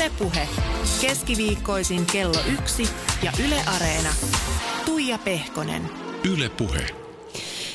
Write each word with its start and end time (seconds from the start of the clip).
Ylepuhe 0.00 0.48
keskiviikkoisin 1.00 2.06
kello 2.06 2.40
yksi 2.52 2.88
ja 3.22 3.32
Yle 3.46 3.62
Areena. 3.76 4.08
Tuija 4.84 5.18
Pehkonen. 5.18 5.82
Ylepuhe. 6.24 6.86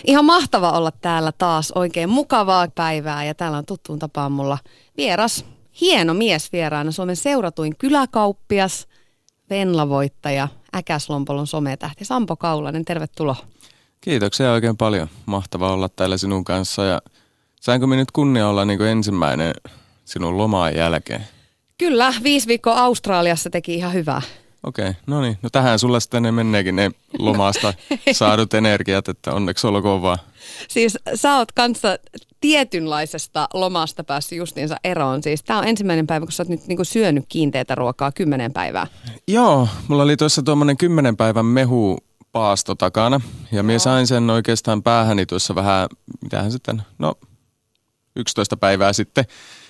Ihan 0.03 0.25
mahtava 0.25 0.71
olla 0.71 0.91
täällä 0.91 1.31
taas. 1.31 1.71
Oikein 1.71 2.09
mukavaa 2.09 2.67
päivää 2.75 3.23
ja 3.23 3.35
täällä 3.35 3.57
on 3.57 3.65
tuttuun 3.65 3.99
tapaan 3.99 4.31
mulla 4.31 4.57
vieras, 4.97 5.45
hieno 5.81 6.13
mies 6.13 6.51
vieraana, 6.51 6.91
Suomen 6.91 7.15
seuratuin 7.15 7.77
kyläkauppias, 7.77 8.87
Venla-voittaja, 9.49 10.47
Äkäslompolon 10.75 11.47
sometähti 11.47 12.05
Sampo 12.05 12.35
Kaulanen. 12.35 12.85
Tervetuloa. 12.85 13.35
Kiitoksia 14.01 14.51
oikein 14.51 14.77
paljon. 14.77 15.07
Mahtavaa 15.25 15.73
olla 15.73 15.89
täällä 15.89 16.17
sinun 16.17 16.43
kanssa 16.43 16.85
ja 16.85 17.01
sainko 17.61 17.87
me 17.87 17.95
nyt 17.95 18.11
kunnia 18.11 18.47
olla 18.47 18.65
niin 18.65 18.77
kuin 18.77 18.89
ensimmäinen 18.89 19.53
sinun 20.05 20.37
lomaan 20.37 20.75
jälkeen? 20.75 21.34
Kyllä, 21.77 22.13
viisi 22.23 22.47
viikkoa 22.47 22.79
Australiassa 22.79 23.49
teki 23.49 23.75
ihan 23.75 23.93
hyvää. 23.93 24.21
Okei, 24.63 24.89
okay, 24.89 25.01
no 25.07 25.21
niin. 25.21 25.37
No 25.41 25.49
tähän 25.49 25.79
sulla 25.79 25.99
sitten 25.99 26.23
ne 26.23 26.31
menneekin 26.31 26.75
ne 26.75 26.91
lomasta 27.19 27.73
saadut 28.11 28.53
energiat, 28.53 29.09
että 29.09 29.33
onneksi 29.33 29.67
olkoon 29.67 30.01
vaan. 30.01 30.17
Siis 30.67 30.97
sä 31.15 31.37
oot 31.37 31.51
kanssa 31.51 31.97
tietynlaisesta 32.41 33.47
lomasta 33.53 34.03
päässyt 34.03 34.37
justiinsa 34.37 34.75
eroon. 34.83 35.23
Siis 35.23 35.43
tää 35.43 35.57
on 35.57 35.67
ensimmäinen 35.67 36.07
päivä, 36.07 36.25
kun 36.25 36.31
sä 36.31 36.43
oot 36.43 36.49
nyt 36.49 36.67
niinku 36.67 36.83
syönyt 36.83 37.25
kiinteitä 37.29 37.75
ruokaa 37.75 38.11
kymmenen 38.11 38.53
päivää. 38.53 38.87
Joo, 39.27 39.67
mulla 39.87 40.03
oli 40.03 40.17
tuossa 40.17 40.43
tuommoinen 40.43 40.77
kymmenen 40.77 41.17
päivän 41.17 41.45
mehu 41.45 41.97
paasto 42.31 42.75
takana. 42.75 43.21
Ja 43.51 43.63
minä 43.63 43.79
sain 43.79 44.07
sen 44.07 44.29
oikeastaan 44.29 44.83
päähäni 44.83 45.25
tuossa 45.25 45.55
vähän, 45.55 45.89
mitähän 46.21 46.51
sitten, 46.51 46.81
no 46.99 47.13
11 48.15 48.57
päivää 48.57 48.93
sitten, 48.93 49.25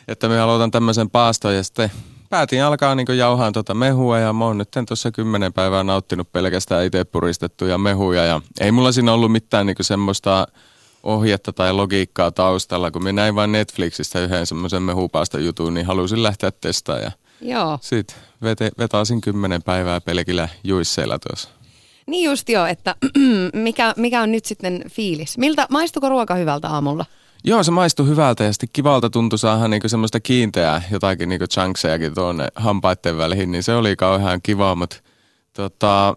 että 0.07 0.27
me 0.27 0.39
aloitan 0.39 0.71
tämmöisen 0.71 1.09
paaston 1.09 1.55
ja 1.55 1.63
sitten 1.63 1.91
päätin 2.29 2.63
alkaa 2.63 2.95
niin 2.95 3.17
jauhaan 3.17 3.53
tuota 3.53 3.73
mehua 3.73 4.19
ja 4.19 4.33
mä 4.33 4.45
oon 4.45 4.57
nyt 4.57 4.69
tuossa 4.87 5.11
kymmenen 5.11 5.53
päivää 5.53 5.83
nauttinut 5.83 6.31
pelkästään 6.31 6.85
itse 6.85 7.03
puristettuja 7.03 7.77
mehuja 7.77 8.25
ja 8.25 8.41
ei 8.59 8.71
mulla 8.71 8.91
siinä 8.91 9.13
ollut 9.13 9.31
mitään 9.31 9.65
niin 9.65 9.75
semmoista 9.81 10.47
ohjetta 11.03 11.53
tai 11.53 11.73
logiikkaa 11.73 12.31
taustalla, 12.31 12.91
kun 12.91 13.03
minä 13.03 13.21
näin 13.21 13.35
vain 13.35 13.51
Netflixistä 13.51 14.19
yhden 14.19 14.45
semmoisen 14.45 14.81
mehupaasta 14.81 15.39
jutun, 15.39 15.73
niin 15.73 15.85
halusin 15.85 16.23
lähteä 16.23 16.51
testaamaan 16.51 17.03
ja 17.03 17.11
Joo. 17.41 17.79
sitten 17.81 18.17
vetasin 18.77 19.21
kymmenen 19.21 19.63
päivää 19.63 20.01
pelkillä 20.01 20.49
juisseilla 20.63 21.19
tuossa. 21.19 21.49
Niin 22.07 22.29
just 22.29 22.49
joo, 22.49 22.65
että 22.65 22.95
mikä, 23.53 23.93
mikä 23.97 24.21
on 24.21 24.31
nyt 24.31 24.45
sitten 24.45 24.83
fiilis? 24.89 25.37
Miltä, 25.37 25.67
maistuko 25.69 26.09
ruoka 26.09 26.35
hyvältä 26.35 26.69
aamulla? 26.69 27.05
Joo, 27.47 27.63
se 27.63 27.71
maistui 27.71 28.07
hyvältä 28.07 28.43
ja 28.43 28.53
sitten 28.53 28.69
kivalta 28.73 29.09
tuntui 29.09 29.39
saada 29.39 29.67
niinku 29.67 29.89
semmoista 29.89 30.19
kiinteää 30.19 30.81
jotakin 30.91 31.29
niinku 31.29 31.47
chunksejakin 31.47 32.13
tuonne 32.13 32.47
hampaiden 32.55 33.17
väliin, 33.17 33.51
niin 33.51 33.63
se 33.63 33.75
oli 33.75 33.95
kauhean 33.95 34.39
kiva, 34.43 34.75
mutta 34.75 34.97
tota, 35.53 36.15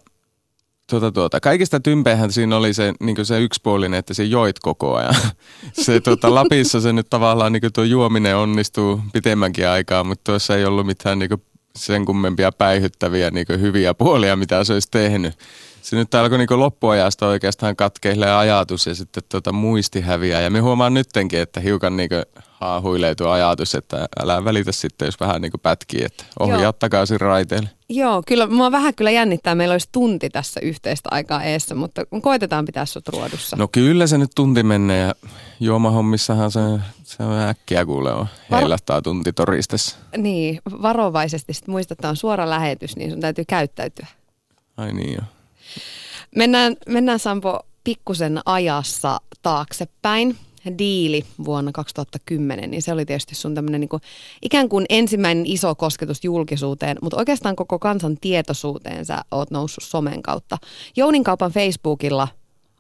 tuota, 0.91 1.13
tuota, 1.13 1.41
kaikista 1.41 1.81
tympeihän 1.81 2.33
siinä 2.33 2.57
oli 2.57 2.75
se, 2.75 2.95
niinku 3.01 3.25
se 3.25 3.41
yksipuolinen, 3.41 3.99
että 3.99 4.15
se 4.15 4.25
joit 4.25 4.59
koko 4.59 4.95
ajan. 4.95 5.15
se 5.85 6.01
tuota, 6.01 6.35
Lapissa 6.35 6.81
se 6.81 6.93
nyt 6.93 7.07
tavallaan 7.11 7.53
niinku 7.53 7.71
tuo 7.71 7.85
juominen 7.85 8.37
onnistuu 8.37 9.01
pitemmänkin 9.13 9.69
aikaa, 9.69 10.05
mutta 10.05 10.33
tuossa 10.33 10.57
ei 10.57 10.65
ollut 10.65 10.87
mitään 10.87 11.19
niinku 11.19 11.43
sen 11.77 12.05
kummempia 12.05 12.53
päihyttäviä 12.53 13.31
niinku 13.31 13.53
hyviä 13.53 13.95
puolia, 13.95 14.37
mitä 14.37 14.65
se 14.65 14.73
olisi 14.73 14.89
tehnyt 14.91 15.35
se 15.83 15.97
nyt 15.97 16.15
alkoi 16.15 16.39
niin 16.39 16.61
loppuajasta 16.61 17.27
oikeastaan 17.27 17.77
katkeilee 17.77 18.33
ajatus 18.33 18.87
ja 18.87 18.95
sitten 18.95 19.23
tuota 19.29 19.53
muisti 19.53 20.01
häviää. 20.01 20.41
Ja 20.41 20.51
me 20.51 20.61
huomaan 20.61 20.95
nyttenkin, 20.95 21.41
että 21.41 21.61
hiukan 21.61 21.97
niin 21.97 22.11
haahuilee 22.61 23.15
tuo 23.15 23.29
ajatus, 23.29 23.75
että 23.75 24.09
älä 24.23 24.45
välitä 24.45 24.73
sitten, 24.73 25.07
jos 25.07 25.21
vähän 25.21 25.43
niin 25.43 25.53
pätkii, 25.63 26.05
että 26.05 26.25
ohjaa 26.39 26.73
takaisin 26.73 27.21
raiteille. 27.21 27.69
Joo, 27.89 28.23
kyllä 28.27 28.47
mua 28.47 28.73
vähän 28.73 28.95
kyllä 28.95 29.11
jännittää. 29.11 29.55
Meillä 29.55 29.73
olisi 29.73 29.89
tunti 29.93 30.31
tässä 30.31 30.61
yhteistä 30.61 31.09
aikaa 31.13 31.43
eessä, 31.43 31.75
mutta 31.75 32.03
koitetaan 32.23 32.65
pitää 32.65 32.87
sut 32.87 33.09
ruodussa. 33.09 33.57
No 33.57 33.69
kyllä 33.69 34.07
se 34.07 34.19
nyt 34.19 34.31
tunti 34.35 34.63
menee 34.63 35.07
ja 35.07 35.15
juomahommissahan 35.61 36.51
se, 36.51 36.61
se 37.05 37.23
on 37.23 37.39
äkkiä 37.39 37.87
kuule 37.87 38.13
on. 38.13 38.27
Heilattaa 38.51 39.03
tunti 39.03 39.33
toristessa. 39.33 39.97
Niin, 40.17 40.61
varovaisesti. 40.83 41.53
Sitten 41.53 41.73
muista, 41.73 41.95
että 41.95 42.09
on 42.09 42.17
suora 42.17 42.51
lähetys, 42.51 42.97
niin 42.97 43.11
sun 43.11 43.21
täytyy 43.21 43.45
käyttäytyä. 43.49 44.07
Ai 44.77 44.93
niin 44.93 45.13
joo. 45.13 45.25
Mennään, 46.37 46.77
mennään 46.89 47.19
Sampo 47.19 47.61
pikkusen 47.85 48.41
ajassa 48.45 49.21
taaksepäin. 49.43 50.37
Diili 50.79 51.25
vuonna 51.45 51.73
2010, 51.73 52.71
niin 52.71 52.83
se 52.83 52.93
oli 52.93 53.07
tietysti 53.07 53.35
sun 53.35 53.55
tämmöinen 53.55 53.81
niin 53.81 54.01
ikään 54.43 54.69
kuin 54.69 54.87
ensimmäinen 54.89 55.47
iso 55.47 55.75
kosketus 55.75 56.25
julkisuuteen, 56.25 56.97
mutta 57.03 57.17
oikeastaan 57.17 57.57
koko 57.57 57.79
kansan 57.79 58.17
tietoisuuteen 58.21 59.05
sä 59.05 59.25
oot 59.31 59.51
noussut 59.51 59.85
somen 59.85 60.23
kautta. 60.23 60.59
Jounin 60.97 61.25
kaupan 61.25 61.53
Facebookilla, 61.53 62.29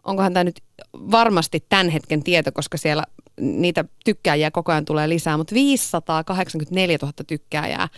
onkohan 0.05 0.33
tämä 0.33 0.45
nyt 0.45 0.61
varmasti 0.95 1.65
tämän 1.69 1.89
hetken 1.89 2.23
tieto, 2.23 2.53
koska 2.53 2.79
siellä 2.79 3.05
niitä 3.41 3.85
tykkääjiä 4.05 4.51
koko 4.51 4.73
ajan 4.73 4.85
tulee 4.85 5.09
lisää, 5.09 5.37
mutta 5.37 5.55
584 5.55 6.99
000 7.03 7.13
tykkääjää. 7.27 7.89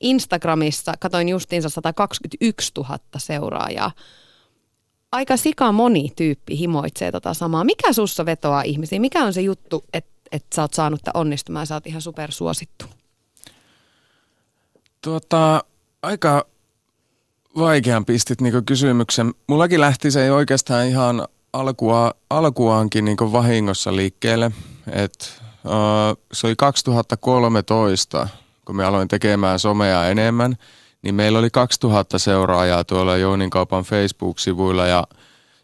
Instagramissa 0.00 0.94
katoin 1.00 1.28
justiinsa 1.28 1.68
121 1.68 2.72
000 2.76 2.98
seuraajaa 3.18 3.92
aika 5.12 5.36
sika 5.36 5.72
moni 5.72 6.12
tyyppi 6.16 6.58
himoitsee 6.58 7.12
tota 7.12 7.34
samaa. 7.34 7.64
Mikä 7.64 7.92
sussa 7.92 8.26
vetoaa 8.26 8.62
ihmisiin? 8.62 9.02
Mikä 9.02 9.24
on 9.24 9.32
se 9.32 9.40
juttu, 9.40 9.84
että 9.92 10.10
et 10.32 10.44
sä 10.54 10.62
oot 10.62 10.74
saanut 10.74 11.00
tämän 11.04 11.20
onnistumaan 11.20 11.66
sä 11.66 11.74
oot 11.74 11.86
ihan 11.86 12.02
supersuosittu? 12.02 12.84
Tuota, 15.02 15.64
aika 16.02 16.46
vaikean 17.58 18.04
pistit 18.04 18.40
niin 18.40 18.64
kysymyksen. 18.64 19.34
Mullakin 19.46 19.80
lähti 19.80 20.10
se 20.10 20.32
oikeastaan 20.32 20.86
ihan 20.86 21.28
alkua, 21.52 22.14
alkuaankin 22.30 23.04
niin 23.04 23.16
vahingossa 23.16 23.96
liikkeelle. 23.96 24.52
Et, 24.92 25.40
uh, 25.64 26.22
se 26.32 26.46
oli 26.46 26.56
2013, 26.56 28.28
kun 28.64 28.76
me 28.76 28.84
aloin 28.84 29.08
tekemään 29.08 29.58
somea 29.58 30.08
enemmän– 30.08 30.56
niin 31.02 31.14
meillä 31.14 31.38
oli 31.38 31.50
2000 31.50 32.18
seuraajaa 32.18 32.84
tuolla 32.84 33.16
Jounin 33.16 33.50
kaupan 33.50 33.84
Facebook-sivuilla 33.84 34.86
ja 34.86 35.06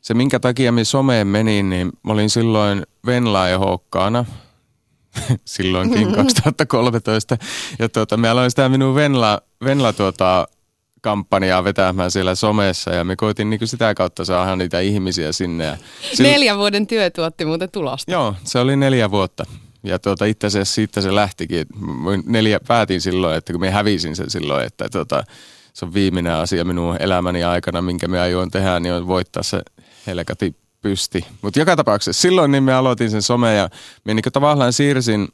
se 0.00 0.14
minkä 0.14 0.40
takia 0.40 0.72
me 0.72 0.84
someen 0.84 1.26
menin, 1.26 1.70
niin 1.70 1.92
mä 2.02 2.12
olin 2.12 2.30
silloin 2.30 2.86
Venla-ehokkaana, 3.06 4.24
silloinkin 5.44 6.00
mm-hmm. 6.08 6.16
2013. 6.16 7.36
Ja 7.78 7.88
tuota, 7.88 8.16
me 8.16 8.28
aloin 8.28 8.50
sitä 8.50 8.68
minun 8.68 8.94
Venla, 8.94 9.40
Venla 9.64 9.92
tuota, 9.92 10.48
kampanjaa 11.00 11.64
vetämään 11.64 12.10
siellä 12.10 12.34
somessa 12.34 12.90
ja 12.90 13.04
me 13.04 13.16
koitin 13.16 13.50
niin 13.50 13.68
sitä 13.68 13.94
kautta 13.94 14.24
saada 14.24 14.56
niitä 14.56 14.80
ihmisiä 14.80 15.32
sinne. 15.32 15.64
Ja 15.64 15.76
sillä... 16.14 16.30
Neljän 16.30 16.58
vuoden 16.58 16.86
työ 16.86 17.10
tuotti 17.10 17.44
muuten 17.44 17.70
tulosta. 17.70 18.12
Joo, 18.12 18.34
se 18.44 18.58
oli 18.58 18.76
neljä 18.76 19.10
vuotta. 19.10 19.44
Ja 19.86 19.98
tuota, 19.98 20.24
itse 20.24 20.46
asiassa 20.46 20.74
siitä 20.74 21.00
se 21.00 21.14
lähtikin. 21.14 21.66
Neljä, 22.26 22.60
päätin 22.68 23.00
silloin, 23.00 23.36
että 23.36 23.52
kun 23.52 23.60
me 23.60 23.70
hävisin 23.70 24.16
sen 24.16 24.30
silloin, 24.30 24.66
että 24.66 24.88
tuota, 24.88 25.24
se 25.72 25.84
on 25.84 25.94
viimeinen 25.94 26.32
asia 26.32 26.64
minun 26.64 26.96
elämäni 27.00 27.44
aikana, 27.44 27.82
minkä 27.82 28.08
me 28.08 28.20
ajoin 28.20 28.50
tehdä, 28.50 28.80
niin 28.80 28.94
on 28.94 29.06
voittaa 29.06 29.42
se 29.42 29.62
helkati 30.06 30.56
pysti. 30.82 31.24
Mutta 31.42 31.58
joka 31.58 31.76
tapauksessa 31.76 32.22
silloin 32.22 32.50
niin 32.50 32.62
me 32.62 32.72
aloitin 32.72 33.10
sen 33.10 33.22
some 33.22 33.54
ja 33.54 33.68
me 34.04 34.14
niin 34.14 34.22
tavallaan 34.32 34.72
siirsin 34.72 35.28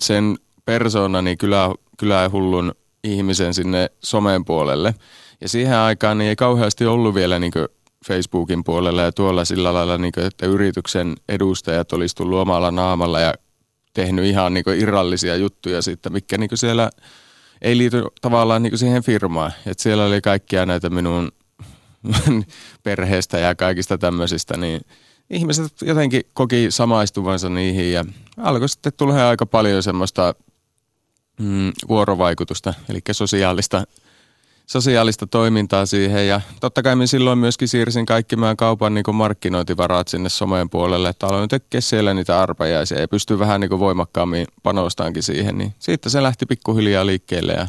sen 0.00 0.38
persoonani 0.64 1.36
kylä, 1.36 1.74
kylähullun 1.98 2.74
ihmisen 3.04 3.54
sinne 3.54 3.90
somen 4.02 4.44
puolelle. 4.44 4.94
Ja 5.40 5.48
siihen 5.48 5.76
aikaan 5.76 6.18
niin 6.18 6.28
ei 6.28 6.36
kauheasti 6.36 6.86
ollut 6.86 7.14
vielä 7.14 7.38
niin 7.38 7.52
Facebookin 8.06 8.64
puolella 8.64 9.02
ja 9.02 9.12
tuolla 9.12 9.44
sillä 9.44 9.74
lailla, 9.74 9.98
niin 9.98 10.12
kuin, 10.12 10.26
että 10.26 10.46
yrityksen 10.46 11.16
edustajat 11.28 11.92
olisi 11.92 12.16
tullut 12.16 12.38
omalla 12.38 12.70
naamalla 12.70 13.20
ja 13.20 13.34
tehnyt 13.92 14.24
ihan 14.24 14.54
niin 14.54 14.64
irrallisia 14.76 15.36
juttuja 15.36 15.82
sitten, 15.82 16.12
mikä 16.12 16.38
niin 16.38 16.50
siellä 16.54 16.90
ei 17.62 17.78
liity 17.78 18.02
tavallaan 18.20 18.62
niin 18.62 18.78
siihen 18.78 19.02
firmaan. 19.02 19.52
Et 19.66 19.78
siellä 19.78 20.04
oli 20.04 20.20
kaikkia 20.20 20.66
näitä 20.66 20.90
minun 20.90 21.32
perheestä 22.82 23.38
ja 23.38 23.54
kaikista 23.54 23.98
tämmöisistä, 23.98 24.56
niin 24.56 24.80
ihmiset 25.30 25.72
jotenkin 25.82 26.22
koki 26.32 26.66
samaistuvansa 26.70 27.48
niihin 27.48 27.92
ja 27.92 28.04
alkoi 28.36 28.68
sitten 28.68 28.92
tulla 28.96 29.28
aika 29.28 29.46
paljon 29.46 29.82
semmoista 29.82 30.34
mm, 31.38 31.72
vuorovaikutusta, 31.88 32.74
eli 32.88 33.00
sosiaalista 33.12 33.84
sosiaalista 34.70 35.26
toimintaa 35.26 35.86
siihen 35.86 36.28
ja 36.28 36.40
totta 36.60 36.82
kai 36.82 36.96
minä 36.96 37.06
silloin 37.06 37.38
myöskin 37.38 37.68
siirsin 37.68 38.06
kaikki 38.06 38.36
meidän 38.36 38.56
kaupan 38.56 38.94
niin 38.94 39.04
markkinointivarat 39.14 40.08
sinne 40.08 40.28
someen 40.28 40.70
puolelle, 40.70 41.08
että 41.08 41.26
aloin 41.26 41.48
tekemään 41.48 41.82
siellä 41.82 42.14
niitä 42.14 42.40
arpajaisia 42.40 43.00
ja 43.00 43.08
pystyi 43.08 43.38
vähän 43.38 43.60
niin 43.60 43.78
voimakkaammin 43.78 44.46
panostaankin 44.62 45.22
siihen, 45.22 45.58
niin 45.58 45.74
siitä 45.78 46.08
se 46.08 46.22
lähti 46.22 46.46
pikkuhiljaa 46.46 47.06
liikkeelle 47.06 47.52
ja, 47.52 47.68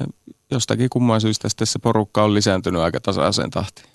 ja 0.00 0.06
jostakin 0.50 0.90
kumman 0.90 1.20
syystä 1.20 1.48
sitten 1.48 1.66
se 1.66 1.78
porukka 1.78 2.24
on 2.24 2.34
lisääntynyt 2.34 2.82
aika 2.82 3.00
tasaiseen 3.00 3.50
tahtiin. 3.50 3.86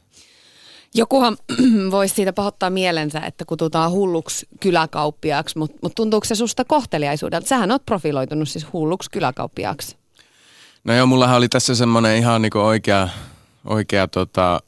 Jokuhan 0.94 1.38
voisi 1.92 2.16
siitä 2.16 2.34
pahoittaa 2.34 2.69
mielensä, 2.69 3.19
että 3.19 3.46
kututaan 3.46 3.92
hulluksi 3.92 4.48
kyläkauppiaaksi, 4.60 5.57
mutta 5.57 5.78
mut 5.81 5.96
tuntuuko 5.96 6.25
se 6.25 6.36
susta 6.36 6.66
kohteliaisuudelta? 6.66 7.48
Sähän 7.48 7.72
oot 7.72 7.86
profiloitunut 7.86 8.50
siis 8.50 8.74
hulluksi 8.74 9.12
kyläkauppiaaksi. 9.12 10.05
No 10.85 10.93
joo, 10.93 11.05
mullahan 11.05 11.37
oli 11.37 11.49
tässä 11.49 11.75
semmoinen 11.75 12.17
ihan 12.17 12.41
niinku 12.41 12.59
oikea, 12.59 13.09
oikea 13.65 14.07
tota, 14.07 14.61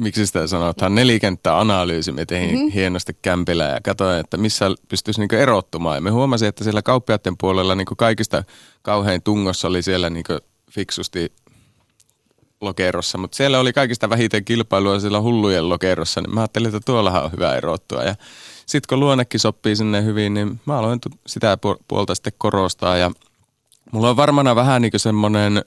miksi 0.00 0.26
sitä 0.26 0.46
sanotaan, 0.46 0.94
nelikenttäanalyysi. 0.94 2.12
Me 2.12 2.26
tein 2.26 2.50
mm-hmm. 2.50 2.70
hienosti 2.70 3.16
kämpillä 3.22 3.64
ja 3.64 3.80
katsoin, 3.84 4.20
että 4.20 4.36
missä 4.36 4.66
pystyisi 4.88 5.20
niinku 5.20 5.36
erottumaan. 5.36 5.96
Ja 5.96 6.00
me 6.00 6.10
huomasin, 6.10 6.48
että 6.48 6.64
siellä 6.64 6.82
kauppiaiden 6.82 7.36
puolella 7.36 7.74
niinku 7.74 7.96
kaikista 7.96 8.44
kauhein 8.82 9.22
tungossa 9.22 9.68
oli 9.68 9.82
siellä 9.82 10.10
niinku 10.10 10.38
fiksusti 10.70 11.32
lokerossa, 12.60 13.18
mutta 13.18 13.36
siellä 13.36 13.58
oli 13.58 13.72
kaikista 13.72 14.10
vähiten 14.10 14.44
kilpailua 14.44 15.00
siellä 15.00 15.20
hullujen 15.20 15.68
lokerossa, 15.68 16.20
niin 16.20 16.34
mä 16.34 16.40
ajattelin, 16.40 16.68
että 16.68 16.80
tuollahan 16.84 17.24
on 17.24 17.32
hyvä 17.32 17.54
erottua. 17.54 18.02
Ja 18.02 18.14
sitten 18.66 18.88
kun 18.88 19.00
luonnekin 19.00 19.40
sopii 19.40 19.76
sinne 19.76 20.04
hyvin, 20.04 20.34
niin 20.34 20.60
mä 20.66 20.78
aloin 20.78 21.00
sitä 21.26 21.58
puolta 21.88 22.14
sitten 22.14 22.32
korostaa 22.38 22.96
ja 22.96 23.10
mulla 23.92 24.10
on 24.10 24.16
varmana 24.16 24.56
vähän 24.56 24.82
niin 24.82 24.92
semmoinen 24.96 25.64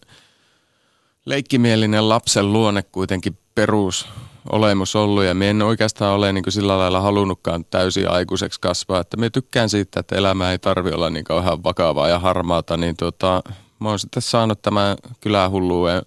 leikkimielinen 1.25 2.09
lapsen 2.09 2.53
luonne 2.53 2.83
kuitenkin 2.83 3.37
perus 3.55 4.07
olemus 4.49 4.95
ollut 4.95 5.23
ja 5.23 5.33
me 5.33 5.49
en 5.49 5.61
oikeastaan 5.61 6.15
ole 6.15 6.33
niin 6.33 6.43
sillä 6.49 6.77
lailla 6.77 7.01
halunnutkaan 7.01 7.65
täysin 7.65 8.11
aikuiseksi 8.11 8.61
kasvaa. 8.61 8.99
Että 8.99 9.17
me 9.17 9.29
tykkään 9.29 9.69
siitä, 9.69 9.99
että 9.99 10.15
elämä 10.15 10.51
ei 10.51 10.59
tarvi 10.59 10.91
olla 10.91 11.09
niin 11.09 11.25
kauhean 11.25 11.63
vakavaa 11.63 12.09
ja 12.09 12.19
harmaata, 12.19 12.77
niin 12.77 12.95
tota, 12.97 13.43
mä 13.79 13.89
oon 13.89 13.99
sitten 13.99 14.21
saanut 14.21 14.61
tämän 14.61 14.97
kylähulluuden 15.19 16.01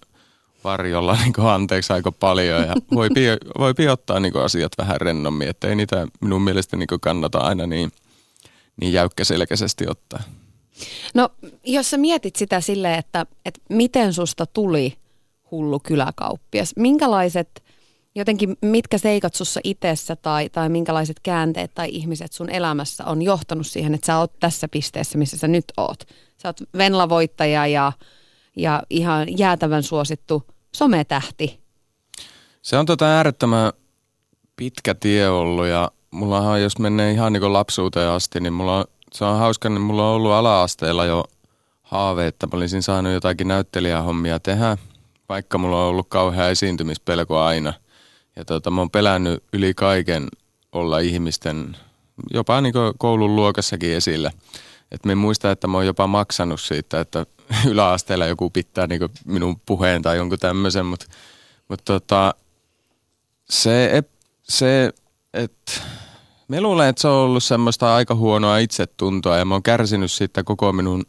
varjolla 0.63 1.17
niin 1.23 1.33
anteeksi 1.39 1.93
aika 1.93 2.11
paljon 2.11 2.61
ja 2.61 2.75
voi, 2.95 3.09
voi 3.59 3.87
ottaa 3.91 4.19
niin 4.19 4.43
asiat 4.43 4.71
vähän 4.77 5.01
rennommin, 5.01 5.49
että 5.49 5.67
ei 5.67 5.75
niitä 5.75 6.07
minun 6.21 6.41
mielestä 6.41 6.77
niin 6.77 6.87
kannata 7.01 7.39
aina 7.39 7.67
niin, 7.67 7.91
niin 8.81 8.93
jäykkäselkäisesti 8.93 9.85
ottaa. 9.87 10.23
No 11.13 11.29
jos 11.63 11.89
sä 11.89 11.97
mietit 11.97 12.35
sitä 12.35 12.61
silleen, 12.61 12.99
että, 12.99 13.25
että 13.45 13.61
miten 13.69 14.13
susta 14.13 14.45
tuli 14.45 14.97
hullu 15.51 15.79
kyläkauppias, 15.79 16.73
minkälaiset 16.75 17.63
jotenkin 18.15 18.57
mitkä 18.61 18.97
seikat 18.97 19.35
sussa 19.35 19.59
itsessä 19.63 20.15
tai, 20.15 20.49
tai 20.49 20.69
minkälaiset 20.69 21.19
käänteet 21.23 21.71
tai 21.75 21.89
ihmiset 21.91 22.33
sun 22.33 22.49
elämässä 22.49 23.05
on 23.05 23.21
johtanut 23.21 23.67
siihen, 23.67 23.93
että 23.93 24.05
sä 24.05 24.17
oot 24.17 24.39
tässä 24.39 24.67
pisteessä, 24.67 25.17
missä 25.17 25.37
sä 25.37 25.47
nyt 25.47 25.65
oot. 25.77 26.03
Sä 26.37 26.49
oot 26.49 26.57
Venla-voittaja 26.77 27.67
ja, 27.67 27.91
ja 28.55 28.83
ihan 28.89 29.37
jäätävän 29.37 29.83
suosittu 29.83 30.43
sometähti. 30.75 31.59
Se 32.61 32.77
on 32.77 32.85
tota 32.85 33.05
äärettömän 33.05 33.73
pitkä 34.55 34.95
tie 34.95 35.29
ollut 35.29 35.65
ja 35.65 35.91
mulla 36.11 36.39
on, 36.39 36.61
jos 36.61 36.79
menee 36.79 37.11
ihan 37.11 37.33
niin 37.33 37.53
lapsuuteen 37.53 38.09
asti, 38.09 38.39
niin 38.39 38.53
mulla 38.53 38.77
on, 38.77 38.85
se 39.15 39.25
on 39.25 39.39
hauska, 39.39 39.69
niin 39.69 39.81
mulla 39.81 40.09
on 40.09 40.15
ollut 40.15 40.31
ala-asteella 40.31 41.05
jo 41.05 41.25
haave, 41.81 42.27
että 42.27 42.47
mä 42.47 42.57
olisin 42.57 42.83
saanut 42.83 43.13
jotakin 43.13 43.47
näyttelijähommia 43.47 44.39
tehdä, 44.39 44.77
vaikka 45.29 45.57
mulla 45.57 45.81
on 45.81 45.89
ollut 45.89 46.07
kauhean 46.09 46.51
esiintymispelko 46.51 47.39
aina. 47.39 47.73
Ja 48.35 48.45
tota, 48.45 48.71
mä 48.71 48.81
oon 48.81 48.89
pelännyt 48.89 49.43
yli 49.53 49.73
kaiken 49.73 50.27
olla 50.71 50.99
ihmisten, 50.99 51.77
jopa 52.33 52.61
niin 52.61 52.73
koulun 52.97 53.35
luokassakin 53.35 53.93
esillä. 53.93 54.31
Et 54.91 55.05
me 55.05 55.15
muista, 55.15 55.51
että 55.51 55.67
mä 55.67 55.77
oon 55.77 55.85
jopa 55.85 56.07
maksanut 56.07 56.61
siitä, 56.61 56.99
että 56.99 57.25
yläasteella 57.71 58.25
joku 58.25 58.49
pitää 58.49 58.87
niin 58.87 59.01
minun 59.25 59.59
puheen 59.65 60.01
tai 60.01 60.17
jonkun 60.17 60.39
tämmöisen, 60.39 60.85
mutta 60.85 61.05
mut 61.67 61.81
tota, 61.85 62.33
se, 63.49 64.03
se 64.43 64.93
että 65.33 65.71
me 66.47 66.61
luulen, 66.61 66.89
että 66.89 67.01
se 67.01 67.07
on 67.07 67.13
ollut 67.13 67.43
semmoista 67.43 67.95
aika 67.95 68.15
huonoa 68.15 68.57
itsetuntoa 68.57 69.37
ja 69.37 69.45
mä 69.45 69.55
oon 69.55 69.63
kärsinyt 69.63 70.11
siitä 70.11 70.43
koko 70.43 70.73
minun 70.73 71.03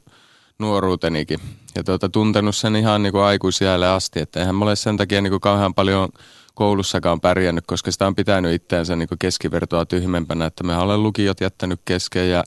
nuoruutenikin. 0.59 1.41
Ja 1.75 1.85
tuota, 1.85 2.09
tuntenut 2.09 2.57
sen 2.57 2.77
ihan 2.77 3.03
niin 3.03 3.17
aikuisjäälle 3.17 3.89
asti, 3.89 4.21
että 4.21 4.41
eihän 4.41 4.55
mä 4.55 4.65
ole 4.65 4.77
sen 4.77 4.97
takia 4.97 5.21
niin 5.21 5.41
kauhean 5.41 5.75
paljon 5.75 6.09
koulussakaan 6.55 7.21
pärjännyt, 7.21 7.65
koska 7.67 7.91
sitä 7.91 8.07
on 8.07 8.15
pitänyt 8.15 8.55
itseänsä 8.55 8.97
niin 8.97 9.09
keskivertoa 9.19 9.87
tyhmempänä, 9.87 10.47
että 10.47 10.65
me 10.65 10.77
olen 10.77 11.03
lukiot 11.03 11.41
jättänyt 11.41 11.81
kesken 11.85 12.31
ja 12.31 12.45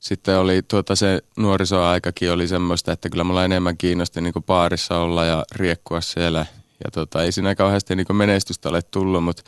sitten 0.00 0.38
oli 0.38 0.62
tuota 0.62 0.96
se 0.96 1.22
nuorisoaikakin 1.36 2.32
oli 2.32 2.48
semmoista, 2.48 2.92
että 2.92 3.08
kyllä 3.10 3.24
mulla 3.24 3.44
enemmän 3.44 3.76
kiinnosti 3.76 4.20
niin 4.20 4.34
paarissa 4.46 4.98
olla 4.98 5.24
ja 5.24 5.44
riekkua 5.52 6.00
siellä. 6.00 6.46
Ja 6.84 6.90
tota, 6.90 7.22
ei 7.22 7.32
siinä 7.32 7.54
kauheasti 7.54 7.96
niin 7.96 8.06
menestystä 8.12 8.68
ole 8.68 8.82
tullut, 8.82 9.24
mutta 9.24 9.42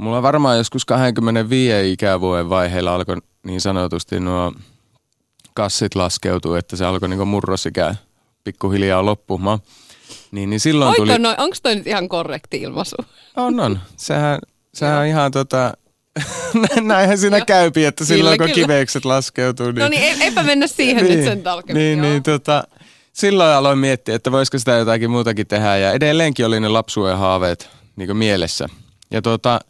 mulla 0.00 0.22
varmaan 0.22 0.58
joskus 0.58 0.84
25 0.84 1.92
ikävuoden 1.92 2.50
vaiheella 2.50 2.94
alkoi 2.94 3.16
niin 3.42 3.60
sanotusti 3.60 4.20
nuo 4.20 4.52
kassit 5.54 5.94
laskeutua, 5.94 6.58
että 6.58 6.76
se 6.76 6.84
alkoi 6.84 7.08
niin 7.08 7.28
murrosikä 7.28 7.94
pikkuhiljaa 8.44 9.04
loppumaan. 9.04 9.58
Niin, 10.30 10.50
niin 10.50 10.60
silloin 10.60 10.88
Oiko 10.88 11.06
tuli... 11.06 11.18
No, 11.18 11.34
onko 11.38 11.56
toi 11.62 11.74
nyt 11.74 11.86
ihan 11.86 12.08
korrekti 12.08 12.56
ilmaisu? 12.56 12.96
On, 13.36 13.60
on. 13.60 13.80
Sehän, 13.96 14.38
sehän 14.74 14.98
on 14.98 15.06
ihan 15.06 15.32
tota, 15.32 15.72
näinhän 16.80 17.18
siinä 17.18 17.44
käypi, 17.44 17.84
että 17.84 18.04
silloin 18.04 18.38
kyllä, 18.38 18.48
kun 18.48 18.54
kyllä. 18.54 18.66
kivekset 18.66 19.04
laskeutuu. 19.04 19.66
Niin... 19.66 19.82
No 19.82 19.88
niin, 19.88 20.22
eipä 20.22 20.42
mennä 20.42 20.66
siihen 20.66 21.04
niin, 21.04 21.16
nyt 21.16 21.24
sen 21.24 21.42
tarkemmin. 21.42 21.84
Niin, 21.84 22.02
niin 22.02 22.22
tota, 22.22 22.64
silloin 23.12 23.50
aloin 23.50 23.78
miettiä, 23.78 24.14
että 24.14 24.32
voisiko 24.32 24.58
sitä 24.58 24.72
jotakin 24.72 25.10
muutakin 25.10 25.46
tehdä 25.46 25.76
ja 25.76 25.92
edelleenkin 25.92 26.46
oli 26.46 26.60
ne 26.60 26.68
lapsuuden 26.68 27.18
haaveet 27.18 27.68
niin 27.96 28.16
mielessä. 28.16 28.68
Ja 29.10 29.22
tota, 29.22 29.60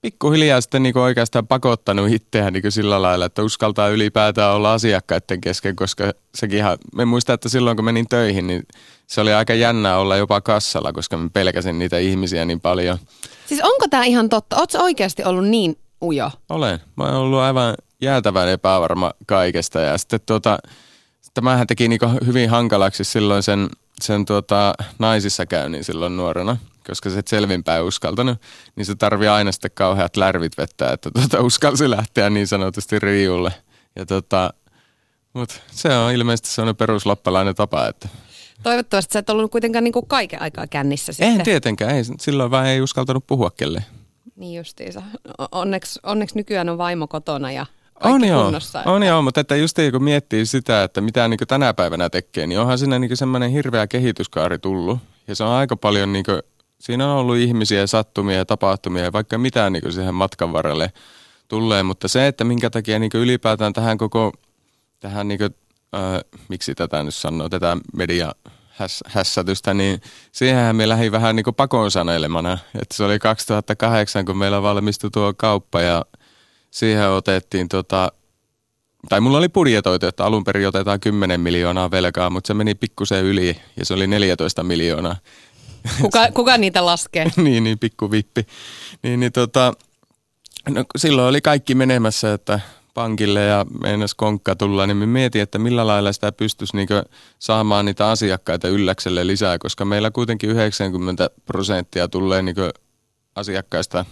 pikkuhiljaa 0.00 0.60
sitten 0.60 0.82
niin 0.82 0.98
oikeastaan 0.98 1.46
pakottanut 1.46 2.12
itseään 2.12 2.52
niin 2.52 2.72
sillä 2.72 3.02
lailla, 3.02 3.24
että 3.24 3.42
uskaltaa 3.42 3.88
ylipäätään 3.88 4.54
olla 4.54 4.72
asiakkaiden 4.72 5.40
kesken, 5.40 5.76
koska 5.76 6.12
sekin 6.34 6.58
ihan, 6.58 6.78
me 6.94 7.04
muistan, 7.04 7.34
että 7.34 7.48
silloin 7.48 7.76
kun 7.76 7.84
menin 7.84 8.08
töihin, 8.08 8.46
niin 8.46 8.62
se 9.06 9.20
oli 9.20 9.32
aika 9.32 9.54
jännää 9.54 9.98
olla 9.98 10.16
jopa 10.16 10.40
kassalla, 10.40 10.92
koska 10.92 11.16
mä 11.16 11.28
pelkäsin 11.32 11.78
niitä 11.78 11.98
ihmisiä 11.98 12.44
niin 12.44 12.60
paljon. 12.60 12.98
Siis 13.46 13.60
onko 13.60 13.86
tämä 13.90 14.04
ihan 14.04 14.28
totta? 14.28 14.56
Oletko 14.56 14.78
oikeasti 14.78 15.24
ollut 15.24 15.48
niin 15.48 15.78
ujo? 16.02 16.30
Olen. 16.48 16.80
Mä 16.96 17.04
oon 17.04 17.14
ollut 17.14 17.38
aivan 17.38 17.74
jäätävän 18.00 18.48
epävarma 18.48 19.12
kaikesta 19.26 19.80
ja 19.80 19.98
sitten 19.98 20.20
tuota, 20.26 20.58
tämähän 21.34 21.66
teki 21.66 21.88
niin 21.88 22.00
hyvin 22.26 22.50
hankalaksi 22.50 23.04
silloin 23.04 23.42
sen, 23.42 23.68
sen 24.00 24.24
tuota, 24.24 24.74
naisissa 24.98 25.46
käynnin 25.46 25.84
silloin 25.84 26.16
nuorena 26.16 26.56
koska 26.88 27.10
se 27.10 27.18
et 27.18 27.28
selvinpäin 27.28 27.84
uskaltanut, 27.84 28.38
niin 28.76 28.86
se 28.86 28.94
tarvii 28.94 29.28
aina 29.28 29.52
sitten 29.52 29.70
kauheat 29.74 30.16
lärvit 30.16 30.58
vetää, 30.58 30.92
että 30.92 31.10
tuota, 31.10 31.40
uskalsi 31.40 31.90
lähteä 31.90 32.30
niin 32.30 32.46
sanotusti 32.46 32.98
riulle. 32.98 33.52
Ja 33.96 34.06
tota, 34.06 34.54
mutta 35.32 35.54
se 35.70 35.96
on 35.96 36.12
ilmeisesti 36.12 36.48
sellainen 36.48 36.76
peruslappalainen 36.76 37.54
tapa, 37.54 37.86
että 37.86 38.08
Toivottavasti 38.62 39.12
sä 39.12 39.18
et 39.18 39.30
ollut 39.30 39.50
kuitenkaan 39.50 39.84
niin 39.84 39.92
kuin 39.92 40.06
kaiken 40.06 40.42
aikaa 40.42 40.66
kännissä 40.66 41.12
sitten. 41.12 41.28
Eihän 41.28 41.44
tietenkään, 41.44 41.94
ei, 41.94 42.02
silloin 42.20 42.50
vaan 42.50 42.66
ei 42.66 42.80
uskaltanut 42.80 43.26
puhua 43.26 43.50
kelle. 43.50 43.84
Niin 44.36 44.58
justiinsa. 44.58 45.02
Onneksi, 45.52 46.00
onneksi 46.02 46.36
nykyään 46.36 46.68
on 46.68 46.78
vaimo 46.78 47.06
kotona 47.06 47.52
ja 47.52 47.66
on 48.04 48.24
joo, 48.24 48.42
kunnossa. 48.42 48.78
Että... 48.78 48.90
On 48.90 49.02
joo, 49.02 49.22
mutta 49.22 49.40
että 49.40 49.56
just 49.56 49.76
kun 49.92 50.04
miettii 50.04 50.46
sitä, 50.46 50.82
että 50.82 51.00
mitä 51.00 51.28
niin 51.28 51.38
tänä 51.48 51.74
päivänä 51.74 52.10
tekee, 52.10 52.46
niin 52.46 52.60
onhan 52.60 52.78
siinä 52.78 52.98
niin 52.98 53.16
semmoinen 53.16 53.50
hirveä 53.50 53.86
kehityskaari 53.86 54.58
tullut. 54.58 54.98
Ja 55.28 55.34
se 55.34 55.44
on 55.44 55.50
aika 55.50 55.76
paljon 55.76 56.12
niin 56.12 56.24
siinä 56.80 57.12
on 57.12 57.18
ollut 57.18 57.36
ihmisiä, 57.36 57.86
sattumia 57.86 58.36
ja 58.36 58.44
tapahtumia 58.44 59.04
ja 59.04 59.12
vaikka 59.12 59.38
mitään 59.38 59.72
niin 59.72 59.92
siihen 59.92 60.14
matkan 60.14 60.52
varrelle 60.52 60.92
tulee, 61.48 61.82
mutta 61.82 62.08
se, 62.08 62.26
että 62.26 62.44
minkä 62.44 62.70
takia 62.70 62.98
niin 62.98 63.10
ylipäätään 63.14 63.72
tähän 63.72 63.98
koko, 63.98 64.32
tähän 65.00 65.28
niin 65.28 65.38
kuin, 65.38 65.54
äh, 65.94 66.20
miksi 66.48 66.74
tätä 66.74 67.02
nyt 67.02 67.14
sanoo, 67.14 67.48
tätä 67.48 67.76
media 67.96 68.32
hässätystä, 69.06 69.74
niin 69.74 70.00
siihenhän 70.32 70.76
me 70.76 70.88
lähdin 70.88 71.12
vähän 71.12 71.36
niin 71.36 71.54
pakon 71.56 71.90
sanelemana. 71.90 72.58
Että 72.82 72.94
se 72.94 73.04
oli 73.04 73.18
2008, 73.18 74.24
kun 74.24 74.36
meillä 74.36 74.62
valmistui 74.62 75.10
tuo 75.10 75.34
kauppa 75.36 75.80
ja 75.80 76.04
siihen 76.70 77.10
otettiin 77.10 77.68
tota, 77.68 78.12
tai 79.08 79.20
mulla 79.20 79.38
oli 79.38 79.48
budjetoitu, 79.48 80.06
että 80.06 80.24
alun 80.24 80.44
perin 80.44 80.68
otetaan 80.68 81.00
10 81.00 81.40
miljoonaa 81.40 81.90
velkaa, 81.90 82.30
mutta 82.30 82.48
se 82.48 82.54
meni 82.54 82.74
pikkusen 82.74 83.24
yli 83.24 83.56
ja 83.76 83.84
se 83.84 83.94
oli 83.94 84.06
14 84.06 84.62
miljoonaa. 84.62 85.16
Kuka, 86.00 86.28
kuka 86.34 86.58
niitä 86.58 86.86
laskee? 86.86 87.26
niin, 87.36 87.64
niin 87.64 87.78
pikku 87.78 88.10
vippi. 88.10 88.46
Niin, 89.02 89.20
niin 89.20 89.32
tota, 89.32 89.72
no, 90.68 90.84
silloin 90.96 91.28
oli 91.28 91.40
kaikki 91.40 91.74
menemässä, 91.74 92.32
että 92.32 92.60
pankille 92.94 93.44
ja 93.44 93.66
meinas 93.82 94.14
konkka 94.14 94.56
tulla, 94.56 94.86
niin 94.86 94.96
me 94.96 95.06
mietin, 95.06 95.42
että 95.42 95.58
millä 95.58 95.86
lailla 95.86 96.12
sitä 96.12 96.32
pystyisi 96.32 96.76
niin 96.76 96.88
saamaan 97.38 97.84
niitä 97.84 98.10
asiakkaita 98.10 98.68
ylläkselle 98.68 99.26
lisää, 99.26 99.58
koska 99.58 99.84
meillä 99.84 100.10
kuitenkin 100.10 100.50
90 100.50 101.30
prosenttia 101.46 102.08
tulee 102.08 102.42
niin 102.42 102.56
asiakkaista 103.34 104.04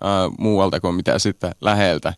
ää, 0.00 0.30
muualta 0.38 0.80
kuin 0.80 0.94
mitä 0.94 1.18
sitten 1.18 1.54
läheltä. 1.60 2.14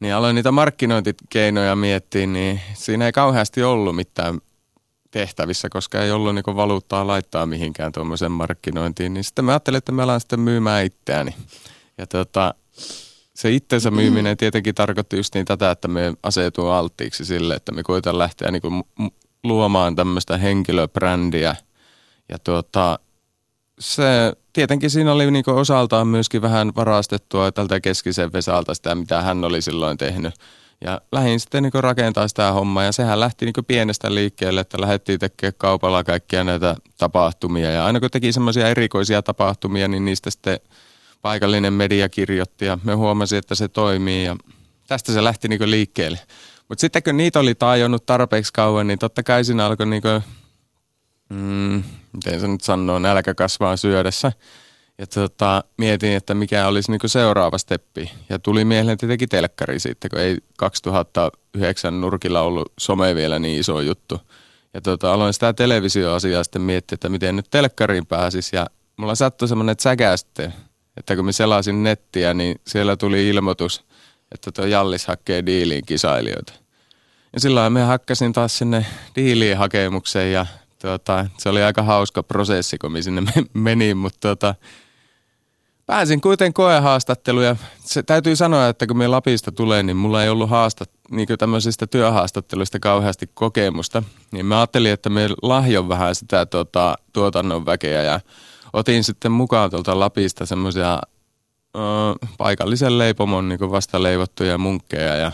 Niin 0.00 0.14
aloin 0.14 0.34
niitä 0.34 0.52
markkinointikeinoja 0.52 1.76
miettiä, 1.76 2.26
niin 2.26 2.60
siinä 2.74 3.06
ei 3.06 3.12
kauheasti 3.12 3.62
ollut 3.62 3.96
mitään 3.96 4.40
tehtävissä, 5.14 5.68
koska 5.68 6.02
ei 6.02 6.10
ollut 6.10 6.34
niin 6.34 6.56
valuuttaa 6.56 7.06
laittaa 7.06 7.46
mihinkään 7.46 7.92
tuommoisen 7.92 8.32
markkinointiin, 8.32 9.14
niin 9.14 9.24
sitten 9.24 9.44
mä 9.44 9.52
ajattelin, 9.52 9.78
että 9.78 9.92
mä 9.92 10.02
alan 10.02 10.20
sitten 10.20 10.40
myymään 10.40 10.84
itseäni. 10.84 11.34
Ja 11.98 12.06
tota, 12.06 12.54
se 13.34 13.50
itsensä 13.50 13.90
myyminen 13.90 14.36
tietenkin 14.36 14.74
tarkoitti 14.74 15.16
just 15.16 15.34
niin 15.34 15.44
tätä, 15.44 15.70
että 15.70 15.88
me 15.88 16.14
asetuu 16.22 16.68
alttiiksi 16.68 17.24
sille, 17.24 17.54
että 17.54 17.72
me 17.72 17.82
koitan 17.82 18.18
lähteä 18.18 18.50
niin 18.50 18.62
kuin 18.62 18.82
luomaan 19.44 19.96
tämmöistä 19.96 20.36
henkilöbrändiä. 20.36 21.56
Ja 22.28 22.38
tuota, 22.38 22.98
se, 23.78 24.32
tietenkin 24.52 24.90
siinä 24.90 25.12
oli 25.12 25.30
niinku 25.30 25.50
osaltaan 25.50 26.08
myöskin 26.08 26.42
vähän 26.42 26.72
varastettua 26.76 27.52
tältä 27.52 27.80
keskisen 27.80 28.32
Vesalta 28.32 28.74
sitä, 28.74 28.94
mitä 28.94 29.22
hän 29.22 29.44
oli 29.44 29.62
silloin 29.62 29.98
tehnyt. 29.98 30.34
Ja 30.84 31.00
lähdin 31.12 31.40
sitten 31.40 31.62
niin 31.62 31.72
rakentaa 31.74 32.28
sitä 32.28 32.52
hommaa 32.52 32.84
ja 32.84 32.92
sehän 32.92 33.20
lähti 33.20 33.44
niin 33.44 33.64
pienestä 33.66 34.14
liikkeelle, 34.14 34.60
että 34.60 34.80
lähdettiin 34.80 35.20
tekemään 35.20 35.54
kaupalla 35.58 36.04
kaikkia 36.04 36.44
näitä 36.44 36.76
tapahtumia. 36.98 37.70
Ja 37.70 37.86
aina 37.86 38.00
kun 38.00 38.10
teki 38.10 38.32
semmoisia 38.32 38.68
erikoisia 38.68 39.22
tapahtumia, 39.22 39.88
niin 39.88 40.04
niistä 40.04 40.30
sitten 40.30 40.60
paikallinen 41.22 41.72
media 41.72 42.08
kirjoitti 42.08 42.64
ja 42.64 42.78
me 42.84 42.94
huomasin, 42.94 43.38
että 43.38 43.54
se 43.54 43.68
toimii 43.68 44.24
ja 44.24 44.36
tästä 44.86 45.12
se 45.12 45.24
lähti 45.24 45.48
niin 45.48 45.70
liikkeelle. 45.70 46.18
Mutta 46.68 46.80
sitten 46.80 47.02
kun 47.02 47.16
niitä 47.16 47.40
oli 47.40 47.54
tajonnut 47.54 48.06
tarpeeksi 48.06 48.52
kauan, 48.52 48.86
niin 48.86 48.98
totta 48.98 49.22
kai 49.22 49.44
siinä 49.44 49.66
alkoi 49.66 49.86
niin 49.86 50.02
kuin, 50.02 50.22
mm, 51.28 51.82
miten 52.12 52.40
se 52.40 52.48
nyt 52.48 52.60
sanoo, 52.60 52.98
nälkä 52.98 53.34
kasvaa 53.34 53.76
syödessä. 53.76 54.32
Ja 54.98 55.06
tota, 55.06 55.64
mietin, 55.76 56.12
että 56.12 56.34
mikä 56.34 56.66
olisi 56.66 56.90
niin 56.90 57.00
seuraava 57.06 57.58
steppi. 57.58 58.10
Ja 58.28 58.38
tuli 58.38 58.64
mieleen 58.64 58.98
tietenkin 58.98 59.28
telkkari 59.28 59.80
sitten, 59.80 60.10
kun 60.10 60.20
ei 60.20 60.38
2009 60.56 62.00
nurkilla 62.00 62.40
ollut 62.40 62.72
some 62.80 63.14
vielä 63.14 63.38
niin 63.38 63.60
iso 63.60 63.80
juttu. 63.80 64.20
Ja 64.74 64.80
tota, 64.80 65.12
aloin 65.12 65.34
sitä 65.34 65.52
televisioasiaa 65.52 66.44
sitten 66.44 66.62
miettiä, 66.62 66.94
että 66.94 67.08
miten 67.08 67.36
nyt 67.36 67.46
telkkariin 67.50 68.06
pääsisi. 68.06 68.56
Ja 68.56 68.66
mulla 68.96 69.14
sattui 69.14 69.48
semmoinen 69.48 69.76
säkä 69.78 70.14
että 70.96 71.16
kun 71.16 71.24
mä 71.24 71.32
selasin 71.32 71.82
nettiä, 71.82 72.34
niin 72.34 72.60
siellä 72.66 72.96
tuli 72.96 73.28
ilmoitus, 73.28 73.84
että 74.32 74.52
tuo 74.52 74.64
Jallis 74.64 75.06
hakee 75.06 75.46
diiliin 75.46 75.86
kisailijoita. 75.86 76.52
Ja 77.32 77.40
silloin 77.40 77.72
me 77.72 77.82
hakkasin 77.82 78.32
taas 78.32 78.58
sinne 78.58 78.86
diiliin 79.16 79.56
hakemukseen 79.56 80.32
ja 80.32 80.46
tuota, 80.82 81.26
se 81.38 81.48
oli 81.48 81.62
aika 81.62 81.82
hauska 81.82 82.22
prosessi, 82.22 82.78
kun 82.78 82.92
me 82.92 83.02
sinne 83.02 83.22
menin, 83.54 83.96
mutta 83.96 84.18
tuota, 84.20 84.54
pääsin 85.86 86.20
kuitenkin 86.20 86.54
koehaastatteluja. 86.54 87.56
Se 87.78 88.02
täytyy 88.02 88.36
sanoa, 88.36 88.68
että 88.68 88.86
kun 88.86 88.96
me 88.96 89.08
Lapista 89.08 89.52
tulee, 89.52 89.82
niin 89.82 89.96
mulla 89.96 90.22
ei 90.22 90.28
ollut 90.28 90.50
haastat, 90.50 90.90
niin 91.10 91.28
tämmöisistä 91.38 91.86
työhaastatteluista 91.86 92.78
kauheasti 92.78 93.30
kokemusta. 93.34 94.02
Niin 94.32 94.46
mä 94.46 94.58
ajattelin, 94.58 94.92
että 94.92 95.10
me 95.10 95.28
lahjon 95.42 95.88
vähän 95.88 96.14
sitä 96.14 96.46
tuota, 96.46 96.94
tuotannon 97.12 97.66
väkeä 97.66 98.02
ja 98.02 98.20
otin 98.72 99.04
sitten 99.04 99.32
mukaan 99.32 99.70
tuolta 99.70 99.98
Lapista 99.98 100.46
semmoisia 100.46 101.00
paikallisen 102.38 102.98
leipomon 102.98 103.48
niin 103.48 103.70
vasta 103.70 104.02
leivottuja 104.02 104.58
munkkeja 104.58 105.16
ja 105.16 105.32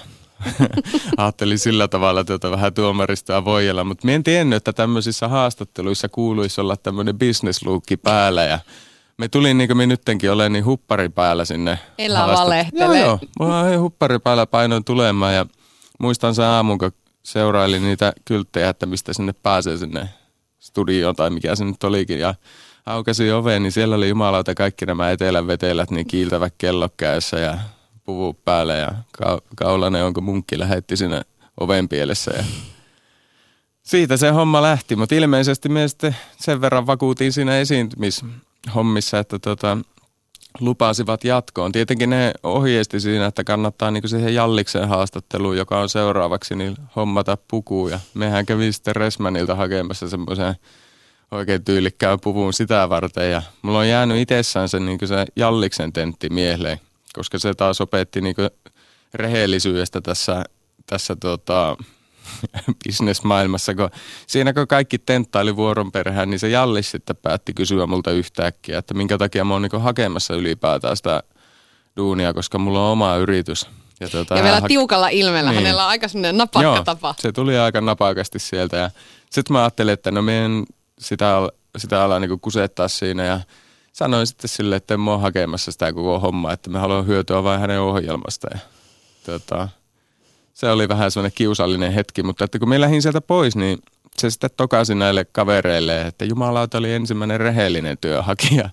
ajattelin 1.17 1.59
sillä 1.59 1.89
tavalla 1.89 2.25
tuota 2.25 2.51
vähän 2.51 2.75
tuomaristaa 2.75 3.45
voijella, 3.45 3.85
mutta 3.85 4.11
en 4.11 4.23
tiennyt, 4.23 4.57
että 4.57 4.73
tämmöisissä 4.73 5.29
haastatteluissa 5.29 6.09
kuuluisi 6.09 6.61
olla 6.61 6.77
tämmöinen 6.77 7.19
business-luukki 7.19 7.97
päällä 7.97 8.45
ja 8.45 8.59
me 9.21 9.29
tulin 9.29 9.59
niin 9.59 9.69
kuin 9.69 9.77
me 9.77 9.87
nyttenkin 9.87 10.33
olen 10.33 10.53
niin 10.53 10.65
huppari 10.65 11.09
päällä 11.09 11.45
sinne. 11.45 11.79
Elä 11.99 12.27
valehtele. 12.27 12.99
Joo, 12.99 13.07
joo. 13.07 13.19
Mulla 13.41 13.61
on 13.61 13.81
huppari 13.81 14.19
päällä 14.19 14.47
painoin 14.47 14.85
tulemaan 14.85 15.35
ja 15.35 15.47
muistan 15.99 16.35
sen 16.35 16.45
aamun, 16.45 16.79
kun 16.79 16.93
seurailin 17.23 17.83
niitä 17.83 18.13
kylttejä, 18.25 18.69
että 18.69 18.87
mistä 18.87 19.13
sinne 19.13 19.33
pääsee 19.43 19.77
sinne 19.77 20.09
studioon 20.59 21.17
tai 21.17 21.31
mikä 21.31 21.55
se 21.55 21.65
nyt 21.65 21.85
olikin. 21.85 22.19
Ja 22.19 22.35
aukasi 22.87 23.33
oveen, 23.33 23.63
niin 23.63 23.73
siellä 23.73 23.97
oli 23.97 24.09
jumalauta 24.09 24.55
kaikki 24.55 24.87
nämä 24.87 25.11
etelän 25.11 25.47
vetelät 25.47 25.91
niin 25.91 26.07
kiiltävät 26.07 26.55
kellokkäessä 26.59 27.39
ja 27.39 27.59
puvu 28.05 28.37
päälle 28.45 28.79
ja 28.79 28.89
ka- 29.19 29.43
kaulanen, 29.57 30.05
onko 30.05 30.21
munkki 30.21 30.59
lähetti 30.59 30.97
sinne 30.97 31.23
oven 31.61 31.89
pielessä. 31.89 32.31
Ja 32.37 32.45
siitä 33.83 34.17
se 34.17 34.31
homma 34.31 34.63
lähti, 34.63 34.97
mutta 34.97 35.15
ilmeisesti 35.15 35.69
me 35.69 35.89
sitten 35.89 36.17
sen 36.37 36.61
verran 36.61 36.87
vakuutin 36.87 37.33
siinä 37.33 37.53
esiintymishommissa, 38.67 39.19
että 39.19 39.39
tota, 39.39 39.79
lupasivat 40.61 41.25
jatkoon. 41.25 41.73
Tietenkin 41.73 42.11
ne 42.11 42.33
ohjeisti 42.43 43.01
siinä, 43.01 43.27
että 43.27 43.45
kannattaa 43.45 43.91
niin 43.91 44.09
siihen 44.09 44.35
Jalliksen 44.35 44.89
haastatteluun, 44.89 45.57
joka 45.57 45.81
on 45.81 45.89
seuraavaksi, 45.89 46.55
niin 46.55 46.77
hommata 46.97 47.39
pukuu. 47.49 47.89
Ja 47.89 48.01
mehän 48.15 48.47
kävi 48.47 48.73
sitten 48.73 48.97
Resmanilta 48.97 49.55
hakemassa 49.55 50.09
semmoisen 50.09 50.55
oikein 51.31 51.65
tyylikkään 51.65 52.21
puvun 52.21 52.53
sitä 52.53 52.89
varten. 52.89 53.31
Ja 53.31 53.43
mulla 53.63 53.79
on 53.79 53.89
jäänyt 53.89 54.19
itsessään 54.19 54.69
se, 54.69 54.81
niin 54.81 54.99
se 55.05 55.27
Jalliksen 55.37 55.93
tentti 55.93 56.29
mieleen, 56.31 56.81
koska 57.13 57.39
se 57.39 57.55
taas 57.55 57.81
opetti 57.81 58.21
niin 58.21 58.37
rehellisyydestä 59.15 60.01
tässä, 60.01 60.45
tässä 60.87 61.17
tota, 61.17 61.77
bisnesmaailmassa, 62.85 63.75
kun 63.75 63.91
siinä 64.27 64.53
kun 64.53 64.67
kaikki 64.67 64.99
tenttaili 64.99 65.57
vuoron 65.57 65.93
perään, 65.93 66.31
niin 66.31 66.39
se 66.39 66.49
Jallis 66.49 66.91
sitten 66.91 67.17
päätti 67.17 67.55
kysyä 67.55 67.87
multa 67.87 68.11
yhtäkkiä, 68.11 68.79
että 68.79 68.95
minkä 68.95 69.19
takia 69.19 69.45
mä 69.45 69.55
oon 69.55 69.63
niin 69.63 69.83
hakemassa 69.83 70.35
ylipäätään 70.35 70.97
sitä 70.97 71.23
duunia, 71.97 72.35
koska 72.35 72.59
mulla 72.59 72.87
on 72.87 72.93
oma 72.93 73.17
yritys. 73.17 73.67
Ja, 74.01 74.09
tuota, 74.09 74.37
ja 74.37 74.43
vielä 74.43 74.61
ha- 74.61 74.69
tiukalla 74.69 75.09
ilmeellä, 75.09 75.51
niin. 75.51 75.63
hänellä 75.63 75.85
on 75.85 75.89
aika 75.91 76.09
semmoinen 76.09 76.37
napakka 76.37 76.63
Joo, 76.63 76.85
tapa. 76.85 77.15
se 77.19 77.33
tuli 77.33 77.59
aika 77.59 77.81
napakasti 77.81 78.39
sieltä 78.39 78.77
ja 78.77 78.91
sitten 79.31 79.53
mä 79.53 79.61
ajattelin, 79.61 79.93
että 79.93 80.11
no 80.11 80.23
meidän 80.23 80.65
sitä, 80.99 81.35
sitä 81.79 82.05
alaa 82.05 82.21
niin 82.21 82.41
kusettaa 82.41 82.89
siinä 82.89 83.25
ja 83.25 83.41
sanoin 83.93 84.27
sitten 84.27 84.49
sille, 84.49 84.77
että 84.77 84.95
en 84.95 85.01
mä 85.01 85.13
ole 85.13 85.21
hakemassa 85.21 85.73
sitä 85.73 85.93
koko 85.93 86.19
hommaa, 86.19 86.53
että 86.53 86.71
me 86.71 86.79
haluan 86.79 87.07
hyötyä 87.07 87.43
vain 87.43 87.61
hänen 87.61 87.81
ohjelmasta. 87.81 88.49
Ja, 88.55 88.61
tota, 89.27 89.69
se 90.55 90.71
oli 90.71 90.89
vähän 90.89 91.11
semmoinen 91.11 91.33
kiusallinen 91.35 91.93
hetki, 91.93 92.23
mutta 92.23 92.45
että 92.45 92.59
kun 92.59 92.69
me 92.69 92.81
lähdin 92.81 93.03
sieltä 93.03 93.21
pois, 93.21 93.57
niin 93.57 93.79
se 94.19 94.31
sitten 94.31 94.51
tokasi 94.57 94.95
näille 94.95 95.25
kavereille, 95.25 96.03
että 96.03 96.25
jumalauta 96.25 96.79
oli 96.79 96.93
ensimmäinen 96.93 97.41
rehellinen 97.41 97.99
työhakija. 98.01 98.71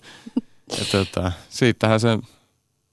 Ja 0.79 0.86
tota, 0.91 1.31
siitähän 1.50 2.00
se, 2.00 2.19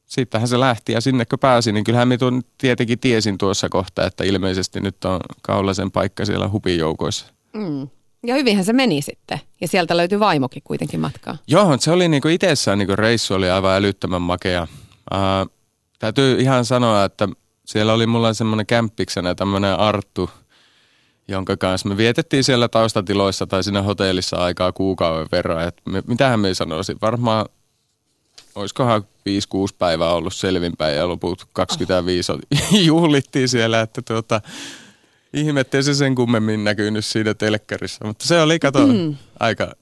siitähän 0.07 0.49
se 0.49 0.61
lähti 0.61 0.93
ja 0.93 1.01
sinne 1.01 1.25
kun 1.25 1.39
pääsin, 1.39 1.75
niin 1.75 1.85
kyllähän 1.85 2.09
me 2.09 2.19
tuon, 2.19 2.43
tietenkin 2.59 2.99
tiesin 2.99 3.39
tuossa 3.39 3.69
kohtaa, 3.69 4.07
että 4.07 4.25
ilmeisesti 4.25 4.81
nyt 4.81 5.05
on 5.05 5.21
Kaulasen 5.43 5.91
paikka 5.91 6.25
siellä 6.25 6.49
hupijoukoissa. 6.49 7.27
Mm. 7.53 7.89
Ja 8.27 8.35
hyvinhän 8.35 8.65
se 8.65 8.73
meni 8.73 9.03
sitten. 9.03 9.41
Ja 9.61 9.69
sieltä 9.69 9.97
löytyi 9.97 10.21
vaimokin 10.21 10.63
kuitenkin 10.65 11.01
matkaa. 11.01 11.37
Joo, 11.47 11.77
se 11.79 11.91
oli 11.91 12.09
niinku 12.09 12.29
itsessään 12.29 12.79
niinku 12.79 12.97
reissu 12.97 13.35
oli 13.35 13.51
aivan 13.51 13.77
älyttömän 13.77 14.23
makea. 14.23 14.67
Ää, 15.11 15.47
täytyy 15.99 16.41
ihan 16.41 16.65
sanoa, 16.65 17.05
että 17.05 17.29
siellä 17.65 17.93
oli 17.93 18.07
mulla 18.07 18.35
semmoinen 18.35 18.67
kämppiksenä 18.67 19.35
tämmöinen 19.35 19.75
Arttu, 19.75 20.31
jonka 21.29 21.57
kanssa 21.57 21.89
me 21.89 21.97
vietettiin 21.97 22.45
siellä 22.45 22.69
taustatiloissa 22.69 23.47
tai 23.47 23.65
siinä 23.65 23.83
hotellissa 23.83 24.37
aikaa 24.37 24.73
kuukauden 24.73 25.29
verran. 25.33 25.69
Et 25.69 25.77
me, 25.85 26.03
mitähän 26.07 26.41
me 26.41 26.55
sanoisin, 26.55 26.97
varmaan 27.03 27.47
olisikohan 28.55 29.03
5-6 29.03 29.05
päivää 29.79 30.13
ollut 30.13 30.35
selvinpäin 30.35 30.97
ja 30.97 31.09
loput 31.09 31.47
25 31.53 32.33
oh. 32.33 32.39
juhlittiin 32.85 33.49
siellä, 33.49 33.81
että 33.81 34.03
tuota, 34.03 34.41
ihme, 35.33 35.61
ettei 35.61 35.83
se 35.83 35.95
sen 35.95 36.15
kummemmin 36.15 36.65
näkynyt 36.65 37.05
siinä 37.05 37.35
telkkarissa. 37.35 38.05
Mutta 38.05 38.27
se 38.27 38.41
oli, 38.41 38.59
kato, 38.59 38.87
mm. 38.87 39.17
aika 39.41 39.73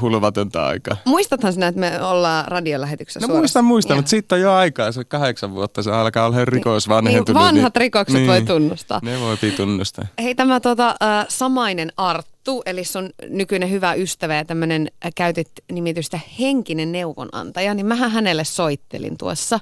hulvatonta 0.00 0.66
aikaa. 0.66 0.96
Muistathan 1.04 1.52
sinä, 1.52 1.66
että 1.66 1.80
me 1.80 2.02
ollaan 2.02 2.48
radiolähetyksessä 2.48 3.28
No 3.28 3.34
muistan, 3.34 3.64
muistan, 3.64 3.96
mutta 3.96 4.08
siitä 4.08 4.34
on 4.34 4.40
jo 4.40 4.52
aikaa, 4.52 4.92
se 4.92 5.00
on 5.00 5.06
kahdeksan 5.06 5.54
vuotta, 5.54 5.82
se 5.82 5.92
alkaa 5.92 6.26
olla 6.26 6.44
rikos 6.44 6.88
vanhentunut. 6.88 7.28
Niin, 7.28 7.34
vanhat 7.34 7.74
niin, 7.74 7.80
rikokset 7.80 8.16
niin, 8.16 8.26
voi 8.26 8.42
tunnustaa. 8.42 9.00
Ne 9.02 9.20
voi 9.20 9.36
tunnustaa. 9.56 10.04
Hei 10.22 10.34
tämä 10.34 10.60
tota, 10.60 10.88
äh, 10.88 11.26
samainen 11.28 11.92
Arttu, 11.96 12.62
eli 12.66 12.84
sun 12.84 13.10
nykyinen 13.28 13.70
hyvä 13.70 13.94
ystävä 13.94 14.34
ja 14.34 14.44
tämmöinen 14.44 14.88
äh, 15.04 15.12
käytit 15.14 15.50
nimitystä 15.72 16.20
henkinen 16.40 16.92
neuvonantaja, 16.92 17.74
niin 17.74 17.86
mähän 17.86 18.10
hänelle 18.10 18.44
soittelin 18.44 19.18
tuossa 19.18 19.60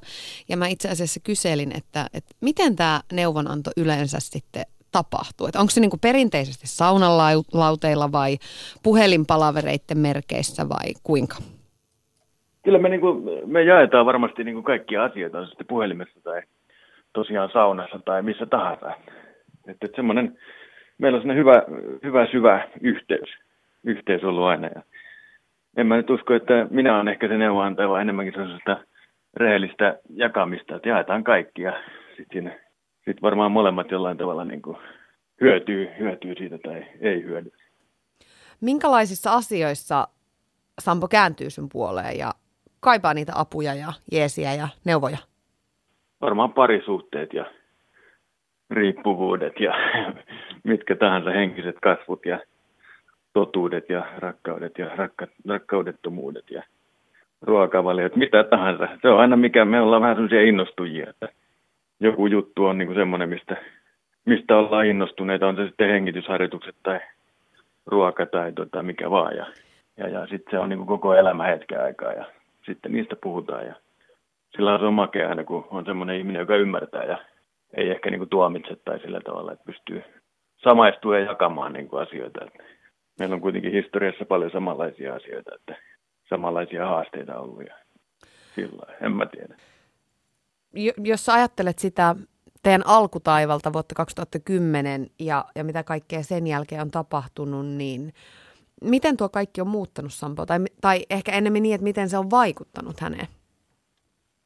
ja 0.48 0.56
mä 0.56 0.66
itse 0.66 0.88
asiassa 0.88 1.20
kyselin, 1.20 1.76
että, 1.76 2.06
että 2.14 2.34
miten 2.40 2.76
tämä 2.76 3.00
neuvonanto 3.12 3.70
yleensä 3.76 4.18
sitten 4.20 4.66
tapahtuu? 4.92 5.46
Että 5.46 5.60
onko 5.60 5.70
se 5.70 5.80
niin 5.80 5.90
perinteisesti 6.02 6.66
saunalauteilla 6.66 8.12
vai 8.12 8.36
puhelinpalavereiden 8.82 9.98
merkeissä 9.98 10.68
vai 10.68 10.88
kuinka? 11.02 11.36
Kyllä 12.64 12.78
me, 12.78 12.88
niin 12.88 13.00
kuin, 13.00 13.22
me 13.46 13.62
jaetaan 13.62 14.06
varmasti 14.06 14.44
niin 14.44 14.54
kuin 14.54 14.64
kaikkia 14.64 15.04
asioita, 15.04 15.46
sitten 15.46 15.66
puhelimessa 15.66 16.20
tai 16.24 16.42
tosiaan 17.12 17.50
saunassa 17.52 17.98
tai 18.04 18.22
missä 18.22 18.46
tahansa. 18.46 18.92
Että, 19.68 19.86
että 19.86 19.96
semmoinen, 19.96 20.38
meillä 20.98 21.18
on 21.18 21.36
hyvä, 21.36 21.62
hyvä 22.02 22.26
syvä 22.26 22.68
yhteys, 22.80 23.28
yhteys 23.84 24.24
ollut 24.24 24.44
aina. 24.44 24.66
Ja 24.74 24.82
en 25.76 25.86
mä 25.86 25.96
nyt 25.96 26.10
usko, 26.10 26.34
että 26.34 26.66
minä 26.70 26.94
olen 26.96 27.08
ehkä 27.08 27.28
se 27.28 27.38
neuvonantaja, 27.38 27.88
vaan 27.88 28.02
enemmänkin 28.02 28.34
sellaista 28.34 28.76
rehellistä 29.36 29.98
jakamista, 30.14 30.76
että 30.76 30.88
jaetaan 30.88 31.24
kaikkia. 31.24 31.72
Sitten 32.16 32.26
siinä 32.32 32.58
sitten 33.04 33.22
varmaan 33.22 33.52
molemmat 33.52 33.90
jollain 33.90 34.18
tavalla 34.18 34.44
niin 34.44 34.62
kuin 34.62 34.76
hyötyy, 35.40 35.88
hyötyy 35.98 36.34
siitä 36.34 36.58
tai 36.58 36.84
ei 37.00 37.22
hyödy. 37.22 37.52
Minkälaisissa 38.60 39.32
asioissa 39.32 40.08
Sampo 40.78 41.08
kääntyy 41.08 41.50
sun 41.50 41.68
puoleen 41.72 42.18
ja 42.18 42.32
kaipaa 42.80 43.14
niitä 43.14 43.32
apuja 43.36 43.74
ja 43.74 43.92
jeesiä 44.12 44.54
ja 44.54 44.68
neuvoja? 44.84 45.18
Varmaan 46.20 46.52
parisuhteet 46.52 47.32
ja 47.32 47.44
riippuvuudet 48.70 49.60
ja 49.60 49.72
mitkä 50.64 50.96
tahansa 50.96 51.30
henkiset 51.30 51.76
kasvut 51.82 52.26
ja 52.26 52.40
totuudet 53.32 53.88
ja 53.88 54.06
rakkaudet 54.18 54.78
ja 54.78 54.96
rakka, 54.96 55.26
rakkaudettomuudet 55.48 56.50
ja 56.50 56.62
ruokavaliot, 57.42 58.16
mitä 58.16 58.44
tahansa. 58.44 58.88
Se 59.02 59.08
on 59.08 59.20
aina 59.20 59.36
mikä, 59.36 59.64
me 59.64 59.80
ollaan 59.80 60.02
vähän 60.02 60.16
sellaisia 60.16 60.42
innostujia, 60.42 61.10
että 61.10 61.28
joku 62.02 62.26
juttu 62.26 62.64
on 62.64 62.78
niin 62.78 62.94
semmoinen, 62.94 63.28
mistä, 63.28 63.56
mistä 64.24 64.56
ollaan 64.56 64.86
innostuneita, 64.86 65.48
on 65.48 65.56
se 65.56 65.66
sitten 65.66 65.90
hengitysharjoitukset 65.90 66.76
tai 66.82 67.00
ruoka 67.86 68.26
tai 68.26 68.52
tota, 68.52 68.82
mikä 68.82 69.10
vaan. 69.10 69.36
Ja, 69.36 69.46
ja, 69.96 70.08
ja 70.08 70.26
sitten 70.26 70.50
se 70.50 70.58
on 70.58 70.68
niin 70.68 70.86
koko 70.86 71.14
elämä 71.14 71.44
hetken 71.44 71.82
aikaa 71.82 72.12
ja 72.12 72.24
sitten 72.66 72.92
niistä 72.92 73.16
puhutaan. 73.16 73.66
Ja 73.66 73.74
sillä 74.56 74.74
on 74.74 74.80
se 74.80 74.86
on 74.86 74.94
makea 74.94 75.28
aina, 75.28 75.44
kun 75.44 75.68
on 75.70 75.84
semmoinen 75.84 76.16
ihminen, 76.16 76.40
joka 76.40 76.56
ymmärtää 76.56 77.04
ja 77.04 77.18
ei 77.76 77.90
ehkä 77.90 78.10
niin 78.10 78.28
tuomitse 78.28 78.76
tai 78.84 79.00
sillä 79.00 79.20
tavalla, 79.20 79.52
että 79.52 79.64
pystyy 79.64 80.02
samaistua 80.56 81.18
ja 81.18 81.24
jakamaan 81.24 81.72
niin 81.72 81.88
asioita. 81.92 82.44
Että 82.44 82.64
meillä 83.18 83.34
on 83.34 83.40
kuitenkin 83.40 83.72
historiassa 83.72 84.24
paljon 84.24 84.50
samanlaisia 84.50 85.14
asioita, 85.14 85.54
että 85.54 85.76
samanlaisia 86.28 86.86
haasteita 86.86 87.38
ollut 87.38 87.62
ja 87.66 87.74
sillä 88.54 88.94
en 89.00 89.12
mä 89.12 89.26
tiedä. 89.26 89.54
Jos 91.04 91.28
ajattelet 91.28 91.78
sitä 91.78 92.16
teidän 92.62 92.86
alkutaivalta 92.86 93.72
vuotta 93.72 93.94
2010 93.94 95.06
ja, 95.18 95.44
ja 95.56 95.64
mitä 95.64 95.82
kaikkea 95.82 96.22
sen 96.22 96.46
jälkeen 96.46 96.80
on 96.80 96.90
tapahtunut, 96.90 97.66
niin 97.66 98.12
miten 98.84 99.16
tuo 99.16 99.28
kaikki 99.28 99.60
on 99.60 99.68
muuttanut 99.68 100.12
Sampo? 100.12 100.46
Tai, 100.46 100.58
tai 100.80 100.98
ehkä 101.10 101.32
enemmän 101.32 101.62
niin, 101.62 101.74
että 101.74 101.84
miten 101.84 102.08
se 102.08 102.18
on 102.18 102.30
vaikuttanut 102.30 103.00
häneen? 103.00 103.26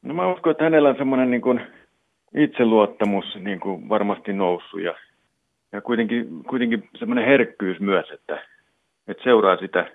No 0.01 0.13
mä 0.13 0.33
uskon, 0.33 0.51
että 0.51 0.63
hänellä 0.63 0.89
on 0.89 0.97
semmoinen 0.97 1.31
niin 1.31 1.41
kuin 1.41 1.61
itseluottamus 2.35 3.25
niin 3.39 3.59
kuin 3.59 3.89
varmasti 3.89 4.33
noussut 4.33 4.81
ja, 4.81 4.95
ja 5.71 5.81
kuitenkin, 5.81 6.43
kuitenkin 6.43 6.89
semmoinen 6.99 7.25
herkkyys 7.25 7.79
myös, 7.79 8.11
että, 8.11 8.43
että 9.07 9.23
seuraa 9.23 9.57
sitä 9.57 9.91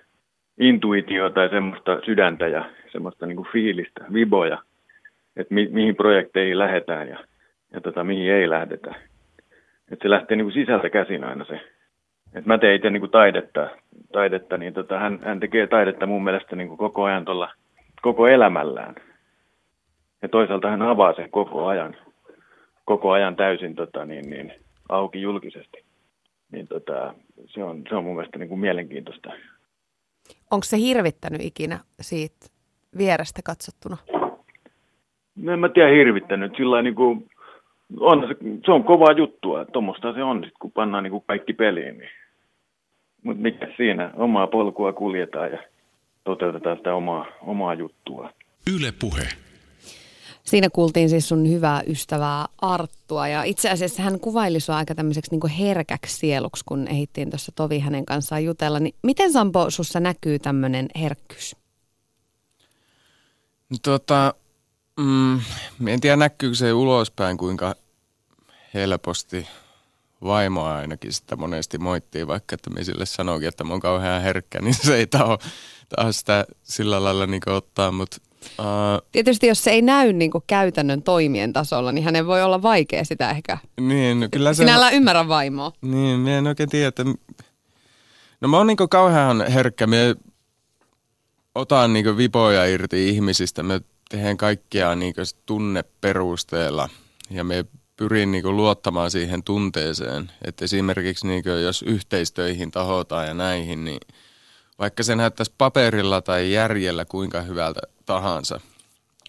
intuitiota 0.59 1.35
tai 1.35 1.49
semmoista 1.49 1.99
sydäntä 2.05 2.47
ja 2.47 2.69
semmoista 2.91 3.25
niin 3.25 3.35
kuin 3.35 3.47
fiilistä, 3.51 4.05
viboja, 4.13 4.63
että 5.37 5.53
mi, 5.53 5.67
mihin 5.71 5.95
projekteihin 5.95 6.59
lähdetään 6.59 7.07
ja, 7.07 7.19
ja 7.73 7.81
tota, 7.81 8.03
mihin 8.03 8.31
ei 8.31 8.49
lähdetä. 8.49 8.95
Että 9.91 10.03
se 10.03 10.09
lähtee 10.09 10.37
niin 10.37 10.45
kuin 10.45 10.53
sisältä 10.53 10.89
käsin 10.89 11.23
aina 11.23 11.45
se. 11.45 11.59
Et 12.33 12.45
mä 12.45 12.57
tein 12.57 12.75
itse 12.75 12.89
niin 12.89 13.01
kuin 13.01 13.11
taidetta, 13.11 13.69
taidetta 14.11 14.57
niin 14.57 14.73
tota, 14.73 14.99
hän, 14.99 15.19
hän 15.23 15.39
tekee 15.39 15.67
taidetta 15.67 16.05
mun 16.05 16.23
mielestä 16.23 16.55
niin 16.55 16.67
kuin 16.67 16.77
koko 16.77 17.03
ajan 17.03 17.25
tuolla, 17.25 17.51
koko 18.01 18.27
elämällään. 18.27 18.95
Ja 20.21 20.29
toisaalta 20.29 20.69
hän 20.69 20.81
avaa 20.81 21.13
sen 21.13 21.31
koko 21.31 21.65
ajan, 21.65 21.95
koko 22.85 23.11
ajan 23.11 23.35
täysin 23.35 23.75
tota, 23.75 24.05
niin, 24.05 24.29
niin, 24.29 24.53
auki 24.89 25.21
julkisesti. 25.21 25.83
Niin 26.51 26.67
tota, 26.67 27.13
se, 27.45 27.63
on, 27.63 27.83
se 27.89 27.95
on 27.95 28.03
mun 28.03 28.15
mielestä 28.15 28.39
niin 28.39 28.49
kuin 28.49 28.59
mielenkiintoista. 28.59 29.31
Onko 30.51 30.63
se 30.63 30.77
hirvittänyt 30.77 31.41
ikinä 31.41 31.79
siitä 32.01 32.45
vierestä 32.97 33.41
katsottuna? 33.45 33.97
No 35.35 35.53
en 35.53 35.59
mä 35.59 35.69
tiedä 35.69 35.89
hirvittänyt. 35.89 36.53
Sillä 36.57 36.81
niin 36.81 36.95
kuin, 36.95 37.29
on, 37.99 38.27
se, 38.27 38.35
se 38.65 38.71
on 38.71 38.83
kovaa 38.83 39.11
juttua. 39.11 39.65
Tuommoista 39.65 40.13
se 40.13 40.23
on, 40.23 40.43
sit, 40.43 40.53
kun 40.59 40.71
pannaan 40.71 41.03
niin 41.03 41.11
kuin 41.11 41.23
kaikki 41.27 41.53
peliin. 41.53 41.97
Niin. 41.97 42.09
Mutta 43.23 43.41
mikä 43.41 43.67
siinä, 43.77 44.11
omaa 44.15 44.47
polkua 44.47 44.93
kuljetaan 44.93 45.51
ja 45.51 45.57
toteutetaan 46.23 46.77
sitä 46.77 46.95
omaa, 46.95 47.25
omaa 47.41 47.73
juttua. 47.73 48.29
Yle 48.75 48.93
puhe. 48.99 49.27
Siinä 50.43 50.69
kuultiin 50.69 51.09
siis 51.09 51.29
sun 51.29 51.49
hyvää 51.49 51.81
ystävää 51.87 52.45
Arttua 52.61 53.27
ja 53.27 53.43
itse 53.43 53.69
asiassa 53.69 54.03
hän 54.03 54.19
kuvaili 54.19 54.59
sua 54.59 54.77
aika 54.77 54.95
tämmöiseksi 54.95 55.31
niin 55.31 55.51
herkäksi 55.59 56.17
sieluksi, 56.17 56.63
kun 56.65 56.87
ehittiin 56.87 57.29
tuossa 57.29 57.51
Tovi 57.55 57.79
hänen 57.79 58.05
kanssaan 58.05 58.43
jutella. 58.43 58.79
Niin 58.79 58.95
miten 59.03 59.31
Sampo 59.31 59.69
sussa 59.69 59.99
näkyy 59.99 60.39
tämmöinen 60.39 60.87
herkkyys? 61.01 61.55
No, 63.69 63.77
tota, 63.83 64.33
mm, 64.97 65.41
en 65.87 66.01
tiedä 66.01 66.15
näkyykö 66.15 66.55
se 66.55 66.73
ulospäin 66.73 67.37
kuinka 67.37 67.75
helposti 68.73 69.47
vaimoa 70.23 70.75
ainakin 70.75 71.13
sitä 71.13 71.35
monesti 71.35 71.77
moittii, 71.77 72.27
vaikka 72.27 72.55
että 72.55 72.69
me 72.69 72.83
sille 72.83 73.05
sanoikin, 73.05 73.47
että 73.47 73.63
mä 73.63 73.73
oon 73.73 73.79
kauhean 73.79 74.21
herkkä, 74.21 74.61
niin 74.61 74.73
se 74.73 74.95
ei 74.95 75.07
taho, 75.07 75.37
taho 75.95 76.11
sitä 76.11 76.45
sillä 76.63 77.03
lailla 77.03 77.25
niin 77.25 77.49
ottaa, 77.49 77.91
mutta 77.91 78.17
Uh, 78.59 79.07
Tietysti 79.11 79.47
jos 79.47 79.63
se 79.63 79.71
ei 79.71 79.81
näy 79.81 80.13
niin 80.13 80.31
kuin 80.31 80.43
käytännön 80.47 81.03
toimien 81.03 81.53
tasolla, 81.53 81.91
niin 81.91 82.03
hänen 82.05 82.27
voi 82.27 82.43
olla 82.43 82.61
vaikea 82.61 83.05
sitä 83.05 83.31
ehkä. 83.31 83.57
Niin, 83.81 84.19
no 84.19 84.27
kyllä 84.31 84.53
se... 84.53 84.57
Sinällä 84.57 84.87
on... 84.87 84.93
ymmärrä 84.93 85.27
vaimoa. 85.27 85.71
Niin, 85.81 86.19
minä 86.19 86.37
en 86.37 86.47
oikein 86.47 86.69
tiedä, 86.69 86.87
että... 86.87 87.03
No 88.41 88.47
mä 88.47 88.57
oon 88.57 88.67
niin 88.67 88.77
kauhean 88.89 89.45
herkkä. 89.51 89.87
Mä 89.87 89.95
otan 91.55 91.93
niin 91.93 92.17
vipoja 92.17 92.65
irti 92.65 93.09
ihmisistä. 93.09 93.63
Mä 93.63 93.79
teen 94.17 94.37
kaikkea 94.37 94.95
niin 94.95 95.13
tunneperusteella. 95.45 96.89
Ja 97.29 97.43
me 97.43 97.65
pyrin 97.97 98.31
niin 98.31 98.57
luottamaan 98.57 99.11
siihen 99.11 99.43
tunteeseen. 99.43 100.31
Että 100.41 100.65
esimerkiksi 100.65 101.27
niin 101.27 101.43
jos 101.63 101.81
yhteistöihin 101.81 102.71
tahotaan 102.71 103.27
ja 103.27 103.33
näihin, 103.33 103.85
niin 103.85 103.99
vaikka 104.79 105.03
se 105.03 105.15
näyttäisi 105.15 105.53
paperilla 105.57 106.21
tai 106.21 106.51
järjellä 106.51 107.05
kuinka 107.05 107.41
hyvältä 107.41 107.81
tahansa. 108.05 108.59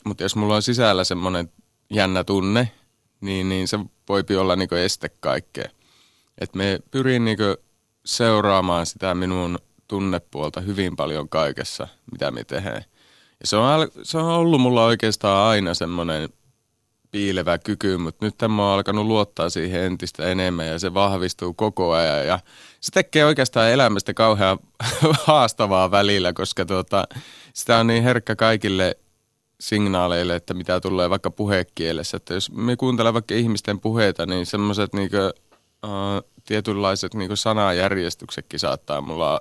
Mutta 0.05 0.23
jos 0.23 0.37
mulla 0.37 0.57
on 0.57 0.63
sisällä 0.63 1.05
semmoinen 1.05 1.51
jännä 1.91 2.25
tunne, 2.25 2.71
niin, 3.21 3.49
niin 3.49 3.69
se 3.69 3.79
voi 4.09 4.25
olla 4.39 4.57
niinku 4.57 4.75
este 4.75 5.11
kaikkea. 5.21 5.69
Et 6.39 6.55
me 6.55 6.81
pyrin 6.91 7.25
niinku 7.25 7.57
seuraamaan 8.05 8.87
sitä 8.87 9.15
minun 9.15 9.59
tunnepuolta 9.89 10.61
hyvin 10.61 10.97
paljon 10.97 11.29
kaikessa, 11.29 11.89
mitä 12.13 12.31
me 12.31 12.45
tehdään. 12.45 12.85
Ja 13.41 13.47
se 13.47 13.57
on, 13.57 13.89
se 14.03 14.19
on 14.19 14.25
ollut 14.25 14.61
mulla 14.61 14.85
oikeastaan 14.85 15.49
aina 15.49 15.75
semmoinen 15.75 16.29
piilevä 17.15 17.59
kyky, 17.59 17.97
mutta 17.97 18.27
nyt 18.27 18.35
mä 18.49 18.63
oon 18.63 18.75
alkanut 18.75 19.07
luottaa 19.07 19.51
siihen 19.51 19.83
entistä 19.83 20.27
enemmän 20.27 20.67
ja 20.67 20.79
se 20.79 20.95
vahvistuu 20.95 21.55
koko 21.55 21.93
ajan. 21.93 22.27
Ja 22.27 22.39
se 22.81 22.91
tekee 22.93 23.25
oikeastaan 23.25 23.71
elämästä 23.71 24.15
kauhean 24.15 24.59
haastavaa 25.27 25.91
välillä, 25.91 26.33
koska 26.33 26.65
tuota, 26.65 27.09
sitä 27.53 27.79
on 27.79 27.87
niin 27.87 28.03
herkkä 28.03 28.37
kaikille 28.37 28.97
signaaleille, 29.61 30.37
että 30.37 30.55
mitä 30.55 30.81
tulee 30.81 31.11
vaikka 31.11 31.31
puhekielessä. 31.31 32.17
Että 32.17 32.35
jos 32.35 32.53
me 32.53 32.77
kuuntelemme 32.77 33.15
vaikka 33.15 33.35
ihmisten 33.35 33.81
puheita, 33.81 34.27
niin 34.27 34.47
semmoiset 34.47 34.93
niinku, 34.93 35.17
uh, 35.85 36.31
tietynlaiset 36.45 37.15
niinku 37.15 37.37
sanajärjestyksetkin 37.37 38.61
saattaa 38.61 39.01
mulla 39.01 39.41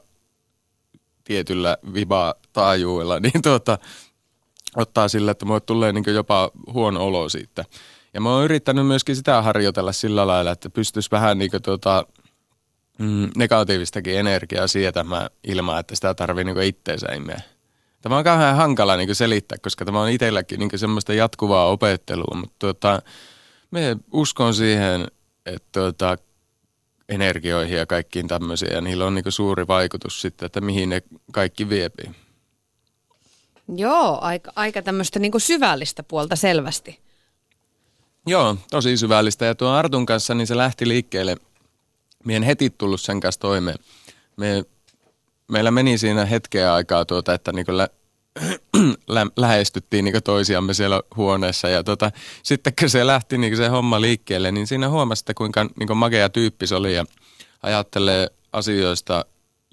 tietyllä 1.24 1.78
viba-taajuilla, 1.94 3.20
niin 3.24 3.42
tuota, 3.44 3.78
ottaa 4.76 5.08
sillä, 5.08 5.32
että 5.32 5.46
mulle 5.46 5.60
tulee 5.60 5.92
niin 5.92 6.04
jopa 6.08 6.52
huono 6.74 7.06
olo 7.06 7.30
siitä. 7.30 7.66
Ja 8.14 8.22
mä 8.22 8.36
oon 8.36 8.44
yrittänyt 8.44 8.88
myöskin 8.88 9.16
sitä 9.16 9.42
harjoitella 9.42 9.92
sillä 9.92 10.28
lailla, 10.28 10.52
että 10.52 10.70
pystyisi 10.70 11.12
vähän 11.12 11.38
niin 11.38 11.52
tuota, 11.64 12.06
mm, 12.98 13.30
negatiivistakin 13.38 14.20
energiaa 14.20 14.68
sietämään 14.68 15.30
ilman, 15.44 15.80
että 15.80 15.96
sitä 15.96 16.14
tarvii 16.14 16.44
niin 16.44 16.62
itteensä 16.62 17.14
imeä. 17.16 17.42
Tämä 18.02 18.18
on 18.18 18.24
kauhean 18.24 18.56
hankala 18.56 18.98
niin 18.98 19.16
selittää, 19.16 19.58
koska 19.58 19.86
tämä 19.86 20.02
on 20.02 20.10
itselläkin 20.10 20.60
niin 20.60 20.80
semmoista 20.80 21.14
jatkuvaa 21.14 21.68
opettelua, 21.68 22.36
mutta 22.36 22.56
tuota, 22.60 23.02
me 23.72 23.98
uskon 24.12 24.54
siihen, 24.54 25.08
että 25.46 25.80
tuota, 25.80 26.18
energioihin 27.10 27.78
ja 27.78 27.86
kaikkiin 27.86 28.28
tämmöisiin, 28.28 28.74
ja 28.74 28.82
niillä 28.82 29.06
on 29.06 29.16
niin 29.16 29.32
suuri 29.32 29.68
vaikutus 29.68 30.22
sitten, 30.22 30.46
että 30.46 30.62
mihin 30.62 30.90
ne 30.90 31.02
kaikki 31.32 31.70
viepii. 31.70 32.12
Joo, 33.76 34.18
aika, 34.22 34.52
aika 34.56 34.82
tämmöistä 34.82 35.20
niin 35.20 35.32
syvällistä 35.38 36.04
puolta 36.04 36.36
selvästi. 36.36 37.00
Joo, 38.26 38.58
tosi 38.72 38.98
syvällistä. 38.98 39.46
Ja 39.46 39.56
tuon 39.56 39.76
Artun 39.76 40.06
kanssa 40.06 40.34
niin 40.34 40.48
se 40.48 40.58
lähti 40.58 40.88
liikkeelle. 40.88 41.38
Mie 42.26 42.38
en 42.38 42.44
heti 42.44 42.70
tullut 42.78 43.02
sen 43.02 43.20
kanssa 43.20 43.42
toimeen. 43.42 43.80
Me, 44.38 44.64
meillä 45.48 45.72
meni 45.72 45.98
siinä 45.98 46.26
hetkeä 46.26 46.74
aikaa, 46.74 47.06
tuota, 47.06 47.34
että 47.34 47.52
niin 47.52 47.78
lä, 47.78 47.88
lä, 49.08 49.28
lähestyttiin 49.38 50.06
niin 50.06 50.24
toisiamme 50.24 50.74
siellä 50.74 51.02
huoneessa. 51.16 51.70
Ja 51.70 51.84
tuota, 51.84 52.12
sitten 52.44 52.74
kun 52.80 52.90
se 52.90 53.08
lähti 53.08 53.38
niin 53.38 53.58
se 53.58 53.68
homma 53.68 54.02
liikkeelle, 54.02 54.52
niin 54.52 54.68
siinä 54.68 54.90
huomasi, 54.90 55.26
kuinka 55.36 55.66
niin 55.80 55.98
magea 55.98 56.30
tyyppi 56.30 56.68
se 56.68 56.76
oli 56.76 56.96
ja 56.96 57.06
ajattelee 57.64 58.28
asioista 58.54 59.26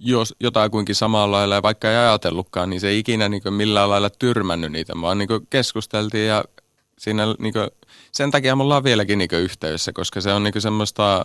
jos 0.03 0.35
jotakuinkin 0.41 0.95
samalla 0.95 1.37
lailla, 1.37 1.55
ja 1.55 1.63
vaikka 1.63 1.91
ei 1.91 1.97
ajatellutkaan, 1.97 2.71
niin 2.71 2.81
se 2.81 2.89
ei 2.89 2.99
ikinä 2.99 3.29
niin 3.29 3.43
millään 3.51 3.91
lailla 3.91 4.11
tyrmännyt 4.11 4.73
niitä, 4.73 4.93
vaan 5.01 5.19
niin 5.19 5.29
keskusteltiin 5.51 6.27
ja 6.27 6.45
siinä 6.99 7.35
niin 7.39 7.53
kuin, 7.53 7.71
sen 8.13 8.31
takia 8.31 8.57
mulla 8.57 8.77
on 8.77 8.85
vieläkin 8.85 9.19
niin 9.19 9.31
yhteydessä, 9.33 9.93
koska 9.93 10.21
se 10.21 10.33
on 10.33 10.45
niin 10.45 10.61
semmoista, 10.61 11.25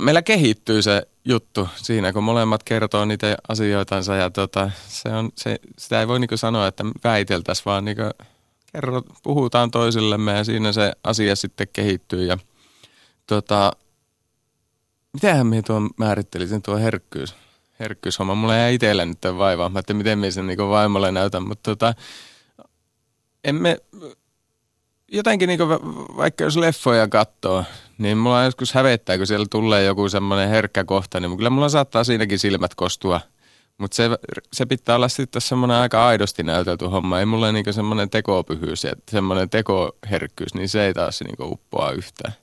meillä 0.00 0.22
kehittyy 0.22 0.82
se 0.82 1.08
juttu 1.24 1.68
siinä, 1.76 2.12
kun 2.12 2.24
molemmat 2.24 2.62
kertoo 2.62 3.04
niitä 3.04 3.36
asioitansa 3.48 4.16
ja 4.16 4.30
tota, 4.30 4.70
se 4.88 5.08
on, 5.08 5.30
se, 5.36 5.58
sitä 5.78 6.00
ei 6.00 6.08
voi 6.08 6.20
niin 6.20 6.38
sanoa, 6.38 6.66
että 6.66 6.84
väiteltäisiin, 7.04 7.64
vaan 7.64 7.84
niin 7.84 7.96
kerro, 8.72 9.02
puhutaan 9.22 9.70
toisillemme 9.70 10.32
ja 10.32 10.44
siinä 10.44 10.72
se 10.72 10.92
asia 11.04 11.36
sitten 11.36 11.68
kehittyy 11.72 12.24
ja 12.24 12.38
tota, 13.26 13.72
mitähän 15.12 15.46
minä 15.46 15.62
tuon 15.62 15.90
määrittelisin 15.96 16.62
tuo 16.62 16.76
herkkyys, 16.76 17.34
herkkyyshomma. 17.80 18.34
Mulla 18.34 18.58
ei 18.58 18.74
itsellä 18.74 19.06
nyt 19.06 19.18
vaivaa, 19.38 19.68
mä 19.68 19.78
että 19.78 19.94
miten 19.94 20.18
minä 20.18 20.30
sen 20.30 20.46
niin 20.46 20.58
vaimolle 20.58 21.12
näytän, 21.12 21.48
mutta 21.48 21.70
tota, 21.70 21.94
emme, 23.44 23.78
jotenkin 25.12 25.46
niin 25.46 25.68
vaikka 26.16 26.44
jos 26.44 26.56
leffoja 26.56 27.08
katsoo, 27.08 27.64
niin 27.98 28.18
mulla 28.18 28.44
joskus 28.44 28.74
hävettää, 28.74 29.16
kun 29.16 29.26
siellä 29.26 29.46
tulee 29.50 29.84
joku 29.84 30.08
semmoinen 30.08 30.48
herkkä 30.48 30.84
kohta, 30.84 31.20
niin 31.20 31.36
kyllä 31.36 31.50
mulla 31.50 31.68
saattaa 31.68 32.04
siinäkin 32.04 32.38
silmät 32.38 32.74
kostua. 32.74 33.20
Mutta 33.78 33.94
se, 33.94 34.10
se 34.52 34.66
pitää 34.66 34.96
olla 34.96 35.08
sitten 35.08 35.42
semmoinen 35.42 35.76
aika 35.76 36.06
aidosti 36.06 36.42
näytelty 36.42 36.84
homma. 36.84 37.20
Ei 37.20 37.26
mulla 37.26 37.52
niinku 37.52 37.72
semmoinen 37.72 38.10
tekopyhyys 38.10 38.84
ja 38.84 38.92
semmoinen 39.10 39.50
tekoherkkyys, 39.50 40.54
niin 40.54 40.68
se 40.68 40.86
ei 40.86 40.94
taas 40.94 41.20
niinku 41.20 41.44
uppoa 41.52 41.90
yhtään. 41.90 42.34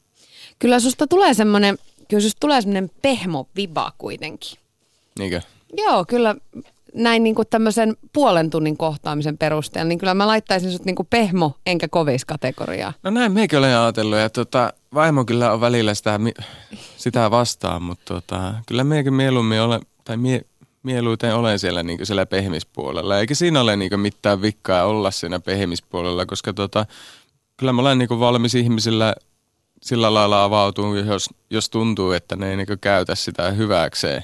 Kyllä 0.59 0.79
susta 0.79 1.07
tulee 1.07 1.33
semmoinen, 1.33 1.77
kyllä 2.09 2.21
susta 2.21 2.39
tulee 2.39 2.61
semmoinen 2.61 2.91
pehmo 3.01 3.47
viba 3.55 3.91
kuitenkin. 3.97 4.57
Niinkö? 5.19 5.41
Joo, 5.77 6.05
kyllä 6.05 6.35
näin 6.93 7.23
niin 7.23 7.35
kuin 7.35 7.47
tämmöisen 7.49 7.97
puolen 8.13 8.49
tunnin 8.49 8.77
kohtaamisen 8.77 9.37
perusteella, 9.37 9.89
niin 9.89 9.99
kyllä 9.99 10.13
mä 10.13 10.27
laittaisin 10.27 10.71
sut 10.71 10.85
niin 10.85 10.95
kuin 10.95 11.07
pehmo 11.09 11.55
enkä 11.65 11.87
kovis 11.87 12.25
kategoriaa. 12.25 12.93
No 13.03 13.11
näin 13.11 13.31
meikin 13.31 13.59
olen 13.59 13.77
ajatellut 13.77 14.17
ja 14.17 14.29
tota, 14.29 14.73
vaimo 14.93 15.25
kyllä 15.25 15.51
on 15.51 15.61
välillä 15.61 15.93
sitä, 15.93 16.19
sitä 16.97 17.31
vastaan, 17.31 17.81
mutta 17.81 18.13
tota, 18.13 18.53
kyllä 18.65 18.83
meikin 18.83 19.13
mieluummin 19.13 19.61
ole, 19.61 19.79
tai 20.05 20.17
mie, 20.17 20.41
mieluiten 20.83 21.35
olen 21.35 21.59
siellä, 21.59 21.83
niin 21.83 22.05
siellä 22.05 22.25
pehmispuolella. 22.25 23.19
Eikä 23.19 23.35
siinä 23.35 23.61
ole 23.61 23.75
niin 23.75 23.99
mitään 23.99 24.41
vikkaa 24.41 24.85
olla 24.85 25.11
siinä 25.11 25.39
pehmispuolella, 25.39 26.25
koska 26.25 26.53
tota, 26.53 26.85
kyllä 27.57 27.73
mä 27.73 27.81
olen 27.81 27.97
niin 27.97 28.19
valmis 28.19 28.55
ihmisillä 28.55 29.15
sillä 29.81 30.13
lailla 30.13 30.43
avautuu, 30.43 30.95
jos, 30.95 31.29
jos 31.49 31.69
tuntuu, 31.69 32.11
että 32.11 32.35
ne 32.35 32.49
ei 32.49 32.57
niin 32.57 32.67
käytä 32.81 33.15
sitä 33.15 33.51
hyväkseen 33.51 34.23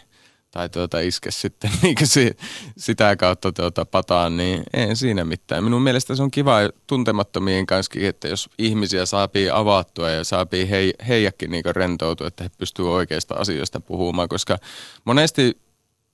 tai 0.52 0.70
tuota, 0.70 1.00
iske 1.00 1.32
sitten 1.32 1.72
niin 1.82 1.96
si, 2.04 2.38
sitä 2.78 3.16
kautta 3.16 3.52
tuota, 3.52 3.86
pataan, 3.86 4.38
niin 4.38 4.64
ei 4.74 4.96
siinä 4.96 5.26
mitään. 5.26 5.64
Minun 5.64 5.82
mielestä 5.82 6.16
se 6.16 6.24
on 6.24 6.32
kiva 6.32 6.58
tuntemattomien 6.88 7.66
kanssa, 7.66 8.00
että 8.02 8.28
jos 8.28 8.50
ihmisiä 8.58 9.06
saapii 9.06 9.50
avattua 9.50 10.10
ja 10.10 10.24
saapii 10.24 10.70
hei, 10.70 10.94
heijäkin 11.08 11.52
niin 11.52 11.64
rentoutua, 11.72 12.28
että 12.28 12.44
he 12.44 12.50
pystyvät 12.58 12.90
oikeista 12.90 13.36
asioista 13.36 13.80
puhumaan, 13.80 14.30
koska 14.30 14.58
monesti 15.06 15.58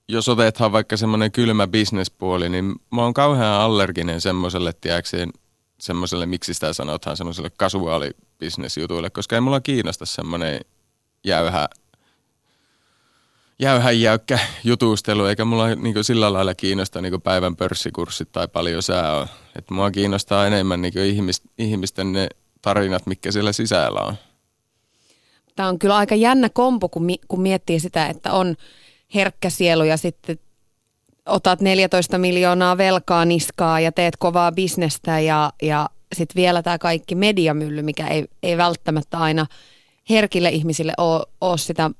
jos 0.08 0.28
otetaan 0.28 0.72
vaikka 0.72 0.96
semmoinen 0.96 1.32
kylmä 1.32 1.66
bisnespuoli, 1.66 2.48
niin 2.48 2.74
mä 2.90 3.02
oon 3.02 3.14
kauhean 3.14 3.60
allerginen 3.60 4.20
semmoiselle, 4.20 4.72
tiedäkseen, 4.80 5.32
semmoiselle, 5.78 6.26
miksi 6.26 6.54
sitä 6.54 6.72
sanotaan, 6.72 7.16
semmoiselle 7.16 7.50
kasuaalibisnesjutuille, 7.56 9.10
koska 9.10 9.34
ei 9.36 9.40
mulla 9.40 9.60
kiinnosta 9.60 10.06
semmoinen 10.06 10.60
jäyhä 11.24 11.68
jäyhän 13.58 14.00
jäykkä 14.00 14.38
jutustelu, 14.64 15.24
eikä 15.24 15.44
mulla 15.44 15.74
niin 15.74 16.04
sillä 16.04 16.32
lailla 16.32 16.54
kiinnosta 16.54 17.00
niin 17.00 17.22
päivän 17.22 17.56
pörssikurssit 17.56 18.32
tai 18.32 18.48
paljon 18.48 18.82
sää 18.82 19.16
on. 19.16 19.26
Et 19.56 19.70
mua 19.70 19.90
kiinnostaa 19.90 20.46
enemmän 20.46 20.82
niin 20.82 20.98
ihmis, 20.98 21.42
ihmisten 21.58 22.12
ne 22.12 22.28
tarinat, 22.62 23.06
mikä 23.06 23.32
siellä 23.32 23.52
sisällä 23.52 24.00
on. 24.00 24.14
Tämä 25.56 25.68
on 25.68 25.78
kyllä 25.78 25.96
aika 25.96 26.14
jännä 26.14 26.48
kompo, 26.48 26.88
kun, 26.88 27.04
mi- 27.04 27.20
kun 27.28 27.40
miettii 27.40 27.80
sitä, 27.80 28.06
että 28.06 28.32
on 28.32 28.56
herkkä 29.14 29.50
sielu 29.50 29.84
ja 29.84 29.96
sitten 29.96 30.38
otat 31.26 31.60
14 31.60 32.18
miljoonaa 32.18 32.78
velkaa 32.78 33.24
niskaa 33.24 33.80
ja 33.80 33.92
teet 33.92 34.16
kovaa 34.16 34.52
bisnestä 34.52 35.20
ja, 35.20 35.52
ja 35.62 35.90
sitten 36.12 36.40
vielä 36.40 36.62
tämä 36.62 36.78
kaikki 36.78 37.14
mediamylly, 37.14 37.82
mikä 37.82 38.06
ei, 38.06 38.24
ei 38.42 38.56
välttämättä 38.56 39.18
aina 39.18 39.46
herkille 40.10 40.48
ihmisille 40.48 40.92
ole, 40.98 41.26
ole 41.40 41.58
sitä 41.58 41.90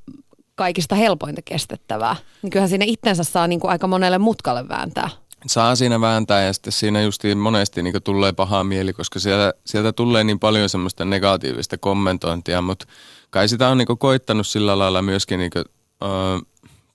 kaikista 0.57 0.95
helpointa 0.95 1.42
kestettävää. 1.45 2.16
Niin 2.42 2.51
kyllähän 2.51 2.69
siinä 2.69 2.85
itsensä 2.88 3.25
saa 3.25 3.47
niin 3.47 3.61
kuin 3.61 3.71
aika 3.71 3.87
monelle 3.87 4.19
mutkalle 4.19 4.69
vääntää. 4.69 5.11
Saa 5.47 5.77
siinä 5.77 6.01
vääntää 6.01 6.42
ja 6.42 6.53
sitten 6.53 6.73
siinä 6.73 7.03
justiin 7.03 7.38
monesti 7.38 7.83
niin 7.83 8.03
tulee 8.05 8.33
paha 8.33 8.64
mieli, 8.64 8.92
koska 8.92 9.19
sieltä, 9.19 9.55
sieltä 9.64 9.92
tulee 9.92 10.25
niin 10.25 10.38
paljon 10.38 10.69
semmoista 10.69 11.05
negatiivista 11.05 11.79
kommentointia, 11.79 12.62
mutta 12.62 12.87
kai 13.31 13.49
sitä 13.49 13.69
on 13.69 13.79
niin 13.79 13.99
koittanut 13.99 14.47
sillä 14.47 14.79
lailla 14.79 15.03
myöskin 15.03 15.38
niin 15.38 15.51
kuin, 15.51 15.64
ö, 16.03 16.07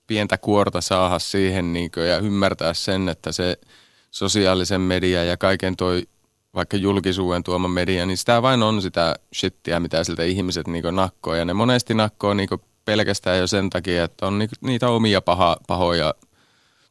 pientä 0.06 0.38
kuorta 0.38 0.80
saada 0.80 1.18
siihen 1.18 1.72
niin 1.72 1.90
kuin, 1.90 2.08
ja 2.08 2.18
ymmärtää 2.18 2.74
sen, 2.74 3.08
että 3.08 3.32
se 3.32 3.58
sosiaalisen 4.10 4.80
media 4.80 5.24
ja 5.24 5.36
kaiken 5.36 5.76
toi 5.76 6.02
vaikka 6.54 6.76
julkisuuden 6.76 7.44
tuoma 7.44 7.68
media, 7.68 8.06
niin 8.06 8.18
sitä 8.18 8.42
vain 8.42 8.62
on 8.62 8.82
sitä 8.82 9.16
shittiä, 9.34 9.80
mitä 9.80 10.04
siltä 10.04 10.22
ihmiset 10.22 10.66
niin 10.66 10.84
nakkoo. 10.92 11.34
Ja 11.34 11.44
ne 11.44 11.52
monesti 11.52 11.94
nakkoo 11.94 12.34
niin 12.34 12.48
pelkästään 12.84 13.38
jo 13.38 13.46
sen 13.46 13.70
takia, 13.70 14.04
että 14.04 14.26
on 14.26 14.38
niitä 14.60 14.88
omia 14.88 15.20
paha, 15.20 15.56
pahoja 15.66 16.14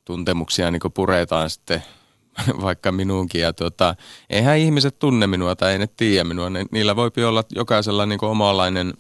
tuntemuksia 0.05 0.71
niin 0.71 0.81
puretaan 0.93 1.49
sitten 1.49 1.83
vaikka 2.61 2.91
minuunkin. 2.91 3.41
Ja 3.41 3.53
tuota, 3.53 3.95
eihän 4.29 4.57
ihmiset 4.57 4.99
tunne 4.99 5.27
minua 5.27 5.55
tai 5.55 5.71
ei 5.71 5.79
ne 5.79 5.87
tiedä 5.97 6.23
minua. 6.23 6.49
Niillä 6.71 6.95
voi 6.95 7.11
olla 7.27 7.43
jokaisella 7.55 8.05
niin 8.05 8.25
omanlainen 8.25 8.93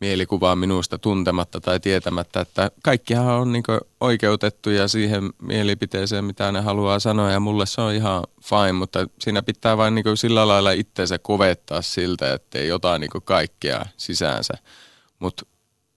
mielikuva 0.00 0.56
minusta 0.56 0.98
tuntematta 0.98 1.60
tai 1.60 1.80
tietämättä, 1.80 2.40
että 2.40 2.70
kaikkihan 2.82 3.26
on 3.26 3.52
niin 3.52 3.64
oikeutettuja 4.00 4.88
siihen 4.88 5.30
mielipiteeseen, 5.42 6.24
mitä 6.24 6.52
ne 6.52 6.60
haluaa 6.60 6.98
sanoa 6.98 7.30
ja 7.30 7.40
mulle 7.40 7.66
se 7.66 7.80
on 7.80 7.94
ihan 7.94 8.24
fine, 8.42 8.72
mutta 8.72 9.06
siinä 9.20 9.42
pitää 9.42 9.76
vain 9.76 9.94
niin 9.94 10.16
sillä 10.16 10.48
lailla 10.48 10.72
itseensä 10.72 11.18
kovettaa 11.18 11.82
siltä, 11.82 12.32
että 12.34 12.58
ei 12.58 12.72
ota 12.72 12.98
niin 12.98 13.10
kaikkea 13.24 13.86
sisäänsä. 13.96 14.54
Mutta 15.18 15.46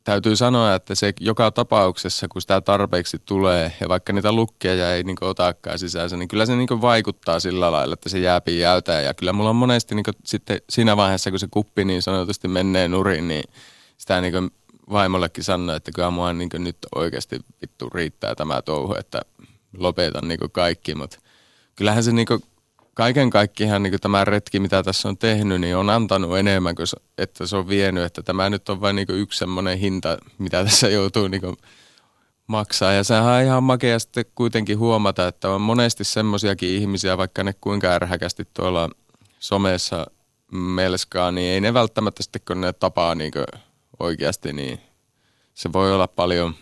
täytyy 0.09 0.35
sanoa, 0.35 0.75
että 0.75 0.95
se 0.95 1.13
joka 1.19 1.51
tapauksessa, 1.51 2.27
kun 2.27 2.41
sitä 2.41 2.61
tarpeeksi 2.61 3.17
tulee 3.25 3.73
ja 3.81 3.89
vaikka 3.89 4.13
niitä 4.13 4.31
lukkeja 4.31 4.93
ei 4.93 5.03
niin 5.03 5.17
otakaan 5.21 5.79
sisäänsä, 5.79 6.17
niin 6.17 6.27
kyllä 6.27 6.45
se 6.45 6.55
niin 6.55 6.81
vaikuttaa 6.81 7.39
sillä 7.39 7.71
lailla, 7.71 7.93
että 7.93 8.09
se 8.09 8.19
jääpi 8.19 8.59
jäytää. 8.59 9.01
Ja 9.01 9.13
kyllä 9.13 9.33
mulla 9.33 9.49
on 9.49 9.55
monesti 9.55 9.95
niin 9.95 10.05
sitten 10.23 10.61
siinä 10.69 10.97
vaiheessa, 10.97 11.29
kun 11.29 11.39
se 11.39 11.47
kuppi 11.51 11.85
niin 11.85 12.01
sanotusti 12.01 12.47
menee 12.47 12.87
nurin, 12.87 13.27
niin 13.27 13.43
sitä 13.97 14.21
niin 14.21 14.51
vaimollekin 14.91 15.43
sanoo, 15.43 15.75
että 15.75 15.91
kyllä 15.91 16.11
mua 16.11 16.33
niin 16.33 16.49
nyt 16.57 16.77
oikeasti 16.95 17.39
vittu 17.61 17.89
riittää 17.89 18.35
tämä 18.35 18.61
touhu, 18.61 18.95
että 18.95 19.21
lopetan 19.77 20.27
niin 20.27 20.39
kaikki, 20.51 20.95
mutta 20.95 21.19
kyllähän 21.75 22.03
se 22.03 22.11
niin 22.11 22.27
kaiken 22.99 23.29
kaikkiaan 23.29 23.83
niin 23.83 23.99
tämä 24.01 24.25
retki, 24.25 24.59
mitä 24.59 24.83
tässä 24.83 25.09
on 25.09 25.17
tehnyt, 25.17 25.61
niin 25.61 25.75
on 25.75 25.89
antanut 25.89 26.37
enemmän 26.37 26.75
kuin 26.75 26.87
että 27.17 27.47
se 27.47 27.55
on 27.55 27.67
vienyt. 27.67 28.03
Että 28.03 28.23
tämä 28.23 28.49
nyt 28.49 28.69
on 28.69 28.81
vain 28.81 28.95
niin 28.95 29.07
yksi 29.09 29.39
semmoinen 29.39 29.77
hinta, 29.77 30.17
mitä 30.37 30.63
tässä 30.63 30.89
joutuu 30.89 31.27
niin 31.27 31.41
maksaa. 32.47 32.93
Ja 32.93 33.03
sehän 33.03 33.33
on 33.33 33.43
ihan 33.43 33.63
makea 33.63 33.99
sitten 33.99 34.25
kuitenkin 34.35 34.79
huomata, 34.79 35.27
että 35.27 35.49
on 35.49 35.61
monesti 35.61 36.03
semmoisiakin 36.03 36.69
ihmisiä, 36.69 37.17
vaikka 37.17 37.43
ne 37.43 37.53
kuinka 37.61 37.87
ärhäkästi 37.87 38.47
tuolla 38.53 38.89
somessa 39.39 40.07
melskaa, 40.51 41.31
niin 41.31 41.53
ei 41.53 41.61
ne 41.61 41.73
välttämättä 41.73 42.23
sitten, 42.23 42.41
kun 42.47 42.61
ne 42.61 42.73
tapaa 42.73 43.15
niin 43.15 43.31
oikeasti, 43.99 44.53
niin 44.53 44.81
se 45.53 45.73
voi 45.73 45.93
olla 45.93 46.07
paljon 46.07 46.55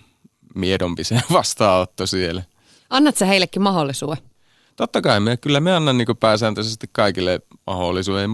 miedompi 0.56 1.04
se 1.04 1.22
vastaanotto 1.34 2.06
siellä. 2.06 2.44
Annat 2.90 3.18
sä 3.18 3.26
heillekin 3.26 3.62
mahdollisuuden? 3.62 4.37
Totta 4.78 5.02
kai, 5.02 5.20
me, 5.20 5.38
kyllä 5.38 5.60
me 5.60 5.76
annan 5.76 5.98
niin 5.98 6.18
pääsääntöisesti 6.20 6.90
kaikille 6.92 7.42
mahdollisuuden. 7.68 8.32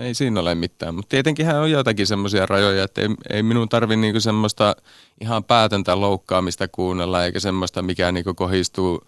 Ei, 0.00 0.06
ei 0.06 0.14
siinä 0.14 0.40
ole 0.40 0.54
mitään, 0.54 0.94
mutta 0.94 1.08
tietenkin 1.08 1.48
on 1.48 1.70
jotakin 1.70 2.06
semmoisia 2.06 2.46
rajoja, 2.46 2.84
että 2.84 3.00
ei, 3.00 3.08
ei 3.30 3.42
minun 3.42 3.68
tarvi 3.68 3.96
niinku 3.96 4.20
semmoista 4.20 4.76
ihan 5.20 5.44
päätöntä 5.44 6.00
loukkaamista 6.00 6.68
kuunnella, 6.68 7.24
eikä 7.24 7.40
semmoista, 7.40 7.82
mikä 7.82 8.12
niinku 8.12 8.34
kohistuu 8.34 9.00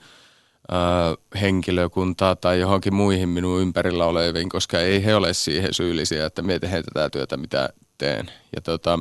äh, 0.73 1.41
henkilökuntaa 1.41 2.37
tai 2.37 2.61
johonkin 2.61 2.95
muihin 2.95 3.29
minun 3.29 3.61
ympärillä 3.61 4.05
oleviin, 4.05 4.49
koska 4.49 4.81
ei 4.81 5.05
he 5.05 5.15
ole 5.15 5.35
siihen 5.35 5.75
syyllisiä, 5.75 6.27
että 6.27 6.43
me 6.43 6.59
tehdään 6.59 6.85
tätä 6.85 7.11
työtä, 7.11 7.37
mitä 7.37 7.69
teen. 7.99 8.31
Ja 8.57 8.61
tota, 8.63 8.99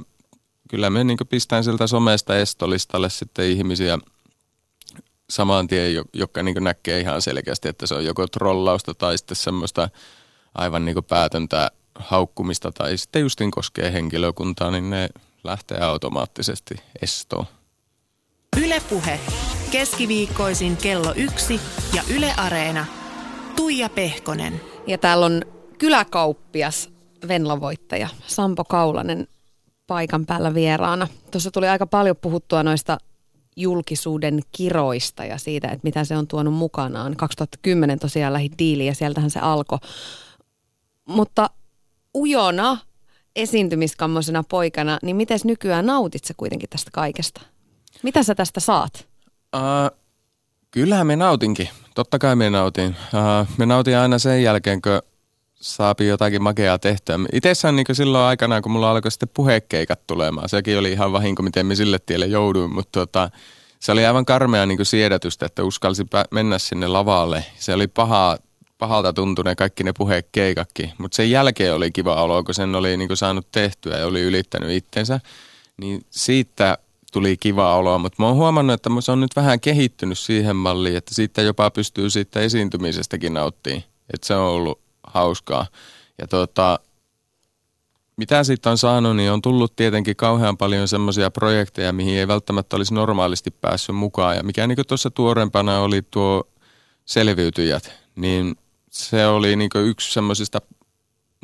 kyllä 0.69 0.89
me 0.89 1.03
niinku 1.03 1.25
pistään 1.25 1.63
sieltä 1.63 1.87
somesta 1.87 2.37
estolistalle 2.37 3.09
sitten 3.09 3.45
ihmisiä– 3.45 3.99
saman 5.29 5.67
tien, 5.67 6.03
joka 6.13 6.43
niin 6.43 6.63
näkee 6.63 6.99
ihan 6.99 7.21
selkeästi, 7.21 7.69
että 7.69 7.87
se 7.87 7.95
on 7.95 8.05
joko 8.05 8.27
trollausta 8.27 8.93
tai 8.93 9.17
sitten 9.17 9.37
semmoista 9.37 9.89
aivan 10.55 10.85
niin 10.85 11.03
päätöntä 11.07 11.71
haukkumista 11.95 12.71
tai 12.71 12.97
sitten 12.97 13.21
justin 13.21 13.51
koskee 13.51 13.93
henkilökuntaa, 13.93 14.71
niin 14.71 14.89
ne 14.89 15.09
lähtee 15.43 15.79
automaattisesti 15.79 16.75
estoon. 17.01 17.45
Ylepuhe 18.63 19.19
keskiviikkoisin 19.71 20.77
kello 20.77 21.13
yksi 21.15 21.59
ja 21.95 22.03
Yle 22.15 22.33
Areena. 22.37 22.85
Tuija 23.55 23.89
Pehkonen. 23.89 24.61
Ja 24.87 24.97
täällä 24.97 25.25
on 25.25 25.41
kyläkauppias 25.77 26.89
Venla-voittaja 27.27 28.09
Sampo 28.27 28.63
Kaulanen 28.63 29.27
paikan 29.87 30.25
päällä 30.25 30.53
vieraana. 30.53 31.07
Tuossa 31.31 31.51
tuli 31.51 31.67
aika 31.67 31.87
paljon 31.87 32.15
puhuttua 32.15 32.63
noista 32.63 32.97
julkisuuden 33.61 34.39
kiroista 34.51 35.25
ja 35.25 35.37
siitä, 35.37 35.67
että 35.67 35.79
mitä 35.83 36.03
se 36.03 36.17
on 36.17 36.27
tuonut 36.27 36.53
mukanaan. 36.53 37.15
2010 37.15 37.99
tosiaan 37.99 38.33
lähi 38.33 38.51
diili 38.59 38.85
ja 38.85 38.95
sieltähän 38.95 39.29
se 39.29 39.39
alkoi. 39.39 39.79
Mutta 41.05 41.49
ujona 42.17 42.77
esiintymiskammoisena 43.35 44.43
poikana, 44.43 44.99
niin 45.01 45.15
miten 45.15 45.39
nykyään 45.43 45.85
nautit 45.85 46.23
sä 46.23 46.33
kuitenkin 46.37 46.69
tästä 46.69 46.91
kaikesta? 46.93 47.41
Mitä 48.03 48.23
sä 48.23 48.35
tästä 48.35 48.59
saat? 48.59 49.07
Uh, 49.55 49.97
kyllähän 50.71 51.07
me 51.07 51.15
nautinkin. 51.15 51.69
Totta 51.95 52.19
kai 52.19 52.35
me 52.35 52.49
nautin. 52.49 52.89
Uh, 52.89 53.47
me 53.57 53.65
nautin 53.65 53.97
aina 53.97 54.19
sen 54.19 54.43
jälkeen, 54.43 54.81
kun 54.81 55.01
saapi 55.61 56.07
jotakin 56.07 56.43
makeaa 56.43 56.79
tehtyä. 56.79 57.19
Itessään 57.33 57.75
niin 57.75 57.85
silloin 57.91 58.23
aikana, 58.23 58.61
kun 58.61 58.71
mulla 58.71 58.91
alkoi 58.91 59.11
sitten 59.11 59.29
puhekeikat 59.33 60.07
tulemaan. 60.07 60.49
Sekin 60.49 60.77
oli 60.79 60.91
ihan 60.91 61.11
vahinko, 61.11 61.43
miten 61.43 61.65
me 61.65 61.75
sille 61.75 61.99
tielle 61.99 62.25
jouduin, 62.25 62.73
mutta 62.73 62.99
tota, 62.99 63.29
se 63.79 63.91
oli 63.91 64.05
aivan 64.05 64.25
karmea 64.25 64.65
niin 64.65 64.85
siedätystä, 64.85 65.45
että 65.45 65.63
uskalsi 65.63 66.05
mennä 66.31 66.59
sinne 66.59 66.87
lavalle. 66.87 67.45
Se 67.57 67.73
oli 67.73 67.87
paha, 67.87 68.37
pahalta 68.77 69.13
tuntuneen 69.13 69.55
kaikki 69.55 69.83
ne 69.83 69.93
puhekeikakki, 69.93 70.93
mutta 70.97 71.15
sen 71.15 71.31
jälkeen 71.31 71.75
oli 71.75 71.91
kiva 71.91 72.23
olo, 72.23 72.43
kun 72.43 72.53
sen 72.53 72.75
oli 72.75 72.97
niin 72.97 73.17
saanut 73.17 73.47
tehtyä 73.51 73.97
ja 73.97 74.07
oli 74.07 74.21
ylittänyt 74.21 74.71
itsensä. 74.71 75.19
Niin 75.77 76.05
siitä 76.09 76.77
tuli 77.11 77.37
kiva 77.37 77.75
olo, 77.75 77.99
mutta 77.99 78.23
mä 78.23 78.27
oon 78.27 78.35
huomannut, 78.35 78.73
että 78.73 78.89
se 78.99 79.11
on 79.11 79.21
nyt 79.21 79.35
vähän 79.35 79.59
kehittynyt 79.59 80.19
siihen 80.19 80.55
malliin, 80.55 80.97
että 80.97 81.15
siitä 81.15 81.41
jopa 81.41 81.71
pystyy 81.71 82.09
siitä 82.09 82.39
esiintymisestäkin 82.39 83.33
nauttimaan. 83.33 83.83
Että 84.13 84.27
se 84.27 84.35
on 84.35 84.47
ollut 84.47 84.79
hauskaa. 85.09 85.65
Ja 86.17 86.27
tota, 86.27 86.79
mitä 88.17 88.43
siitä 88.43 88.71
on 88.71 88.77
saanut, 88.77 89.15
niin 89.15 89.31
on 89.31 89.41
tullut 89.41 89.75
tietenkin 89.75 90.15
kauhean 90.15 90.57
paljon 90.57 90.87
semmoisia 90.87 91.31
projekteja, 91.31 91.93
mihin 91.93 92.17
ei 92.17 92.27
välttämättä 92.27 92.75
olisi 92.75 92.93
normaalisti 92.93 93.51
päässyt 93.51 93.95
mukaan. 93.95 94.37
Ja 94.37 94.43
mikä 94.43 94.67
niin 94.67 94.77
tuossa 94.87 95.11
tuorempana 95.11 95.79
oli 95.79 96.01
tuo 96.01 96.43
selviytyjät, 97.05 97.91
niin 98.15 98.55
se 98.89 99.27
oli 99.27 99.55
niin 99.55 99.69
yksi 99.75 100.13
semmoisista 100.13 100.61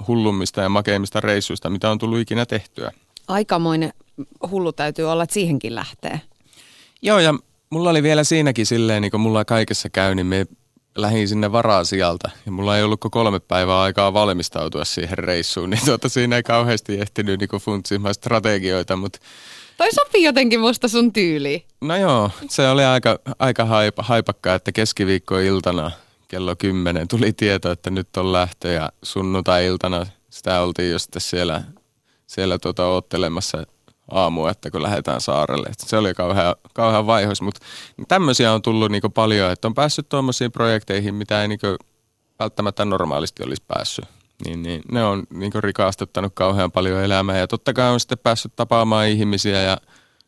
hullummista 0.08 0.62
ja 0.62 0.70
makeimmista 0.70 1.22
reissuista, 1.22 1.70
mitä 1.70 1.90
on 1.90 1.98
tullut 1.98 2.20
ikinä 2.20 2.46
tehtyä. 2.46 2.92
Aikamoinen 3.28 3.94
hullu 4.52 4.72
täytyy 4.72 5.12
olla, 5.12 5.24
että 5.24 5.34
siihenkin 5.34 5.76
lähtee. 5.76 6.22
Joo, 7.02 7.20
ja 7.20 7.34
mulla 7.70 7.90
oli 7.90 8.04
vielä 8.04 8.24
siinäkin 8.24 8.66
silleen, 8.66 9.02
niin 9.02 9.12
kuin 9.12 9.22
mulla 9.22 9.46
kaikessa 9.46 9.90
käy, 9.90 10.16
niin 10.16 10.28
me 10.28 10.46
lähdin 10.96 11.28
sinne 11.28 11.50
sieltä 11.84 12.30
ja 12.46 12.52
mulla 12.52 12.78
ei 12.78 12.84
ollut 12.84 13.00
kolme 13.12 13.40
päivää 13.40 13.82
aikaa 13.82 14.14
valmistautua 14.14 14.86
siihen 14.86 15.18
reissuun, 15.18 15.70
niin 15.70 15.86
tuota, 15.86 16.10
siinä 16.10 16.36
ei 16.36 16.44
kauheasti 16.44 17.02
ehtinyt 17.02 17.40
niin 17.40 17.62
funtsimaan 17.62 18.14
strategioita, 18.14 18.96
mutta 18.96 19.20
Toi 19.78 19.94
sopii 19.94 20.24
jotenkin 20.24 20.60
musta 20.60 20.88
sun 20.88 21.14
tyyliin. 21.14 21.64
No 21.82 21.98
joo, 21.98 22.32
se 22.50 22.70
oli 22.70 22.84
aika, 22.84 23.20
aika 23.40 23.66
haipa, 23.66 24.04
haipakka, 24.04 24.56
että 24.56 24.72
keskiviikkoiltana 24.72 25.92
kello 26.28 26.56
10 26.56 27.08
tuli 27.08 27.34
tieto, 27.34 27.72
että 27.72 27.90
nyt 27.90 28.18
on 28.18 28.32
lähtö 28.32 28.68
ja 28.72 28.92
sunnuntai-iltana 29.04 30.06
sitä 30.30 30.62
oltiin 30.62 30.92
jo 30.92 31.00
sitten 31.00 31.22
siellä, 31.22 31.64
siellä 32.28 32.60
tuota, 32.60 32.88
ottelemassa 32.88 33.66
aamu, 34.12 34.48
että 34.48 34.72
kun 34.72 34.84
lähdetään 34.84 35.22
saarelle. 35.22 35.68
Että 35.70 35.86
se 35.90 35.98
oli 35.98 36.14
kauhean, 36.14 36.56
kauhean 36.74 37.08
vaihos, 37.08 37.42
mutta 37.42 37.62
tämmöisiä 38.08 38.54
on 38.54 38.62
tullut 38.62 38.92
niin 38.92 39.12
paljon, 39.14 39.52
että 39.52 39.68
on 39.68 39.74
päässyt 39.74 40.10
tuommoisiin 40.10 40.52
projekteihin, 40.52 41.16
mitä 41.16 41.42
ei 41.42 41.48
niin 41.48 41.60
välttämättä 42.40 42.86
normaalisti 42.86 43.44
olisi 43.44 43.64
päässyt. 43.68 44.06
Niin, 44.46 44.64
niin 44.64 44.82
ne 44.92 45.04
on 45.04 45.24
niin 45.30 45.52
rikastuttanut 45.60 46.32
kauhean 46.36 46.72
paljon 46.72 47.04
elämää 47.04 47.38
ja 47.38 47.48
totta 47.48 47.74
kai 47.74 47.90
on 47.90 48.00
sitten 48.00 48.18
päässyt 48.18 48.56
tapaamaan 48.56 49.08
ihmisiä 49.08 49.62
ja 49.62 49.78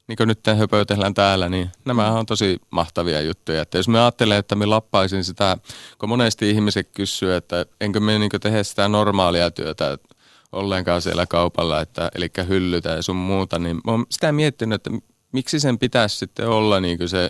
niin 0.07 0.17
kuin 0.17 0.27
nyt 0.27 0.39
höpötellään 0.57 1.13
täällä, 1.13 1.49
niin 1.49 1.71
nämä 1.85 2.11
on 2.11 2.25
tosi 2.25 2.57
mahtavia 2.69 3.21
juttuja. 3.21 3.61
Että 3.61 3.77
jos 3.77 3.87
me 3.87 3.99
ajattelee, 3.99 4.37
että 4.37 4.55
me 4.55 4.65
lappaisin 4.65 5.23
sitä, 5.23 5.57
kun 5.97 6.09
monesti 6.09 6.49
ihmiset 6.49 6.89
kysyy, 6.93 7.35
että 7.35 7.65
enkö 7.81 7.99
me 7.99 8.19
niin 8.19 8.31
tehdä 8.41 8.63
sitä 8.63 8.87
normaalia 8.87 9.51
työtä, 9.51 9.97
ollenkaan 10.51 11.01
siellä 11.01 11.25
kaupalla, 11.25 11.81
että, 11.81 12.11
eli 12.15 12.29
hyllytä 12.47 12.89
ja 12.89 13.01
sun 13.01 13.15
muuta, 13.15 13.59
niin 13.59 13.75
mä 13.75 13.91
oon 13.91 14.05
sitä 14.09 14.31
miettinyt, 14.31 14.75
että 14.75 15.07
miksi 15.31 15.59
sen 15.59 15.79
pitäisi 15.79 16.17
sitten 16.17 16.49
olla 16.49 16.79
niin 16.79 17.09
se 17.09 17.29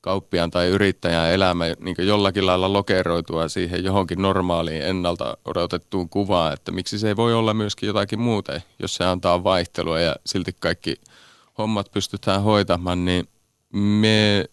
kauppiaan 0.00 0.50
tai 0.50 0.68
yrittäjän 0.68 1.30
elämä 1.30 1.64
niin 1.80 1.96
jollakin 1.98 2.46
lailla 2.46 2.72
lokeroitua 2.72 3.48
siihen 3.48 3.84
johonkin 3.84 4.22
normaaliin 4.22 4.82
ennalta 4.82 5.36
odotettuun 5.44 6.08
kuvaan, 6.08 6.52
että 6.52 6.72
miksi 6.72 6.98
se 6.98 7.08
ei 7.08 7.16
voi 7.16 7.34
olla 7.34 7.54
myöskin 7.54 7.86
jotakin 7.86 8.20
muuta, 8.20 8.60
jos 8.78 8.94
se 8.94 9.04
antaa 9.04 9.44
vaihtelua 9.44 10.00
ja 10.00 10.16
silti 10.26 10.56
kaikki 10.60 10.94
hommat 11.58 11.92
pystytään 11.92 12.42
hoitamaan, 12.42 13.04
niin 13.04 13.28
me 13.72 14.44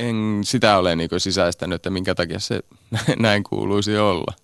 en 0.00 0.40
sitä 0.44 0.78
ole 0.78 0.96
niin 0.96 1.10
sisäistänyt, 1.18 1.76
että 1.76 1.90
minkä 1.90 2.14
takia 2.14 2.38
se 2.38 2.60
näin 3.18 3.42
kuuluisi 3.42 3.98
olla. 3.98 4.34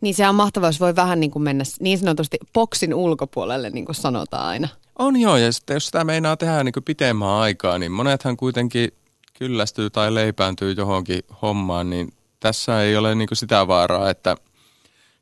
Niin 0.00 0.14
se 0.14 0.28
on 0.28 0.34
mahtavaa, 0.34 0.68
jos 0.68 0.80
voi 0.80 0.96
vähän 0.96 1.20
niin 1.20 1.30
kuin 1.30 1.42
mennä 1.42 1.64
niin 1.80 1.98
sanotusti 1.98 2.38
boksin 2.52 2.94
ulkopuolelle, 2.94 3.70
niin 3.70 3.84
kuin 3.84 3.96
sanotaan 3.96 4.46
aina. 4.46 4.68
On 4.98 5.20
joo, 5.20 5.36
ja 5.36 5.52
sitten 5.52 5.74
jos 5.74 5.86
sitä 5.86 6.04
meinaa 6.04 6.36
tehdä 6.36 6.64
niin 6.64 6.72
kuin 6.72 6.84
pitemmän 6.84 7.28
aikaa, 7.28 7.78
niin 7.78 7.92
monethan 7.92 8.36
kuitenkin 8.36 8.92
kyllästyy 9.38 9.90
tai 9.90 10.14
leipääntyy 10.14 10.72
johonkin 10.72 11.22
hommaan, 11.42 11.90
niin 11.90 12.12
tässä 12.40 12.82
ei 12.82 12.96
ole 12.96 13.14
niin 13.14 13.28
kuin 13.28 13.38
sitä 13.38 13.68
vaaraa, 13.68 14.10
että 14.10 14.36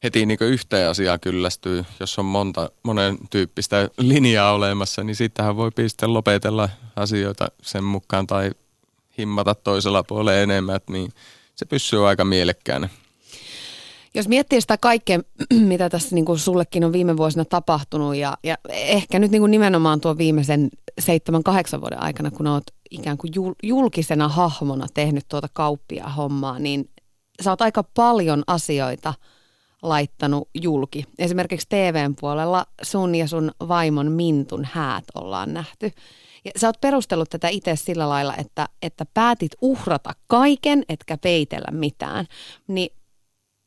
heti 0.03 0.27
niin 0.27 0.38
kuin 0.38 0.51
yhteen 0.51 0.91
asiaan 0.91 1.21
kyllästyy, 1.21 1.85
jos 2.01 2.19
on 2.19 2.25
monta, 2.25 2.71
monen 2.83 3.19
tyyppistä 3.31 3.91
linjaa 3.99 4.53
olemassa, 4.53 5.05
niin 5.05 5.17
sittenhän 5.17 5.57
voi 5.57 5.71
sitten 5.87 6.14
lopetella 6.14 6.69
asioita 6.97 7.49
sen 7.62 7.85
mukaan 7.85 8.27
tai 8.27 8.51
himmata 9.19 9.55
toisella 9.55 10.03
puolella 10.03 10.35
enemmän, 10.35 10.81
niin 10.91 11.12
se 11.57 11.67
pysyy 11.67 12.09
aika 12.09 12.25
mielekkäänä. 12.25 12.88
Jos 14.14 14.29
miettii 14.29 14.61
sitä 14.61 14.77
kaikkea, 14.79 15.21
mitä 15.73 15.88
tässä 15.88 16.14
niin 16.14 16.25
kuin 16.25 16.38
sullekin 16.38 16.85
on 16.85 16.92
viime 16.92 17.16
vuosina 17.16 17.44
tapahtunut 17.44 18.16
ja, 18.16 18.37
ja 18.42 18.57
ehkä 18.68 19.18
nyt 19.18 19.31
niin 19.31 19.42
kuin 19.42 19.51
nimenomaan 19.51 20.01
tuo 20.01 20.18
viimeisen 20.18 20.68
seitsemän, 20.99 21.42
kahdeksan 21.42 21.81
vuoden 21.81 22.03
aikana, 22.03 22.31
kun 22.31 22.47
olet 22.47 22.73
ikään 22.90 23.18
kuin 23.18 23.33
julkisena 23.62 24.29
hahmona 24.29 24.87
tehnyt 24.94 25.25
tuota 25.29 25.49
kauppia 25.53 26.09
hommaa, 26.09 26.59
niin 26.59 26.90
sä 27.42 27.51
oot 27.51 27.62
aika 27.62 27.83
paljon 27.83 28.42
asioita 28.47 29.14
laittanut 29.83 30.49
julki. 30.55 31.05
Esimerkiksi 31.18 31.68
TVn 31.68 32.14
puolella 32.21 32.66
sun 32.83 33.14
ja 33.14 33.29
sun 33.29 33.53
vaimon 33.68 34.12
Mintun 34.12 34.68
häät 34.73 35.05
ollaan 35.14 35.55
nähty. 35.55 35.92
Ja 36.44 36.51
sä 36.57 36.66
oot 36.66 36.81
perustellut 36.81 37.31
tätä 37.31 37.49
itse 37.49 37.77
sillä 37.77 38.09
lailla, 38.09 38.37
että, 38.37 38.68
että 38.83 39.07
päätit 39.14 39.53
uhrata 39.61 40.12
kaiken, 40.27 40.85
etkä 40.88 41.18
peitellä 41.18 41.71
mitään. 41.71 42.27
Niin 42.68 42.98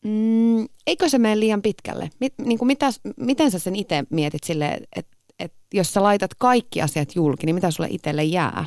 Mm, 0.06 0.68
eikö 0.88 1.10
se 1.10 1.18
mene 1.18 1.40
liian 1.40 1.62
pitkälle? 1.62 2.10
Mit, 2.20 2.34
niin 2.38 2.58
kuin 2.58 2.68
mitä, 2.68 2.90
miten 3.18 3.52
sä 3.52 3.60
sen 3.60 3.76
itse 3.76 4.04
mietit 4.10 4.44
silleen, 4.44 4.84
että 4.96 5.18
et 5.40 5.54
jos 5.74 5.94
sä 5.94 6.04
laitat 6.04 6.32
kaikki 6.34 6.82
asiat 6.82 7.16
julki, 7.16 7.46
niin 7.46 7.56
mitä 7.56 7.72
sulle 7.72 7.90
itselle 7.92 8.24
jää? 8.24 8.66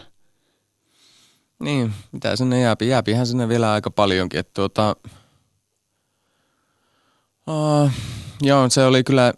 Niin, 1.61 1.93
mitä 2.13 2.37
sinne 2.37 2.61
jääpi? 2.61 2.89
Jääpihän 2.89 3.27
sinne 3.27 3.49
vielä 3.49 3.73
aika 3.73 3.91
paljonkin. 3.91 4.41
Että 4.41 4.51
tuota, 4.55 4.97
uh, 7.47 7.91
joo, 8.41 8.71
se 8.71 8.85
oli 8.85 9.05
kyllä, 9.05 9.35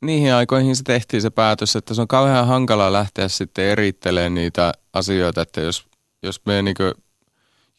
niihin 0.00 0.34
aikoihin 0.34 0.76
se 0.76 0.82
tehtiin 0.82 1.22
se 1.22 1.30
päätös, 1.30 1.76
että 1.76 1.94
se 1.94 2.00
on 2.00 2.08
kauhean 2.08 2.46
hankala 2.46 2.92
lähteä 2.92 3.28
sitten 3.28 3.64
erittelemään 3.64 4.34
niitä 4.34 4.72
asioita, 4.92 5.42
että 5.42 5.60
jos, 5.60 5.86
jos 6.22 6.40
me 6.46 6.62
niin 6.62 6.76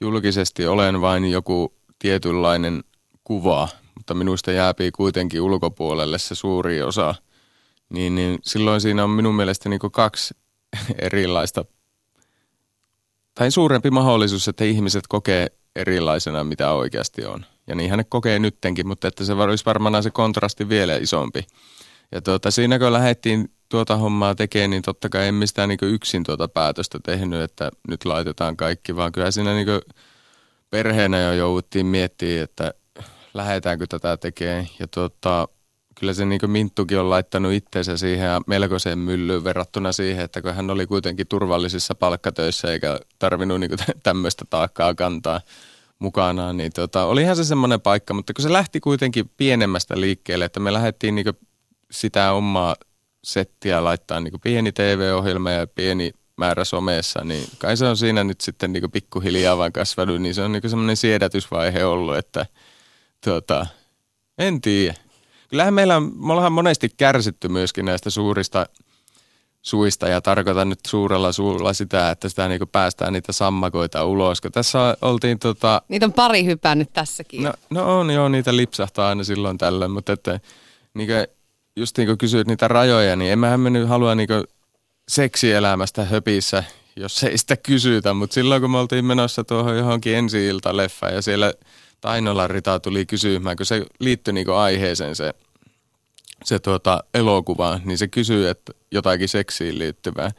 julkisesti 0.01 0.67
olen 0.67 1.01
vain 1.01 1.31
joku 1.31 1.73
tietynlainen 1.99 2.83
kuvaa, 3.25 3.67
mutta 3.95 4.13
minusta 4.13 4.51
jääpii 4.51 4.91
kuitenkin 4.91 5.41
ulkopuolelle 5.41 6.17
se 6.17 6.35
suuri 6.35 6.81
osa, 6.81 7.15
niin, 7.89 8.15
niin 8.15 8.39
silloin 8.43 8.81
siinä 8.81 9.03
on 9.03 9.09
minun 9.09 9.35
mielestä 9.35 9.69
niin 9.69 9.79
kaksi 9.91 10.35
erilaista, 10.99 11.65
tai 13.35 13.51
suurempi 13.51 13.91
mahdollisuus, 13.91 14.47
että 14.47 14.63
ihmiset 14.63 15.03
kokee 15.07 15.47
erilaisena, 15.75 16.43
mitä 16.43 16.71
oikeasti 16.71 17.25
on. 17.25 17.45
Ja 17.67 17.75
niinhän 17.75 17.97
ne 17.97 18.03
kokee 18.03 18.39
nyttenkin, 18.39 18.87
mutta 18.87 19.07
että 19.07 19.25
se 19.25 19.33
olisi 19.33 19.65
varmaan 19.65 20.03
se 20.03 20.11
kontrasti 20.11 20.69
vielä 20.69 20.95
isompi. 20.95 21.47
Ja 22.11 22.21
tuota, 22.21 22.51
siinä 22.51 22.79
kun 22.79 22.93
lähdettiin 22.93 23.51
tuota 23.69 23.97
hommaa 23.97 24.35
tekemään, 24.35 24.69
niin 24.69 24.81
totta 24.81 25.09
kai 25.09 25.27
en 25.27 25.35
mistään 25.35 25.69
niin 25.69 25.79
yksin 25.81 26.23
tuota 26.23 26.47
päätöstä 26.47 26.99
tehnyt, 27.05 27.41
että 27.41 27.71
nyt 27.87 28.05
laitetaan 28.05 28.57
kaikki, 28.57 28.95
vaan 28.95 29.11
kyllä 29.11 29.31
siinä 29.31 29.53
niin 29.53 29.67
perheenä 30.69 31.21
jo 31.21 31.33
jouduttiin 31.33 31.85
miettimään, 31.85 32.43
että 32.43 32.73
lähdetäänkö 33.35 33.87
tätä 33.87 34.17
tekemään. 34.17 34.67
Ja 34.79 34.87
tota, 34.87 35.47
kyllä 35.95 36.13
se 36.13 36.25
niin 36.25 36.41
Minttukin 36.47 36.99
on 36.99 37.09
laittanut 37.09 37.53
itseensä 37.53 37.97
siihen 37.97 38.41
melkoiseen 38.47 38.99
myllyyn 38.99 39.43
verrattuna 39.43 39.91
siihen, 39.91 40.25
että 40.25 40.41
kun 40.41 40.53
hän 40.53 40.69
oli 40.69 40.87
kuitenkin 40.87 41.27
turvallisissa 41.27 41.95
palkkatöissä 41.95 42.71
eikä 42.71 42.99
tarvinnut 43.19 43.59
niin 43.59 43.71
tämmöistä 44.03 44.45
taakkaa 44.49 44.95
kantaa 44.95 45.41
mukanaan, 45.99 46.57
niin 46.57 46.71
tota, 46.73 47.05
olihan 47.05 47.35
se 47.35 47.43
semmoinen 47.43 47.81
paikka, 47.81 48.13
mutta 48.13 48.33
kun 48.33 48.43
se 48.43 48.53
lähti 48.53 48.79
kuitenkin 48.79 49.31
pienemmästä 49.37 50.01
liikkeelle, 50.01 50.45
että 50.45 50.59
me 50.59 50.73
lähdettiin 50.73 51.15
niin 51.15 51.25
sitä 51.91 52.31
omaa 52.31 52.75
settiä 53.23 53.83
laittaa 53.83 54.19
niin 54.19 54.33
pieni 54.43 54.71
TV-ohjelma 54.71 55.51
ja 55.51 55.67
pieni 55.67 56.11
määrä 56.37 56.63
somessa, 56.63 57.23
niin 57.23 57.47
kai 57.57 57.77
se 57.77 57.85
on 57.85 57.97
siinä 57.97 58.23
nyt 58.23 58.41
sitten 58.41 58.73
niin 58.73 58.91
pikkuhiljaa 58.91 59.57
vaan 59.57 59.71
kasvanut, 59.71 60.21
niin 60.21 60.35
se 60.35 60.41
on 60.41 60.51
niin 60.51 60.69
semmoinen 60.69 60.97
siedätysvaihe 60.97 61.85
ollut, 61.85 62.17
että– 62.17 62.45
Tota, 63.25 63.65
en 64.37 64.61
tiedä. 64.61 64.95
kyllähän 65.49 65.73
meillä 65.73 65.95
on, 65.95 66.11
me 66.15 66.33
ollaan 66.33 66.51
monesti 66.51 66.89
kärsitty 66.97 67.47
myöskin 67.47 67.85
näistä 67.85 68.09
suurista 68.09 68.65
suista 69.61 70.07
ja 70.07 70.21
tarkoitan 70.21 70.69
nyt 70.69 70.79
suurella 70.87 71.31
suulla 71.31 71.73
sitä, 71.73 72.11
että 72.11 72.29
sitä 72.29 72.47
niin 72.47 72.61
päästään 72.71 73.13
niitä 73.13 73.31
sammakoita 73.31 74.05
ulos. 74.05 74.41
Kun 74.41 74.51
tässä 74.51 74.97
oltiin 75.01 75.39
tota... 75.39 75.81
Niitä 75.87 76.05
on 76.05 76.13
pari 76.13 76.45
hypännyt 76.45 76.93
tässäkin. 76.93 77.43
No, 77.43 77.53
no 77.69 77.99
on 77.99 78.11
joo, 78.11 78.29
niitä 78.29 78.55
lipsahtaa 78.55 79.09
aina 79.09 79.23
silloin 79.23 79.57
tällöin, 79.57 79.91
mutta 79.91 80.13
että 80.13 80.39
niin 80.93 81.07
kuin, 81.07 81.27
just 81.75 81.97
niin 81.97 82.07
kuin 82.07 82.17
kysyit 82.17 82.47
niitä 82.47 82.67
rajoja, 82.67 83.15
niin 83.15 83.31
emmehän 83.31 83.59
me 83.59 83.69
nyt 83.69 83.89
halua 83.89 84.15
niin 84.15 84.29
seksielämästä 85.07 86.05
höpissä, 86.05 86.63
jos 86.95 87.23
ei 87.23 87.37
sitä 87.37 87.57
kysytä, 87.57 88.13
mutta 88.13 88.33
silloin 88.33 88.61
kun 88.61 88.71
me 88.71 88.77
oltiin 88.77 89.05
menossa 89.05 89.43
tuohon 89.43 89.77
johonkin 89.77 90.15
ensi 90.15 90.49
leffaan 90.71 91.13
ja 91.13 91.21
siellä 91.21 91.53
Tainola 92.01 92.47
Rita 92.47 92.79
tuli 92.79 93.05
kysymään, 93.05 93.57
kun 93.57 93.65
se 93.65 93.85
liittyi 93.99 94.33
niin 94.33 94.49
aiheeseen 94.49 95.15
se, 95.15 95.33
se 96.43 96.59
tuota, 96.59 97.03
elokuva, 97.13 97.79
niin 97.85 97.97
se 97.97 98.07
kysyi, 98.07 98.47
että 98.47 98.73
jotakin 98.91 99.29
seksiin 99.29 99.79
liittyvää. 99.79 100.31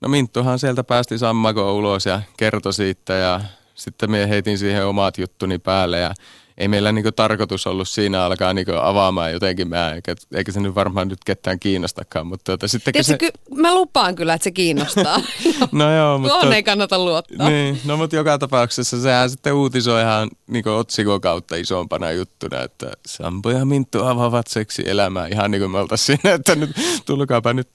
No 0.00 0.08
Minttuhan 0.08 0.58
sieltä 0.58 0.84
päästi 0.84 1.18
sammako 1.18 1.74
ulos 1.74 2.06
ja 2.06 2.22
kertoi 2.36 2.72
siitä 2.72 3.14
ja 3.14 3.40
sitten 3.74 4.10
me 4.10 4.28
heitin 4.28 4.58
siihen 4.58 4.86
omat 4.86 5.18
juttuni 5.18 5.58
päälle 5.58 5.98
ja 5.98 6.14
ei 6.58 6.68
meillä 6.68 6.92
niinku 6.92 7.12
tarkoitus 7.12 7.66
ollut 7.66 7.88
siinä 7.88 8.24
alkaa 8.24 8.54
niinku 8.54 8.72
avaamaan 8.80 9.32
jotenkin 9.32 9.68
mä, 9.68 9.92
eikä, 9.92 10.14
eikä 10.34 10.52
se 10.52 10.60
nyt 10.60 10.74
varmaan 10.74 11.08
nyt 11.08 11.24
ketään 11.24 11.60
kiinnostakaan. 11.60 12.26
Mutta 12.26 12.44
tuota, 12.44 12.68
sitten 12.68 13.04
se... 13.04 13.18
ky- 13.18 13.30
mä 13.54 13.74
lupaan 13.74 14.14
kyllä, 14.14 14.34
että 14.34 14.44
se 14.44 14.50
kiinnostaa. 14.50 15.20
no 15.72 15.96
joo, 15.96 16.18
mutta... 16.18 16.34
Tuohon 16.34 16.52
ei 16.52 16.62
kannata 16.62 16.98
luottaa. 16.98 17.48
Niin, 17.48 17.80
no 17.84 17.96
mutta 17.96 18.16
joka 18.16 18.38
tapauksessa 18.38 19.00
sehän 19.00 19.30
sitten 19.30 19.52
uutisoi 19.52 20.02
ihan 20.02 20.30
niinku 20.46 20.70
otsikon 20.70 21.20
kautta 21.20 21.56
isompana 21.56 22.10
juttuna, 22.10 22.62
että 22.62 22.92
Sampo 23.06 23.50
ja 23.50 23.64
Minttu 23.64 24.04
avaavat 24.04 24.46
seksi 24.46 24.82
elämää 24.86 25.26
ihan 25.26 25.50
niin 25.50 25.60
kuin 25.60 25.70
me 25.70 25.78
oltaisiin 25.78 26.18
siinä, 26.22 26.34
että 26.34 26.54
nyt 26.54 26.70
tulkaapa 27.06 27.52
nyt 27.52 27.68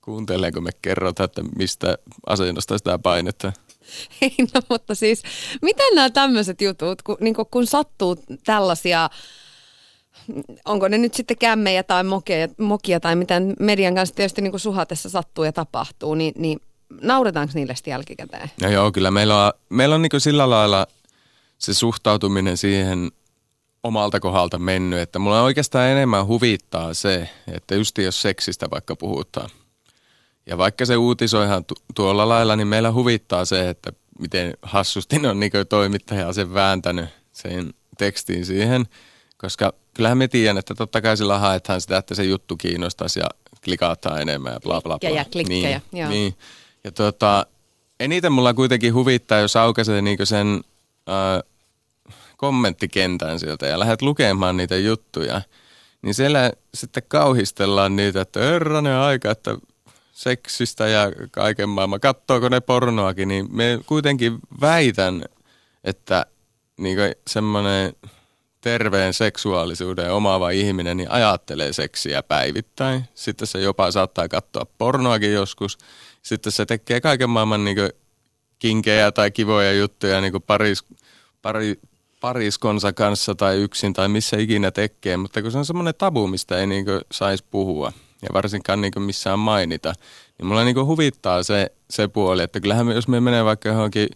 kuuntelemaan, 0.00 0.52
kun 0.52 0.62
me 0.62 0.70
kerrotaan, 0.82 1.24
että 1.24 1.42
mistä 1.56 1.98
asennosta 2.26 2.78
sitä 2.78 2.98
painetta. 2.98 3.52
Ei, 4.22 4.34
no 4.54 4.60
mutta 4.68 4.94
siis, 4.94 5.22
miten 5.62 5.94
nämä 5.94 6.10
tämmöiset 6.10 6.60
jutut, 6.60 7.02
kun, 7.02 7.16
niin 7.20 7.34
kun 7.50 7.66
sattuu 7.66 8.16
tällaisia, 8.44 9.10
onko 10.64 10.88
ne 10.88 10.98
nyt 10.98 11.14
sitten 11.14 11.38
kämmejä 11.38 11.82
tai 11.82 12.04
mokia, 12.04 12.36
mokia 12.58 13.00
tai 13.00 13.16
mitä 13.16 13.40
median 13.60 13.94
kanssa 13.94 14.14
tietysti 14.14 14.42
niin 14.42 14.60
suhatessa 14.60 15.10
sattuu 15.10 15.44
ja 15.44 15.52
tapahtuu, 15.52 16.14
niin, 16.14 16.34
niin 16.36 16.60
nauretaanko 17.02 17.52
niille 17.54 17.76
sitten 17.76 17.92
jälkikäteen? 17.92 18.50
No 18.62 18.70
joo, 18.70 18.92
kyllä 18.92 19.10
meillä 19.10 19.46
on, 19.46 19.52
meillä 19.68 19.94
on 19.94 20.02
niin 20.02 20.20
sillä 20.20 20.50
lailla 20.50 20.86
se 21.58 21.74
suhtautuminen 21.74 22.56
siihen 22.56 23.10
omalta 23.82 24.20
kohdalta 24.20 24.58
mennyt, 24.58 25.00
että 25.00 25.18
mulla 25.18 25.42
oikeastaan 25.42 25.88
enemmän 25.88 26.26
huvittaa 26.26 26.94
se, 26.94 27.28
että 27.52 27.74
just 27.74 27.98
jos 27.98 28.22
seksistä 28.22 28.70
vaikka 28.70 28.96
puhutaan– 28.96 29.50
ja 30.46 30.58
vaikka 30.58 30.86
se 30.86 30.96
uutisoihan 30.96 31.64
tu- 31.64 31.74
tuolla 31.94 32.28
lailla, 32.28 32.56
niin 32.56 32.68
meillä 32.68 32.92
huvittaa 32.92 33.44
se, 33.44 33.68
että 33.68 33.92
miten 34.18 34.54
hassusti 34.62 35.26
on 35.26 35.40
niin 35.40 35.52
toimittaja 35.68 36.32
sen 36.32 36.54
vääntänyt 36.54 37.08
sen 37.32 37.74
tekstiin 37.98 38.46
siihen. 38.46 38.86
Koska 39.38 39.72
kyllähän 39.94 40.18
me 40.18 40.28
tiedän, 40.28 40.58
että 40.58 40.74
totta 40.74 41.00
kai 41.00 41.16
sillä 41.16 41.38
haetaan 41.38 41.80
sitä, 41.80 41.96
että 41.96 42.14
se 42.14 42.24
juttu 42.24 42.56
kiinnostaisi 42.56 43.20
ja 43.20 43.26
klikataan 43.64 44.22
enemmän 44.22 44.52
ja 44.52 44.60
bla 44.60 44.80
bla 44.80 44.98
bla. 44.98 44.98
Klikkejä, 44.98 45.24
klikkejä, 45.32 45.80
niin, 45.92 46.00
joo. 46.00 46.10
Niin. 46.10 46.34
Ja 46.84 46.92
tuota, 46.92 47.46
eniten 48.00 48.32
mulla 48.32 48.54
kuitenkin 48.54 48.94
huvittaa, 48.94 49.38
jos 49.38 49.56
aukaisee 49.56 50.02
niin 50.02 50.18
sen 50.26 50.60
äh, 51.08 51.42
kommenttikentän 52.36 53.38
sieltä 53.38 53.66
ja 53.66 53.78
lähdet 53.78 54.02
lukemaan 54.02 54.56
niitä 54.56 54.76
juttuja, 54.76 55.42
niin 56.02 56.14
siellä 56.14 56.52
sitten 56.74 57.02
kauhistellaan 57.08 57.96
niitä, 57.96 58.20
että 58.20 58.40
herranen 58.40 58.96
aika, 58.96 59.30
että 59.30 59.56
seksistä 60.12 60.88
ja 60.88 61.12
kaiken 61.30 61.68
maailman, 61.68 62.00
kattoako 62.00 62.48
ne 62.48 62.60
pornoakin, 62.60 63.28
niin 63.28 63.56
me 63.56 63.80
kuitenkin 63.86 64.38
väitän, 64.60 65.24
että 65.84 66.26
niin 66.76 66.98
semmoinen 67.26 67.92
terveen 68.60 69.14
seksuaalisuuden 69.14 70.12
omaava 70.12 70.50
ihminen 70.50 70.96
niin 70.96 71.10
ajattelee 71.10 71.72
seksiä 71.72 72.22
päivittäin. 72.22 73.04
Sitten 73.14 73.48
se 73.48 73.60
jopa 73.60 73.90
saattaa 73.90 74.28
katsoa 74.28 74.66
pornoakin 74.78 75.32
joskus. 75.32 75.78
Sitten 76.22 76.52
se 76.52 76.66
tekee 76.66 77.00
kaiken 77.00 77.30
maailman 77.30 77.64
niin 77.64 77.76
kinkejä 78.58 79.12
tai 79.12 79.30
kivoja 79.30 79.72
juttuja 79.72 80.20
niin 80.20 80.42
paris, 80.46 80.84
pari, 81.42 81.80
pariskonsa 82.20 82.92
kanssa 82.92 83.34
tai 83.34 83.56
yksin 83.56 83.92
tai 83.92 84.08
missä 84.08 84.36
ikinä 84.36 84.70
tekee. 84.70 85.16
Mutta 85.16 85.42
kun 85.42 85.52
se 85.52 85.58
on 85.58 85.66
semmoinen 85.66 85.94
tabu, 85.98 86.26
mistä 86.26 86.58
ei 86.58 86.66
niin 86.66 86.86
saisi 87.12 87.44
puhua 87.50 87.92
ja 88.22 88.28
varsinkaan 88.32 88.80
niin 88.80 88.92
kuin 88.92 89.02
missään 89.02 89.38
mainita. 89.38 89.92
Niin 90.38 90.46
mulla 90.46 90.64
niin 90.64 90.74
kuin 90.74 90.86
huvittaa 90.86 91.42
se, 91.42 91.72
se 91.90 92.08
puoli, 92.08 92.42
että 92.42 92.60
kyllähän 92.60 92.86
me, 92.86 92.94
jos 92.94 93.08
me 93.08 93.20
menee 93.20 93.44
vaikka 93.44 93.68
johonkin 93.68 94.08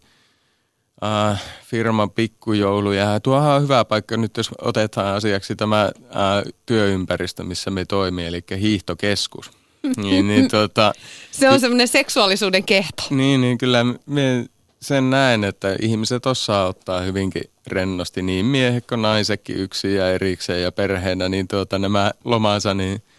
äh, 1.04 1.42
firman 1.64 2.10
pikkujoulu, 2.10 2.92
ja 2.92 3.20
tuohan 3.20 3.56
on 3.56 3.62
hyvä 3.62 3.84
paikka 3.84 4.16
nyt, 4.16 4.36
jos 4.36 4.50
otetaan 4.62 5.14
asiaksi 5.14 5.56
tämä 5.56 5.82
äh, 5.82 6.52
työympäristö, 6.66 7.44
missä 7.44 7.70
me 7.70 7.84
toimii, 7.84 8.26
eli 8.26 8.44
hiihtokeskus. 8.60 9.50
niin, 9.96 10.28
niin, 10.28 10.48
tota, 10.48 10.92
se 11.30 11.50
on 11.50 11.60
semmoinen 11.60 11.88
seksuaalisuuden 11.88 12.64
kehto. 12.64 13.02
Niin, 13.10 13.40
niin 13.40 13.58
kyllä 13.58 13.84
me 14.06 14.46
sen 14.82 15.10
näen, 15.10 15.44
että 15.44 15.76
ihmiset 15.82 16.26
osaa 16.26 16.66
ottaa 16.66 17.00
hyvinkin 17.00 17.42
rennosti 17.66 18.22
niin 18.22 18.46
miehet 18.46 18.86
kuin 18.86 19.02
naisetkin 19.02 19.56
yksin 19.56 19.94
ja 19.94 20.10
erikseen 20.10 20.62
ja 20.62 20.72
perheenä, 20.72 21.28
niin 21.28 21.48
tuota, 21.48 21.78
nämä 21.78 22.12
lomansa, 22.24 22.74
niin– 22.74 23.02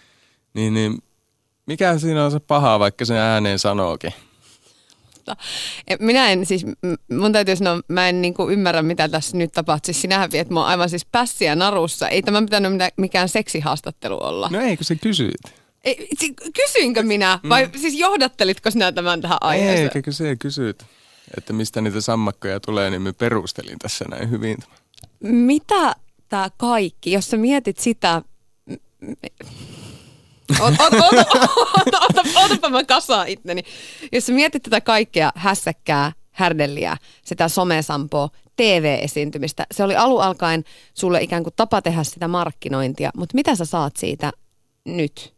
niin, 0.57 0.73
niin 0.73 0.97
mikä 1.65 1.97
siinä 1.97 2.25
on 2.25 2.31
se 2.31 2.39
paha, 2.39 2.79
vaikka 2.79 3.05
sen 3.05 3.17
ääneen 3.17 3.59
sanookin? 3.59 4.13
Minä 5.99 6.29
en 6.29 6.45
siis, 6.45 6.65
mun 7.11 7.31
täytyy 7.31 7.55
sanoa, 7.55 7.81
mä 7.87 8.09
en 8.09 8.21
niinku 8.21 8.49
ymmärrä 8.49 8.81
mitä 8.81 9.09
tässä 9.09 9.37
nyt 9.37 9.51
tapahtuu. 9.51 9.85
Siis 9.85 10.01
sinähän 10.01 10.31
viet 10.31 10.49
mua 10.49 10.67
aivan 10.67 10.89
siis 10.89 11.05
pässiä 11.05 11.55
narussa. 11.55 12.09
Ei 12.09 12.21
tämä 12.21 12.41
pitänyt 12.41 12.71
mikään 12.97 13.29
seksihaastattelu 13.29 14.17
olla. 14.23 14.49
No 14.51 14.59
eikö 14.61 14.83
se 14.83 14.95
kysyit? 14.95 15.41
Ei, 15.83 16.09
kysyinkö 16.55 17.03
minä 17.03 17.39
vai 17.49 17.65
mm. 17.65 17.79
siis 17.79 17.93
johdattelitko 17.93 18.71
sinä 18.71 18.91
tämän 18.91 19.21
tähän 19.21 19.37
aiheeseen? 19.41 19.91
Eikö 19.95 20.11
se 20.11 20.35
kysyit, 20.35 20.85
että 21.37 21.53
mistä 21.53 21.81
niitä 21.81 22.01
sammakkoja 22.01 22.59
tulee, 22.59 22.89
niin 22.89 23.01
me 23.01 23.13
perustelin 23.13 23.79
tässä 23.79 24.05
näin 24.09 24.29
hyvin. 24.29 24.57
Mitä 25.23 25.95
tämä 26.29 26.49
kaikki, 26.57 27.11
jos 27.11 27.29
sä 27.29 27.37
mietit 27.37 27.77
sitä, 27.77 28.21
Otapa 32.45 32.69
mä 32.69 32.83
kasaan 32.83 33.27
itteni. 33.27 33.63
Jos 34.11 34.25
sä 34.25 34.33
mietit 34.33 34.63
tätä 34.63 34.81
kaikkea 34.81 35.31
hässäkkää, 35.35 36.11
härdelliä, 36.31 36.97
sitä 37.25 37.47
somesampoa, 37.47 38.29
TV-esiintymistä, 38.55 39.65
se 39.71 39.83
oli 39.83 39.95
alu 39.95 40.17
alkaen 40.17 40.63
sulle 40.93 41.21
ikään 41.21 41.43
kuin 41.43 41.53
tapa 41.55 41.81
tehdä 41.81 42.03
sitä 42.03 42.27
markkinointia, 42.27 43.11
mutta 43.17 43.35
mitä 43.35 43.55
sä 43.55 43.65
saat 43.65 43.95
siitä 43.95 44.31
nyt? 44.85 45.33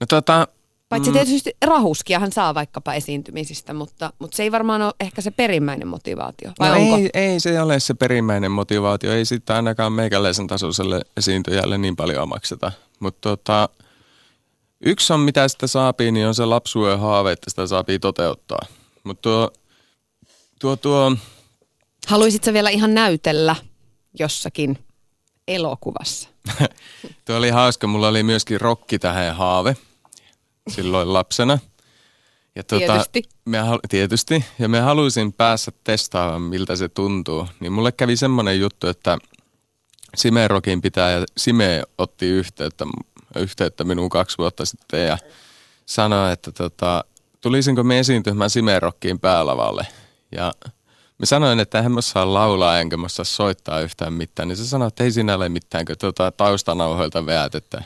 No 0.00 0.06
tota, 0.08 0.48
Paitsi 0.92 1.10
mm. 1.10 1.14
tietysti 1.14 1.56
rahuskiahan 1.64 2.32
saa 2.32 2.54
vaikkapa 2.54 2.94
esiintymisistä, 2.94 3.74
mutta, 3.74 4.12
mutta 4.18 4.36
se 4.36 4.42
ei 4.42 4.52
varmaan 4.52 4.82
ole 4.82 4.92
ehkä 5.00 5.20
se 5.20 5.30
perimmäinen 5.30 5.88
motivaatio. 5.88 6.52
Vai 6.58 6.68
no 6.68 6.76
onko? 6.76 6.96
Ei, 6.96 7.10
ei 7.14 7.40
se 7.40 7.60
ole 7.60 7.80
se 7.80 7.94
perimmäinen 7.94 8.50
motivaatio. 8.50 9.12
Ei 9.12 9.24
sitä 9.24 9.56
ainakaan 9.56 9.92
meikäläisen 9.92 10.46
tasoiselle 10.46 11.00
esiintyjälle 11.16 11.78
niin 11.78 11.96
paljon 11.96 12.28
makseta. 12.28 12.72
Mutta 13.02 13.28
tota, 13.28 13.68
yksi 14.80 15.12
on 15.12 15.20
mitä 15.20 15.48
sitä 15.48 15.66
saapii, 15.66 16.12
niin 16.12 16.26
on 16.26 16.34
se 16.34 16.44
lapsuuden 16.44 16.98
haave, 16.98 17.32
että 17.32 17.50
sitä 17.50 17.66
saapii 17.66 17.98
toteuttaa. 17.98 18.66
Mutta 19.04 19.22
tuo, 19.22 19.50
tuo, 20.60 20.76
tuo... 20.76 21.16
Haluaisitko 22.06 22.52
vielä 22.52 22.70
ihan 22.70 22.94
näytellä 22.94 23.56
jossakin 24.18 24.78
elokuvassa? 25.48 26.28
tuo 27.24 27.36
oli 27.36 27.50
hauska. 27.50 27.86
Mulla 27.86 28.08
oli 28.08 28.22
myöskin 28.22 28.60
rokki 28.60 28.98
tähän 28.98 29.36
haave 29.36 29.76
silloin 30.70 31.12
lapsena. 31.12 31.58
Ja 32.56 32.62
tuota, 32.62 32.86
tietysti. 32.86 33.22
Me, 33.44 33.58
tietysti. 33.88 34.44
Ja 34.58 34.68
me 34.68 34.80
haluaisin 34.80 35.32
päästä 35.32 35.72
testaamaan, 35.84 36.42
miltä 36.42 36.76
se 36.76 36.88
tuntuu. 36.88 37.48
Niin 37.60 37.72
mulle 37.72 37.92
kävi 37.92 38.16
semmoinen 38.16 38.60
juttu, 38.60 38.86
että– 38.86 39.18
Simerokin 40.16 40.82
pitää 40.82 41.10
ja 41.10 41.24
Sime 41.36 41.82
otti 41.98 42.26
yhteyttä, 42.26 42.86
yhteyttä 43.36 43.84
minuun 43.84 44.08
kaksi 44.08 44.38
vuotta 44.38 44.64
sitten 44.64 45.06
ja 45.06 45.18
sanoi, 45.86 46.32
että 46.32 46.52
tota, 46.52 47.04
tulisinko 47.40 47.82
me 47.82 47.98
esiintymään 47.98 48.50
Simerokkiin 48.50 49.18
päälavalle. 49.18 49.86
Ja 50.32 50.52
me 51.18 51.26
sanoin, 51.26 51.60
että 51.60 51.78
en 51.78 51.92
mä 51.92 52.00
saa 52.00 52.34
laulaa 52.34 52.80
enkä 52.80 52.96
mä 52.96 53.08
saa 53.08 53.24
soittaa 53.24 53.80
yhtään 53.80 54.12
mitään. 54.12 54.48
Niin 54.48 54.56
se 54.56 54.66
sanoi, 54.66 54.88
että 54.88 55.04
ei 55.04 55.12
siinä 55.12 55.34
ole 55.34 55.48
mitään, 55.48 55.84
kun 55.84 55.96
tuota 56.00 56.32
taustanauhoilta 56.32 57.26
veät, 57.26 57.54
että 57.54 57.82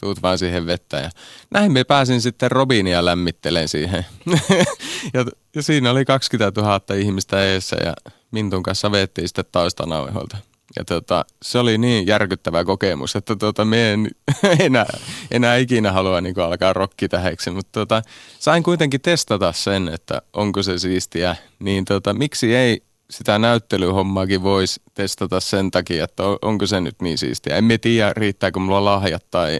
tuut 0.00 0.22
vaan 0.22 0.38
siihen 0.38 0.66
vettä. 0.66 0.96
Ja 0.96 1.10
näin 1.50 1.72
me 1.72 1.84
pääsin 1.84 2.20
sitten 2.20 2.50
Robinia 2.50 3.04
lämmittelen 3.04 3.68
siihen. 3.68 4.06
ja, 5.14 5.24
ja, 5.54 5.62
siinä 5.62 5.90
oli 5.90 6.04
20 6.04 6.60
000 6.60 6.80
ihmistä 6.96 7.44
eessä 7.44 7.76
ja 7.84 7.94
Mintun 8.30 8.62
kanssa 8.62 8.92
veettiin 8.92 9.28
sitten 9.28 9.44
taustanauhoilta. 9.52 10.36
Ja 10.76 10.84
tota, 10.84 11.24
se 11.42 11.58
oli 11.58 11.78
niin 11.78 12.06
järkyttävä 12.06 12.64
kokemus, 12.64 13.16
että 13.16 13.36
tota, 13.36 13.64
me 13.64 13.92
en 13.92 14.10
enää, 14.66 14.86
enää 15.30 15.56
ikinä 15.56 15.92
halua 15.92 16.20
niin 16.20 16.40
alkaa 16.40 16.72
rokkitäheksi, 16.72 17.50
mutta 17.50 17.70
tota, 17.72 18.02
sain 18.38 18.62
kuitenkin 18.62 19.00
testata 19.00 19.52
sen, 19.52 19.88
että 19.88 20.22
onko 20.32 20.62
se 20.62 20.78
siistiä, 20.78 21.36
niin 21.58 21.84
tota, 21.84 22.14
miksi 22.14 22.54
ei 22.54 22.82
sitä 23.10 23.38
näyttelyhommaakin 23.38 24.42
voisi 24.42 24.80
testata 24.94 25.40
sen 25.40 25.70
takia, 25.70 26.04
että 26.04 26.22
onko 26.42 26.66
se 26.66 26.80
nyt 26.80 27.02
niin 27.02 27.18
siistiä. 27.18 27.56
En 27.56 27.68
tiedä, 27.80 28.12
riittääkö 28.16 28.60
mulla 28.60 28.84
lahjat 28.84 29.24
tai 29.30 29.58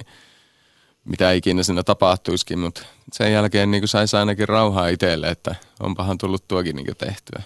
mitä 1.05 1.33
ikinä 1.33 1.63
siinä 1.63 1.83
tapahtuisikin, 1.83 2.59
mutta 2.59 2.83
sen 3.13 3.33
jälkeen 3.33 3.71
niin 3.71 3.89
saisi 3.89 4.17
ainakin 4.17 4.49
rauhaa 4.49 4.89
itselle, 4.89 5.29
että 5.29 5.55
onpahan 5.81 6.19
tullut 6.19 6.49
tuokin 6.49 6.77
niin 6.77 6.97
tehtyä. 6.99 7.43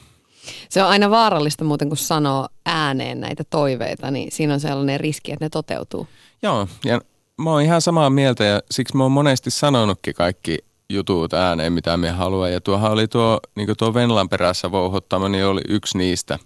Se 0.68 0.82
on 0.82 0.88
aina 0.88 1.10
vaarallista 1.10 1.64
muuten, 1.64 1.88
kun 1.88 1.96
sanoo 1.96 2.48
ääneen 2.66 3.20
näitä 3.20 3.44
toiveita, 3.50 4.10
niin 4.10 4.32
siinä 4.32 4.54
on 4.54 4.60
sellainen 4.60 5.00
riski, 5.00 5.32
että 5.32 5.44
ne 5.44 5.48
toteutuu. 5.48 6.08
Joo, 6.42 6.68
ja 6.84 7.00
mä 7.36 7.50
oon 7.50 7.62
ihan 7.62 7.82
samaa 7.82 8.10
mieltä 8.10 8.44
ja 8.44 8.60
siksi 8.70 8.96
mä 8.96 9.02
oon 9.02 9.12
monesti 9.12 9.50
sanonutkin 9.50 10.14
kaikki 10.14 10.58
jutut 10.88 11.34
ääneen, 11.34 11.72
mitä 11.72 11.96
me 11.96 12.10
haluaa. 12.10 12.48
Ja 12.48 12.60
tuohan 12.60 12.92
oli 12.92 13.08
tuo, 13.08 13.40
niin 13.54 13.68
tuo 13.78 13.94
Venlan 13.94 14.28
perässä 14.28 14.70
vouhottama, 14.70 15.28
niin 15.28 15.46
oli 15.46 15.60
yksi 15.68 15.98
niistä. 15.98 16.38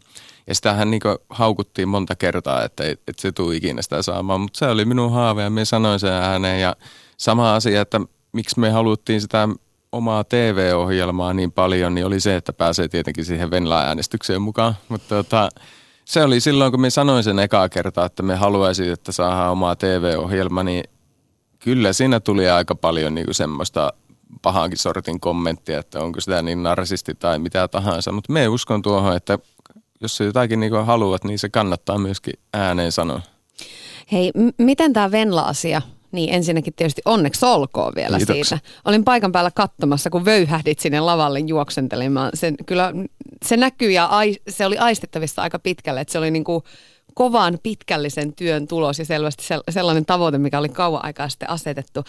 Ja 0.47 0.55
sitähän 0.55 0.91
niin 0.91 1.01
haukuttiin 1.31 1.89
monta 1.89 2.17
kertaa, 2.17 2.65
että, 2.65 2.85
että 2.91 3.13
se 3.23 3.33
tuli 3.33 3.57
ikinä 3.57 3.83
sitä 3.83 4.03
saamaan. 4.03 4.41
Mutta 4.41 4.59
se 4.59 4.67
oli 4.67 4.85
minun 4.85 5.13
haave 5.13 5.43
ja 5.43 5.51
minä 5.51 5.65
sanoin 5.65 6.01
sen 6.01 6.13
ääneen. 6.13 6.61
Ja 6.61 6.77
sama 7.17 7.55
asia, 7.55 7.81
että 7.81 8.01
miksi 8.33 8.61
me 8.61 8.71
haluttiin 8.71 9.21
sitä 9.21 9.49
omaa 9.97 10.25
TV-ohjelmaa 10.25 11.35
niin 11.35 11.53
paljon, 11.53 11.95
niin 11.95 12.07
oli 12.07 12.21
se, 12.21 12.37
että 12.37 12.53
pääsee 12.53 12.89
tietenkin 12.89 13.25
siihen 13.25 13.51
Venla-äänestykseen 13.51 14.43
mukaan. 14.43 14.75
Mutta 14.89 15.09
tota, 15.09 15.49
se 16.05 16.23
oli 16.23 16.41
silloin, 16.41 16.73
kun 16.73 16.81
me 16.81 16.91
sanoin 16.91 17.25
sen 17.25 17.39
ekaa 17.39 17.69
kertaa, 17.69 18.07
että 18.07 18.23
me 18.23 18.35
haluaisin, 18.35 18.93
että 18.93 19.13
saadaan 19.13 19.53
omaa 19.53 19.77
TV-ohjelma, 19.77 20.63
niin 20.63 20.85
kyllä 21.59 21.93
siinä 21.93 22.21
tuli 22.21 22.51
aika 22.51 22.75
paljon 22.75 23.15
niin 23.15 23.25
kuin 23.25 23.35
semmoista 23.35 23.93
pahankin 24.43 24.79
sortin 24.79 25.21
kommenttia, 25.21 25.79
että 25.81 26.01
onko 26.01 26.21
sitä 26.21 26.43
niin 26.43 26.63
narsisti 26.63 27.15
tai 27.15 27.39
mitä 27.39 27.69
tahansa. 27.69 28.13
Mutta 28.13 28.33
me 28.33 28.49
uskon 28.49 28.83
tuohon, 28.83 29.17
että 29.17 29.39
jos 30.01 30.17
se 30.17 30.25
jotakin 30.25 30.61
niin 30.61 30.87
haluat, 30.87 31.25
niin 31.25 31.39
se 31.39 31.49
kannattaa 31.49 31.99
myöskin 31.99 32.35
ääneen 32.53 32.93
sanoa. 32.93 33.21
Hei, 34.13 34.33
m- 34.35 34.65
miten 34.65 34.93
tämä 34.93 35.11
Venla-asia 35.11 35.83
niin 36.17 36.35
ensinnäkin 36.35 36.75
tietysti 36.75 37.03
onneksi 37.05 37.47
olkoon 37.47 37.93
vielä 37.97 38.17
Kiitoksia. 38.17 38.45
siitä. 38.45 38.59
Olin 38.85 39.05
paikan 39.05 39.33
päällä 39.33 39.51
katsomassa, 39.51 40.11
kun 40.11 40.25
vöyhähdit 40.25 40.79
sinne 40.79 41.01
lavalle 41.01 41.39
juoksentelemaan. 41.39 42.31
Sen, 42.35 42.55
kyllä 42.67 42.93
se 43.45 43.57
näkyy 43.57 43.91
ja 43.91 44.05
ai, 44.05 44.37
se 44.49 44.67
oli 44.67 44.79
aistettavissa 44.79 45.43
aika 45.43 45.59
pitkälle, 45.59 46.01
että 46.01 46.13
se 46.13 46.19
oli 46.19 46.31
niin 46.31 46.45
kuin 46.45 46.63
kovan 47.15 47.59
pitkällisen 47.63 48.33
työn 48.33 48.69
tulos 48.69 48.99
ja 48.99 49.05
selvästi 49.05 49.45
sellainen 49.71 50.07
tavoite, 50.07 50.39
mikä 50.39 50.59
oli 50.59 50.69
kauan 50.69 51.05
aikaa 51.05 51.29
sitten 51.29 51.51
asetettu. 51.51 52.05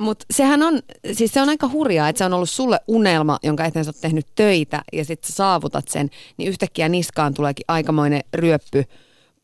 Mutta 0.00 0.26
sehän 0.30 0.62
on, 0.62 0.80
siis 1.12 1.32
se 1.32 1.42
on 1.42 1.48
aika 1.48 1.68
hurjaa, 1.68 2.08
että 2.08 2.18
se 2.18 2.24
on 2.24 2.34
ollut 2.34 2.50
sulle 2.50 2.80
unelma, 2.88 3.38
jonka 3.42 3.64
eteen 3.64 3.84
sä 3.84 3.88
oot 3.88 4.00
tehnyt 4.00 4.26
töitä 4.34 4.82
ja 4.92 5.04
sitten 5.04 5.32
saavutat 5.32 5.88
sen, 5.88 6.10
niin 6.36 6.48
yhtäkkiä 6.48 6.88
niskaan 6.88 7.34
tuleekin 7.34 7.64
aikamoinen 7.68 8.20
ryöppy 8.34 8.84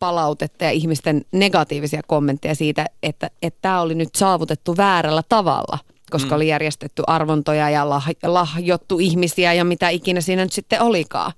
palautetta 0.04 0.64
ja 0.64 0.70
ihmisten 0.70 1.24
negatiivisia 1.32 2.00
kommentteja 2.06 2.54
siitä, 2.54 2.86
että 3.02 3.30
tämä 3.62 3.80
oli 3.80 3.94
nyt 3.94 4.14
saavutettu 4.14 4.76
väärällä 4.76 5.22
tavalla, 5.28 5.78
koska 6.10 6.30
mm. 6.30 6.36
oli 6.36 6.48
järjestetty 6.48 7.02
arvontoja 7.06 7.70
ja 7.70 7.88
lah, 7.88 8.06
lahjottu 8.22 8.98
ihmisiä 8.98 9.52
ja 9.52 9.64
mitä 9.64 9.88
ikinä 9.88 10.20
siinä 10.20 10.42
nyt 10.42 10.52
sitten 10.52 10.82
olikaan. 10.82 11.32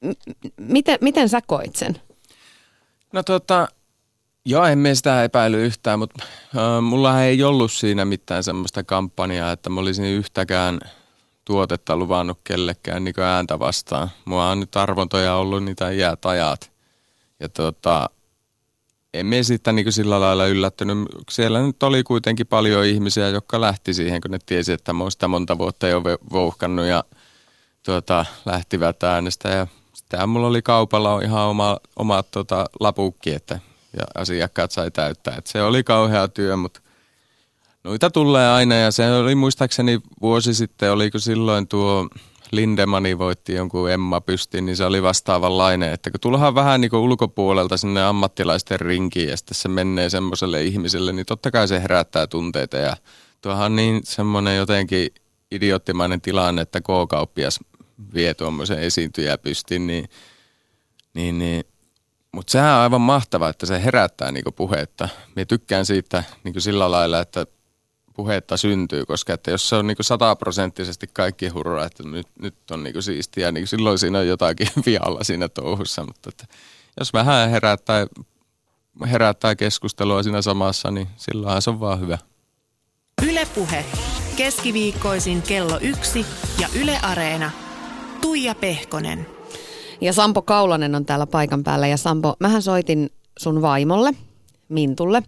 M- 0.00 0.32
miten, 0.60 0.98
miten 1.00 1.28
sä 1.28 1.40
koit 1.46 1.76
sen? 1.76 2.00
No 3.12 3.22
tota, 3.22 3.68
joo, 4.44 4.64
en 4.64 4.96
sitä 4.96 5.24
epäily 5.24 5.64
yhtään, 5.64 5.98
mutta 5.98 6.24
äh, 6.24 6.82
mulla 6.82 7.24
ei 7.24 7.42
ollut 7.42 7.72
siinä 7.72 8.04
mitään 8.04 8.44
semmoista 8.44 8.84
kampanjaa, 8.84 9.52
että 9.52 9.70
mä 9.70 9.80
olisin 9.80 10.04
yhtäkään 10.04 10.80
tuotetta 11.44 11.96
luvannut 11.96 12.38
kellekään 12.44 13.04
niin 13.04 13.20
ääntä 13.20 13.58
vastaan. 13.58 14.10
Mua 14.24 14.50
on 14.50 14.60
nyt 14.60 14.76
arvontoja 14.76 15.34
ollut 15.34 15.64
niitä 15.64 15.90
iät 15.90 16.26
ajat. 16.26 16.69
Ja 17.40 17.48
tota, 17.48 18.10
emme 19.14 19.42
sitä 19.42 19.72
niin 19.72 19.92
sillä 19.92 20.20
lailla 20.20 20.46
yllättynyt. 20.46 20.98
Siellä 21.30 21.62
nyt 21.62 21.82
oli 21.82 22.02
kuitenkin 22.02 22.46
paljon 22.46 22.84
ihmisiä, 22.84 23.28
jotka 23.28 23.60
lähti 23.60 23.94
siihen, 23.94 24.20
kun 24.20 24.30
ne 24.30 24.38
tiesi, 24.46 24.72
että 24.72 24.92
mä 24.92 25.10
sitä 25.10 25.28
monta 25.28 25.58
vuotta 25.58 25.88
jo 25.88 26.02
vouhkannut 26.32 26.86
ja 26.86 27.04
tuota, 27.82 28.26
lähtivät 28.46 29.02
äänestä. 29.02 29.48
Ja 29.48 29.66
sitten 29.92 30.28
mulla 30.28 30.46
oli 30.46 30.62
kaupalla 30.62 31.20
ihan 31.22 31.42
oma, 31.42 31.78
oma 31.96 32.22
tota, 32.22 32.66
lapukki, 32.80 33.34
että 33.34 33.60
ja 33.96 34.04
asiakkaat 34.14 34.70
sai 34.70 34.90
täyttää. 34.90 35.34
Et 35.36 35.46
se 35.46 35.62
oli 35.62 35.84
kauhea 35.84 36.28
työ, 36.28 36.56
mutta 36.56 36.80
noita 37.84 38.10
tulee 38.10 38.48
aina 38.48 38.74
ja 38.74 38.90
se 38.90 39.12
oli 39.12 39.34
muistaakseni 39.34 40.00
vuosi 40.20 40.54
sitten, 40.54 40.92
oliko 40.92 41.18
silloin 41.18 41.68
tuo 41.68 42.08
Lindemani 42.52 43.18
voitti 43.18 43.54
jonkun 43.54 43.90
Emma 43.90 44.20
pystiin, 44.20 44.66
niin 44.66 44.76
se 44.76 44.84
oli 44.84 45.02
vastaavanlainen, 45.02 45.92
että 45.92 46.10
kun 46.10 46.20
tullaan 46.20 46.54
vähän 46.54 46.80
niin 46.80 46.90
kuin 46.90 47.00
ulkopuolelta 47.00 47.76
sinne 47.76 48.02
ammattilaisten 48.02 48.80
rinkiin 48.80 49.28
ja 49.28 49.36
sitten 49.36 49.54
se 49.54 49.68
menee 49.68 50.10
semmoiselle 50.10 50.64
ihmiselle, 50.64 51.12
niin 51.12 51.26
totta 51.26 51.50
kai 51.50 51.68
se 51.68 51.82
herättää 51.82 52.26
tunteita 52.26 52.76
ja 52.76 52.96
tuohan 53.40 53.66
on 53.66 53.76
niin 53.76 54.00
semmoinen 54.04 54.56
jotenkin 54.56 55.08
idioottimainen 55.50 56.20
tilanne, 56.20 56.62
että 56.62 56.80
K-kauppias 56.80 57.60
vie 58.14 58.34
tuommoisen 58.34 58.78
esiintyjä 58.78 59.38
pystiin, 59.38 59.86
niin, 59.86 60.08
niin, 61.14 61.38
niin 61.38 61.64
mutta 62.32 62.50
sehän 62.50 62.74
on 62.74 62.80
aivan 62.80 63.00
mahtavaa, 63.00 63.48
että 63.48 63.66
se 63.66 63.84
herättää 63.84 64.32
niinku 64.32 64.52
puhetta. 64.52 65.08
Minä 65.36 65.44
tykkään 65.44 65.86
siitä 65.86 66.24
niinku 66.44 66.60
sillä 66.60 66.90
lailla, 66.90 67.20
että 67.20 67.46
puhetta 68.20 68.56
syntyy, 68.56 69.06
koska 69.06 69.32
että 69.32 69.50
jos 69.50 69.68
se 69.68 69.76
on 69.76 69.86
niinku 69.86 70.02
sataprosenttisesti 70.02 71.06
kaikki 71.12 71.48
hurraa, 71.48 71.86
että 71.86 72.02
nyt, 72.02 72.26
nyt 72.42 72.54
on 72.70 72.82
niinku 72.82 73.02
siistiä, 73.02 73.52
niin 73.52 73.66
silloin 73.66 73.98
siinä 73.98 74.18
on 74.18 74.26
jotakin 74.26 74.68
vialla 74.86 75.24
siinä 75.24 75.48
touhussa, 75.48 76.04
mutta 76.04 76.28
että 76.28 76.54
jos 76.98 77.12
vähän 77.12 77.50
herättää, 77.50 78.06
herättää 79.10 79.54
keskustelua 79.54 80.22
siinä 80.22 80.42
samassa, 80.42 80.90
niin 80.90 81.08
silloinhan 81.16 81.62
se 81.62 81.70
on 81.70 81.80
vaan 81.80 82.00
hyvä. 82.00 82.18
Ylepuhe 83.28 83.84
keskiviikkoisin 84.36 85.42
kello 85.42 85.78
yksi 85.80 86.26
ja 86.58 86.68
Yle 86.80 86.98
Areena. 87.02 87.50
Tuija 88.20 88.54
Pehkonen. 88.54 89.26
Ja 90.00 90.12
Sampo 90.12 90.42
Kaulanen 90.42 90.94
on 90.94 91.06
täällä 91.06 91.26
paikan 91.26 91.64
päällä. 91.64 91.86
Ja 91.86 91.96
Sampo, 91.96 92.36
mähän 92.40 92.62
soitin 92.62 93.10
sun 93.38 93.62
vaimolle, 93.62 94.14
Mintulle. 94.68 95.22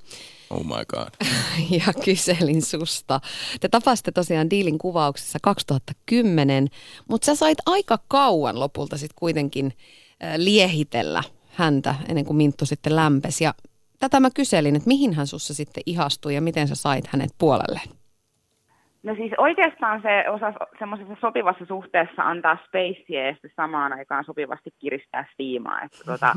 Oh 0.53 0.65
my 0.65 0.85
god. 0.89 1.09
ja 1.87 1.93
kyselin 2.05 2.63
susta. 2.63 3.21
Te 3.61 3.69
tapasitte 3.69 4.13
tosiaan 4.13 4.51
diilin 4.51 4.79
kuvauksessa 4.79 5.39
2010, 5.43 6.69
mutta 7.09 7.25
sä 7.25 7.35
sait 7.35 7.59
aika 7.67 7.99
kauan 8.09 8.61
lopulta 8.61 8.97
sitten 8.97 9.17
kuitenkin 9.19 9.73
liehitellä 10.37 11.23
häntä 11.53 11.95
ennen 12.09 12.25
kuin 12.25 12.37
Minttu 12.37 12.67
sitten 12.67 12.97
lämpesi. 12.97 13.45
Ja 13.45 13.55
tätä 14.01 14.21
mä 14.21 14.31
kyselin, 14.31 14.77
että 14.77 14.89
mihin 14.89 15.15
hän 15.15 15.27
sussa 15.27 15.55
sitten 15.55 15.83
ihastui 15.87 16.35
ja 16.35 16.41
miten 16.41 16.69
sä 16.69 16.75
sait 16.75 17.07
hänet 17.07 17.31
puolelleen? 17.39 17.89
No 19.03 19.15
siis 19.15 19.33
oikeastaan 19.39 20.03
se 20.03 20.31
osa 20.31 20.53
semmoisessa 20.79 21.17
sopivassa 21.21 21.65
suhteessa 21.67 22.23
antaa 22.23 22.59
spacea 22.67 23.27
ja 23.27 23.33
sitten 23.33 23.51
samaan 23.57 23.93
aikaan 23.93 24.25
sopivasti 24.25 24.71
kiristää 24.79 25.27
siimaa. 25.37 25.83
Että 25.83 25.99
tota, 26.07 26.33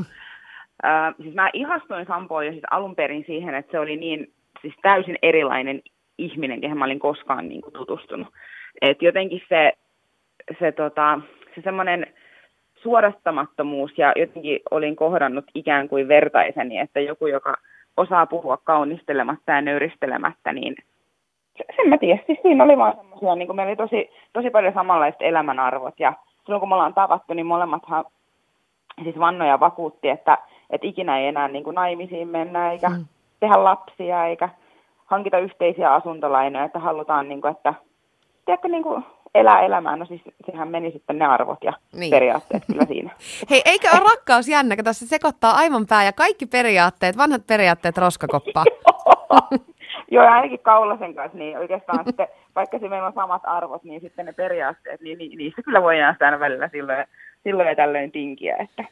äh, 0.84 1.14
siis 1.22 1.34
mä 1.34 1.50
ihastuin 1.52 2.06
Sampoon 2.06 2.46
jo 2.46 2.52
siis 2.52 2.64
alun 2.70 2.96
perin 2.96 3.24
siihen, 3.26 3.54
että 3.54 3.72
se 3.72 3.78
oli 3.78 3.96
niin 3.96 4.32
siis 4.62 4.74
täysin 4.82 5.18
erilainen 5.22 5.82
ihminen, 6.18 6.60
kehen 6.60 6.78
mä 6.78 6.84
olin 6.84 6.98
koskaan 6.98 7.48
niin 7.48 7.62
kuin, 7.62 7.72
tutustunut. 7.72 8.28
Et 8.80 9.02
jotenkin 9.02 9.42
se, 9.48 9.72
se, 10.58 10.72
tota, 10.72 11.20
se 11.54 11.60
semmoinen 11.62 12.06
suorastamattomuus 12.74 13.98
ja 13.98 14.12
jotenkin 14.16 14.60
olin 14.70 14.96
kohdannut 14.96 15.44
ikään 15.54 15.88
kuin 15.88 16.08
vertaiseni, 16.08 16.78
että 16.78 17.00
joku, 17.00 17.26
joka 17.26 17.54
osaa 17.96 18.26
puhua 18.26 18.56
kaunistelematta 18.56 19.52
ja 19.52 19.60
nöyristelemättä, 19.60 20.52
niin– 20.52 20.74
sen 21.76 21.88
mä 21.88 21.98
tiedän, 21.98 22.24
siis 22.26 22.38
siinä 22.42 22.64
oli 22.64 22.76
vaan 22.76 22.96
semmoisia, 22.96 23.34
niin 23.34 23.46
kuin 23.46 23.56
meillä 23.56 23.70
oli 23.70 23.76
tosi, 23.76 24.10
tosi 24.32 24.50
paljon 24.50 24.74
samanlaiset 24.74 25.22
elämänarvot 25.22 26.00
ja 26.00 26.12
silloin 26.44 26.60
kun 26.60 26.68
me 26.68 26.74
ollaan 26.74 26.94
tavattu, 26.94 27.34
niin 27.34 27.46
molemmathan 27.46 28.04
siis 29.02 29.18
vannoja 29.18 29.60
vakuutti, 29.60 30.08
että, 30.08 30.38
että 30.70 30.86
ikinä 30.86 31.18
ei 31.18 31.26
enää 31.26 31.48
niin 31.48 31.64
kuin 31.64 31.74
naimisiin 31.74 32.28
mennä 32.28 32.72
eikä 32.72 32.88
mm. 32.88 33.04
tehdä 33.40 33.64
lapsia 33.64 34.26
eikä 34.26 34.48
hankita 35.06 35.38
yhteisiä 35.38 35.94
asuntolainoja, 35.94 36.64
että 36.64 36.78
halutaan, 36.78 37.28
niin 37.28 37.40
kuin, 37.40 37.50
että 37.50 37.74
tiedätkö, 38.44 38.68
niin 38.68 38.82
kuin 38.82 39.04
elää 39.34 39.60
elämää, 39.60 39.96
no 39.96 40.06
siis 40.06 40.22
sehän 40.50 40.68
meni 40.68 40.90
sitten 40.90 41.18
ne 41.18 41.26
arvot 41.26 41.64
ja 41.64 41.72
niin. 41.92 42.10
periaatteet 42.10 42.62
kyllä 42.66 42.86
siinä. 42.86 43.10
Hei, 43.50 43.62
eikö 43.64 43.88
ole 43.92 44.10
rakkaus 44.10 44.48
jännä, 44.48 44.76
kun 44.76 44.84
tässä 44.84 45.06
sekoittaa 45.06 45.56
aivan 45.56 45.86
pää 45.86 46.04
ja 46.04 46.12
kaikki 46.12 46.46
periaatteet, 46.46 47.16
vanhat 47.16 47.46
periaatteet 47.46 47.98
roskakoppaa. 47.98 48.64
Joo, 50.10 50.26
ainakin 50.26 50.58
Kaulasen 50.58 51.14
kanssa, 51.14 51.38
niin 51.38 51.58
oikeastaan 51.58 52.04
sitten, 52.06 52.28
vaikka 52.54 52.78
se 52.78 52.88
meillä 52.88 53.06
on 53.06 53.12
samat 53.12 53.42
arvot, 53.44 53.84
niin 53.84 54.00
sitten 54.00 54.26
ne 54.26 54.32
periaatteet, 54.32 55.00
niin, 55.00 55.18
niin 55.18 55.38
niistä 55.38 55.62
kyllä 55.62 55.82
voidaan 55.82 56.14
sitä 56.14 56.24
aina 56.24 56.40
välillä 56.40 56.68
silloin, 56.68 57.04
silloin 57.44 57.68
ja 57.68 57.76
tällöin 57.76 58.12
tinkiä. 58.12 58.56
Että. 58.56 58.84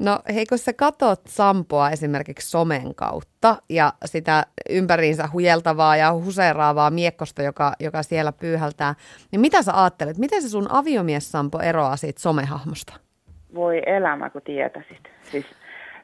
No 0.00 0.18
hei, 0.34 0.46
kun 0.46 0.58
sä 0.58 0.72
katot 0.72 1.20
Sampoa 1.26 1.90
esimerkiksi 1.90 2.50
somen 2.50 2.94
kautta 2.94 3.56
ja 3.68 3.92
sitä 4.04 4.42
ympäriinsä 4.70 5.28
hujeltavaa 5.32 5.96
ja 5.96 6.12
huseeraavaa 6.12 6.90
miekkosta, 6.90 7.42
joka, 7.42 7.72
joka 7.80 8.02
siellä 8.02 8.32
pyyhältää, 8.40 8.94
niin 9.32 9.40
mitä 9.40 9.62
sä 9.62 9.72
ajattelet, 9.82 10.18
miten 10.18 10.42
se 10.42 10.48
sun 10.48 10.66
aviomies 10.70 11.32
Sampo 11.32 11.58
eroaa 11.58 11.96
siitä 11.96 12.20
somehahmosta? 12.20 12.92
Voi 13.54 13.82
elämä, 13.86 14.30
kun 14.30 14.42
tietäisit. 14.42 15.10
Siis 15.22 15.46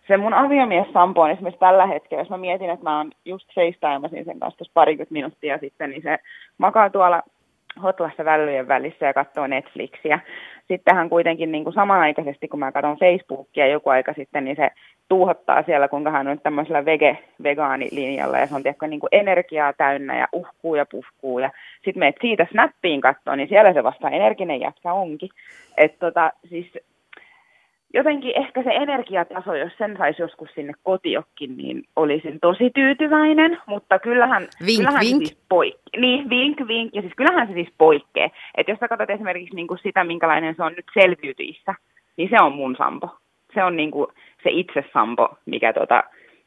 se 0.09 0.17
mun 0.17 0.35
aviomies 0.35 0.87
Sampo 0.93 1.21
on 1.21 1.31
esimerkiksi 1.31 1.61
tällä 1.61 1.87
hetkellä, 1.87 2.21
jos 2.21 2.31
mä 2.31 2.39
mietin, 2.39 2.71
että 2.71 2.85
mä 2.85 2.99
oon 2.99 3.13
just 3.25 3.49
FaceTimasin 3.55 4.25
sen 4.25 4.41
kanssa 4.41 4.65
parikymmentä 4.75 5.13
minuuttia 5.13 5.59
sitten, 5.59 5.91
niin 5.91 6.03
se 6.03 6.19
makaa 6.59 6.91
tuolla 6.91 7.23
hotlassa 7.83 8.25
vällyjen 8.25 8.69
välissä 8.69 9.07
ja 9.07 9.15
katsoo 9.15 9.47
Netflixiä. 9.47 10.21
Sitten 10.69 10.97
hän 10.97 11.11
kuitenkin 11.11 11.53
niin 11.53 11.65
kuin 11.65 11.75
samanaikaisesti, 11.75 12.49
kun 12.49 12.59
mä 12.59 12.73
katson 12.73 12.99
Facebookia 12.99 13.67
joku 13.67 13.91
aika 13.91 14.13
sitten, 14.13 14.45
niin 14.45 14.57
se 14.57 14.71
tuuhottaa 15.09 15.63
siellä, 15.63 15.89
kuinka 15.89 16.11
hän 16.11 16.29
on 16.29 16.41
tämmöisellä 16.41 16.85
vege, 16.85 17.19
vegaanilinjalla 17.43 18.39
ja 18.39 18.47
se 18.47 18.55
on 18.55 18.63
tiedätkö, 18.63 18.87
niin 18.87 19.01
kuin 19.01 19.09
energiaa 19.13 19.73
täynnä 19.73 20.19
ja 20.19 20.29
uhkuu 20.33 20.75
ja 20.75 20.87
puhkuu. 20.87 21.39
Ja 21.39 21.51
sitten 21.75 21.99
meet 21.99 22.17
siitä 22.21 22.47
Snappiin 22.51 23.01
katsoa, 23.01 23.37
niin 23.37 23.49
siellä 23.49 23.73
se 23.73 23.83
vasta 23.83 24.11
energinen 24.11 24.61
jätkä 24.61 24.93
onkin. 24.93 25.31
Että 25.77 26.07
tota, 26.07 26.33
siis 26.49 26.73
jotenkin 27.95 28.33
ehkä 28.37 28.63
se 28.63 28.71
energiataso, 28.71 29.55
jos 29.55 29.73
sen 29.79 29.97
saisi 29.99 30.23
joskus 30.23 30.49
sinne 30.55 30.73
kotiokkin, 30.83 31.57
niin 31.57 31.83
olisin 31.97 32.39
tosi 32.41 32.71
tyytyväinen, 32.75 33.59
mutta 33.67 33.99
kyllähän, 33.99 34.43
vink, 34.67 34.77
kyllähän 34.79 35.01
vink. 35.01 35.23
se 35.23 35.27
siis 35.27 35.39
poik- 35.55 36.01
Niin, 36.01 36.31
vink, 36.31 36.59
vink, 36.69 36.95
ja 36.95 37.03
siis 37.03 37.15
kyllähän 37.17 37.49
se 37.49 37.53
siis 37.55 37.69
poikkee. 37.79 38.31
Että 38.57 38.73
jos 38.73 38.79
sä 38.79 38.89
katsot 38.89 39.11
esimerkiksi 39.11 39.55
niin 39.57 39.67
kuin 39.67 39.79
sitä, 39.83 40.05
minkälainen 40.05 40.55
se 40.57 40.63
on 40.63 40.73
nyt 40.73 40.87
selviytyissä, 41.01 41.75
niin 42.17 42.29
se 42.31 42.37
on 42.43 42.53
mun 42.53 42.77
sampo. 42.79 43.11
Se 43.55 43.65
on 43.65 43.77
niin 43.77 43.91
kuin 43.91 44.07
se 44.43 44.51
itse 44.51 44.85
sampo, 44.93 45.29
mikä 45.47 45.73
tota, 45.73 46.05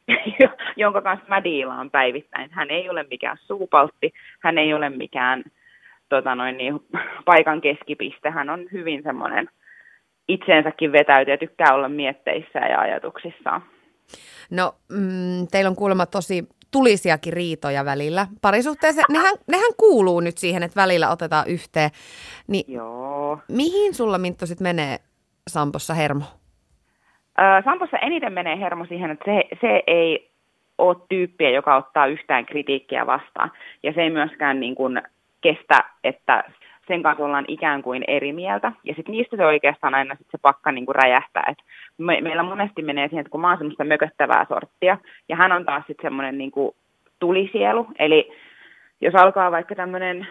jonka 0.78 1.02
kanssa 1.02 1.26
mä 1.30 1.44
diilaan 1.44 1.90
päivittäin. 1.92 2.50
Hän 2.52 2.72
ei 2.72 2.90
ole 2.90 3.06
mikään 3.10 3.38
suupaltti, 3.38 4.14
hän 4.40 4.58
ei 4.58 4.74
ole 4.74 4.90
mikään 4.90 5.44
tota 6.10 6.36
noin, 6.36 6.58
niin, 6.58 6.80
paikan 7.26 7.62
keskipiste, 7.62 8.30
hän 8.30 8.50
on 8.50 8.66
hyvin 8.72 9.04
semmoinen 9.04 9.50
itseensäkin 10.30 10.92
vetäytyy 10.92 11.34
ja 11.34 11.38
tykkää 11.38 11.74
olla 11.74 11.90
mietteissä 11.90 12.60
ja 12.60 12.80
ajatuksissaan. 12.80 13.62
No, 14.52 14.74
mm, 14.90 15.48
teillä 15.52 15.70
on 15.70 15.76
kuulemma 15.76 16.06
tosi 16.06 16.44
tulisiakin 16.72 17.34
riitoja 17.34 17.86
välillä. 17.86 18.28
Parisuhteeseen, 18.42 19.06
nehän, 19.10 19.36
nehän 19.48 19.72
kuuluu 19.78 20.20
nyt 20.20 20.38
siihen, 20.38 20.64
että 20.64 20.82
välillä 20.82 21.10
otetaan 21.10 21.48
yhteen. 21.48 21.90
Niin 22.48 22.74
Joo. 22.74 23.40
mihin 23.48 23.94
sulla 23.94 24.18
Minttu 24.18 24.46
sit 24.46 24.60
menee 24.60 24.98
Sampossa 25.48 25.94
hermo? 25.94 26.26
Ö, 27.40 27.62
Sampossa 27.66 27.98
eniten 27.98 28.34
menee 28.34 28.60
hermo 28.60 28.86
siihen, 28.86 29.12
että 29.12 29.26
se, 29.26 29.44
se 29.62 29.84
ei 29.88 30.32
ole 30.78 30.98
tyyppiä, 31.10 31.50
joka 31.50 31.76
ottaa 31.76 32.08
yhtään 32.08 32.46
kritiikkiä 32.46 33.06
vastaan. 33.06 33.52
Ja 33.84 33.94
se 33.94 34.02
ei 34.02 34.10
myöskään 34.10 34.60
niin 34.60 34.76
kuin 34.76 35.02
kestä, 35.42 35.84
että 36.04 36.44
sen 36.90 37.04
kanssa 37.04 37.26
ollaan 37.26 37.46
ikään 37.48 37.82
kuin 37.82 38.04
eri 38.08 38.34
mieltä. 38.34 38.72
Ja 38.84 38.94
sitten 38.94 39.12
niistä 39.12 39.38
se 39.38 39.46
oikeastaan 39.46 39.96
aina 39.96 40.16
sit 40.16 40.28
se 40.32 40.38
pakka 40.42 40.72
niin 40.72 40.86
kuin 40.86 40.96
räjähtää. 40.96 41.44
Et 41.52 41.58
me, 41.98 42.22
meillä 42.22 42.44
monesti 42.44 42.82
menee 42.82 43.08
siihen, 43.08 43.22
että 43.22 43.32
kun 43.32 43.42
mä 43.42 43.50
oon 43.50 43.58
semmoista 43.58 43.84
mököttävää 43.84 44.46
sorttia, 44.50 44.98
ja 45.30 45.36
hän 45.36 45.52
on 45.52 45.66
taas 45.66 45.84
sitten 45.88 46.04
semmoinen 46.04 46.38
niin 46.38 46.52
kuin 46.52 46.76
tulisielu. 47.20 47.88
Eli 48.00 48.32
jos 49.02 49.16
alkaa 49.16 49.52
vaikka 49.52 49.76
tämmöinen, 49.76 50.28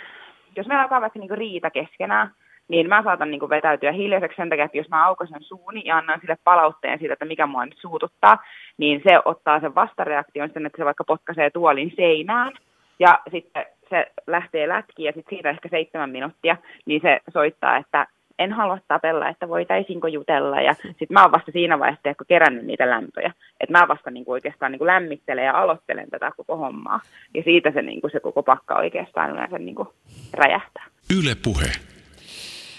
jos 0.57 0.67
meillä 0.67 0.83
alkaa 0.83 1.01
vaikka 1.01 1.19
niin 1.19 1.29
kuin 1.29 1.39
riita 1.39 1.71
keskenään, 1.71 2.31
niin 2.69 2.89
mä 2.89 3.03
saatan 3.03 3.31
niin 3.31 3.41
kuin 3.41 3.51
vetäytyä 3.51 3.93
hiljaiseksi 3.93 4.37
sen 4.37 4.49
takia, 4.49 4.65
että 4.65 4.79
jos 4.79 4.89
mä 4.89 5.07
aukaisen 5.07 5.43
suuni 5.43 5.83
ja 5.85 5.97
annan 5.97 6.21
sille 6.21 6.37
palautteen 6.45 6.99
siitä, 6.99 7.13
että 7.13 7.25
mikä 7.25 7.47
mua 7.47 7.67
nyt 7.67 7.79
suututtaa, 7.79 8.39
niin 8.79 9.03
se 9.09 9.19
ottaa 9.25 9.61
sen 9.61 9.75
vastareaktion 9.75 10.51
sen, 10.53 10.67
että 10.67 10.77
se 10.77 10.85
vaikka 10.85 11.05
potkaisee 11.05 11.51
tuolin 11.51 11.93
seinään, 11.97 12.53
ja 12.99 13.19
sitten 13.31 13.67
se 13.91 14.13
lähtee 14.27 14.69
lätkiin 14.69 15.07
ja 15.07 15.13
sitten 15.13 15.37
siitä 15.37 15.51
ehkä 15.51 15.69
seitsemän 15.69 16.11
minuuttia, 16.11 16.57
niin 16.87 17.01
se 17.03 17.21
soittaa, 17.33 17.77
että 17.77 18.07
en 18.39 18.53
halua 18.53 18.79
tapella, 18.89 19.29
että 19.29 19.49
voitaisinko 19.49 20.07
jutella. 20.07 20.61
Ja 20.61 20.75
sitten 20.75 21.07
mä 21.11 21.23
oon 21.23 21.33
vasta 21.33 21.53
siinä 21.53 21.79
vaiheessa, 21.79 22.15
kun 22.15 22.27
kerännyt 22.29 22.65
niitä 22.65 22.91
lämpöjä. 22.91 23.33
Että 23.61 23.79
mä 23.79 23.89
vasta 23.89 24.11
niinku 24.11 24.33
oikeastaan 24.33 24.73
niinku 24.73 24.87
lämmittelen 24.87 25.45
ja 25.45 25.63
aloittelen 25.63 26.11
tätä 26.11 26.33
koko 26.37 26.57
hommaa. 26.57 27.01
Ja 27.35 27.43
siitä 27.43 27.71
se, 27.71 27.83
niinku, 27.83 28.09
se 28.09 28.21
koko 28.21 28.43
pakka 28.43 28.75
oikeastaan 28.75 29.31
yleensä 29.31 29.59
niinku 29.59 29.93
räjähtää. 30.33 30.85
Yle 31.19 31.37
Puhe. 31.45 31.73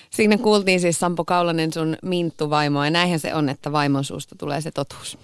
Siinä 0.10 0.38
kuultiin 0.38 0.80
siis 0.80 0.99
Sampo 0.99 1.26
Kaulanen 1.26 1.74
sun 1.74 1.97
Minttu 2.03 2.49
vaimoa 2.49 2.86
ja 2.86 2.91
näinhän 2.91 3.20
se 3.20 3.36
on, 3.36 3.49
että 3.49 3.72
vaimon 3.72 4.03
suusta 4.03 4.36
tulee 4.39 4.62
se 4.62 4.72
totuus. 4.72 5.18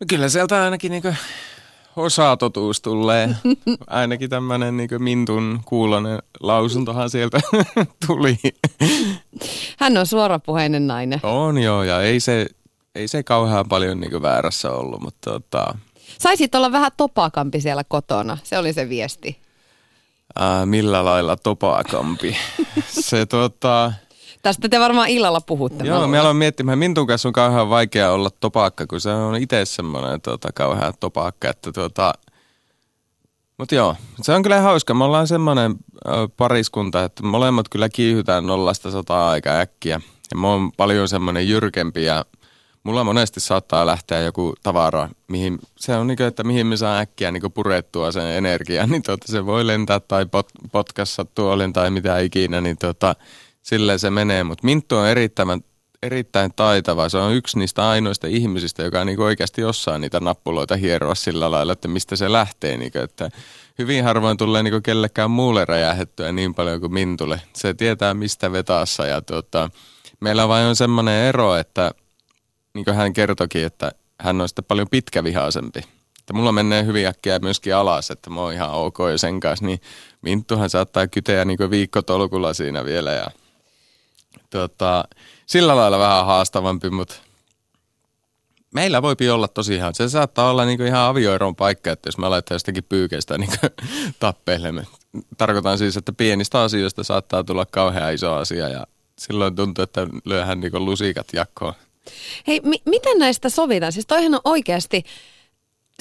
No 0.00 0.06
kyllä 0.08 0.28
sieltä 0.28 0.64
ainakin 0.64 0.90
niinku 0.90 1.08
osa 1.98 2.36
totuus 2.36 2.80
tulee. 2.80 3.28
Ainakin 3.86 4.30
tämmöinen 4.30 4.76
niinku 4.76 4.98
Mintun 4.98 5.60
kuulonen 5.64 6.18
lausuntohan 6.40 7.10
sieltä 7.10 7.40
tuli. 8.06 8.38
Hän 9.78 9.96
on 9.96 10.06
suorapuheinen 10.06 10.86
nainen. 10.86 11.20
On 11.22 11.58
joo, 11.58 11.82
ja 11.82 12.02
ei 12.02 12.20
se, 12.20 12.46
ei 12.94 13.08
se 13.08 13.22
kauhean 13.22 13.68
paljon 13.68 14.00
niinku 14.00 14.22
väärässä 14.22 14.70
ollut, 14.70 15.00
mutta 15.00 15.30
tota, 15.30 15.78
Saisit 16.18 16.54
olla 16.54 16.72
vähän 16.72 16.92
topakampi 16.96 17.60
siellä 17.60 17.84
kotona, 17.84 18.38
se 18.44 18.58
oli 18.58 18.72
se 18.72 18.88
viesti. 18.88 19.38
ää, 20.38 20.66
millä 20.66 21.04
lailla 21.04 21.36
topaakampi. 21.36 22.36
Se 22.88 23.26
tota, 23.26 23.92
Tästä 24.42 24.68
te 24.68 24.80
varmaan 24.80 25.08
illalla 25.08 25.40
puhutte. 25.40 25.84
Joo, 25.84 26.06
me 26.06 26.18
aloin 26.18 26.36
miettimään, 26.36 26.78
Mintun 26.78 27.06
kanssa 27.06 27.28
on 27.28 27.32
kauhean 27.32 27.70
vaikea 27.70 28.12
olla 28.12 28.30
topaakka, 28.40 28.86
kun 28.86 29.00
se 29.00 29.10
on 29.10 29.36
itse 29.36 29.64
semmoinen 29.64 30.20
tota, 30.20 30.48
kauhean 30.54 30.94
topaakka, 31.00 31.50
että 31.50 31.72
tuota, 31.72 32.12
mutta 33.58 33.74
joo, 33.74 33.96
se 34.22 34.32
on 34.32 34.42
kyllä 34.42 34.60
hauska. 34.60 34.94
Me 34.94 35.04
ollaan 35.04 35.26
semmoinen 35.26 35.76
pariskunta, 36.36 37.04
että 37.04 37.22
molemmat 37.22 37.68
kyllä 37.68 37.88
kiihytään 37.88 38.46
nollasta 38.46 38.90
sataa 38.90 39.30
aika 39.30 39.50
äkkiä. 39.50 40.00
Ja 40.30 40.38
mä 40.38 40.48
oon 40.48 40.72
paljon 40.72 41.08
semmoinen 41.08 41.48
jyrkempi 41.48 42.04
ja 42.04 42.24
mulla 42.82 43.04
monesti 43.04 43.40
saattaa 43.40 43.86
lähteä 43.86 44.20
joku 44.20 44.54
tavara, 44.62 45.08
mihin, 45.28 45.58
se 45.76 45.96
on 45.96 46.06
niin 46.06 46.16
kuin, 46.16 46.26
että 46.26 46.44
mihin 46.44 46.66
me 46.66 46.76
saa 46.76 46.98
äkkiä 46.98 47.30
niin 47.30 47.52
purettua 47.54 48.12
sen 48.12 48.26
energian, 48.26 48.88
niin 48.90 49.02
tota, 49.02 49.32
se 49.32 49.46
voi 49.46 49.66
lentää 49.66 50.00
tai 50.00 50.26
pot, 50.26 50.48
potkassa 50.72 51.26
tuolin 51.34 51.72
tai 51.72 51.90
mitä 51.90 52.18
ikinä, 52.18 52.60
niin 52.60 52.78
tota, 52.78 53.16
silleen 53.62 53.98
se 53.98 54.10
menee. 54.10 54.44
Mutta 54.44 54.64
Minttu 54.64 54.96
on 54.96 55.08
erittäin, 55.08 55.64
erittäin 56.02 56.52
taitava. 56.56 57.08
Se 57.08 57.18
on 57.18 57.34
yksi 57.34 57.58
niistä 57.58 57.88
ainoista 57.88 58.26
ihmisistä, 58.26 58.82
joka 58.82 59.04
niin 59.04 59.20
oikeasti 59.20 59.64
osaa 59.64 59.98
niitä 59.98 60.20
nappuloita 60.20 60.76
hieroa 60.76 61.14
sillä 61.14 61.50
lailla, 61.50 61.72
että 61.72 61.88
mistä 61.88 62.16
se 62.16 62.32
lähtee. 62.32 62.76
Niin 62.76 62.98
että 63.04 63.30
hyvin 63.78 64.04
harvoin 64.04 64.36
tulee 64.36 64.62
niin 64.62 64.82
kellekään 64.82 65.30
muulle 65.30 65.64
räjähettyä 65.64 66.32
niin 66.32 66.54
paljon 66.54 66.80
kuin 66.80 66.92
Mintulle. 66.92 67.40
Se 67.52 67.74
tietää 67.74 68.14
mistä 68.14 68.52
vetaassa 68.52 69.06
ja 69.06 69.22
tota, 69.22 69.70
meillä 70.20 70.48
vain 70.48 70.66
on 70.66 70.76
semmoinen 70.76 71.24
ero, 71.24 71.56
että 71.56 71.90
niin 72.74 72.84
kuin 72.84 72.96
hän 72.96 73.12
kertokin, 73.12 73.64
että 73.64 73.92
hän 74.20 74.40
on 74.40 74.48
sitten 74.48 74.64
paljon 74.64 74.88
pitkävihaisempi. 74.90 75.78
Että 76.20 76.32
mulla 76.32 76.52
menee 76.52 76.84
hyvin 76.84 77.06
äkkiä 77.06 77.38
myöskin 77.38 77.74
alas, 77.74 78.10
että 78.10 78.30
mä 78.30 78.40
oon 78.40 78.52
ihan 78.52 78.70
ok 78.70 78.98
jo 79.10 79.18
sen 79.18 79.40
kanssa, 79.40 79.66
niin 79.66 79.80
Minttuhan 80.22 80.70
saattaa 80.70 81.06
kyteä 81.06 81.44
niin 81.44 81.70
viikkotolkulla 81.70 82.54
siinä 82.54 82.84
vielä 82.84 83.12
ja 83.12 83.26
tota, 84.50 85.04
sillä 85.46 85.76
lailla 85.76 85.98
vähän 85.98 86.26
haastavampi, 86.26 86.90
mutta 86.90 87.14
meillä 88.74 89.02
voipi 89.02 89.30
olla 89.30 89.48
tosiaan, 89.48 89.94
se 89.94 90.08
saattaa 90.08 90.50
olla 90.50 90.64
niin 90.64 90.86
ihan 90.86 91.00
avioeron 91.00 91.56
paikka, 91.56 91.90
että 91.90 92.08
jos 92.08 92.18
me 92.18 92.26
aletaan 92.26 92.54
jostakin 92.54 92.84
pyykeistä 92.84 93.38
niin 93.38 93.50
tappeilemme. 94.20 94.86
Tarkoitan 95.38 95.78
siis, 95.78 95.96
että 95.96 96.12
pienistä 96.12 96.62
asioista 96.62 97.04
saattaa 97.04 97.44
tulla 97.44 97.66
kauhean 97.66 98.14
iso 98.14 98.34
asia 98.34 98.68
ja 98.68 98.86
silloin 99.18 99.56
tuntuu, 99.56 99.82
että 99.82 100.06
lyöhän 100.24 100.60
niin 100.60 100.84
lusikat 100.84 101.26
jakkoon. 101.32 101.74
Hei, 102.46 102.60
mi- 102.64 102.82
miten 102.84 103.18
näistä 103.18 103.48
sovitaan? 103.48 103.92
Siis 103.92 104.06
toihan 104.06 104.34
on 104.34 104.40
oikeasti, 104.44 105.04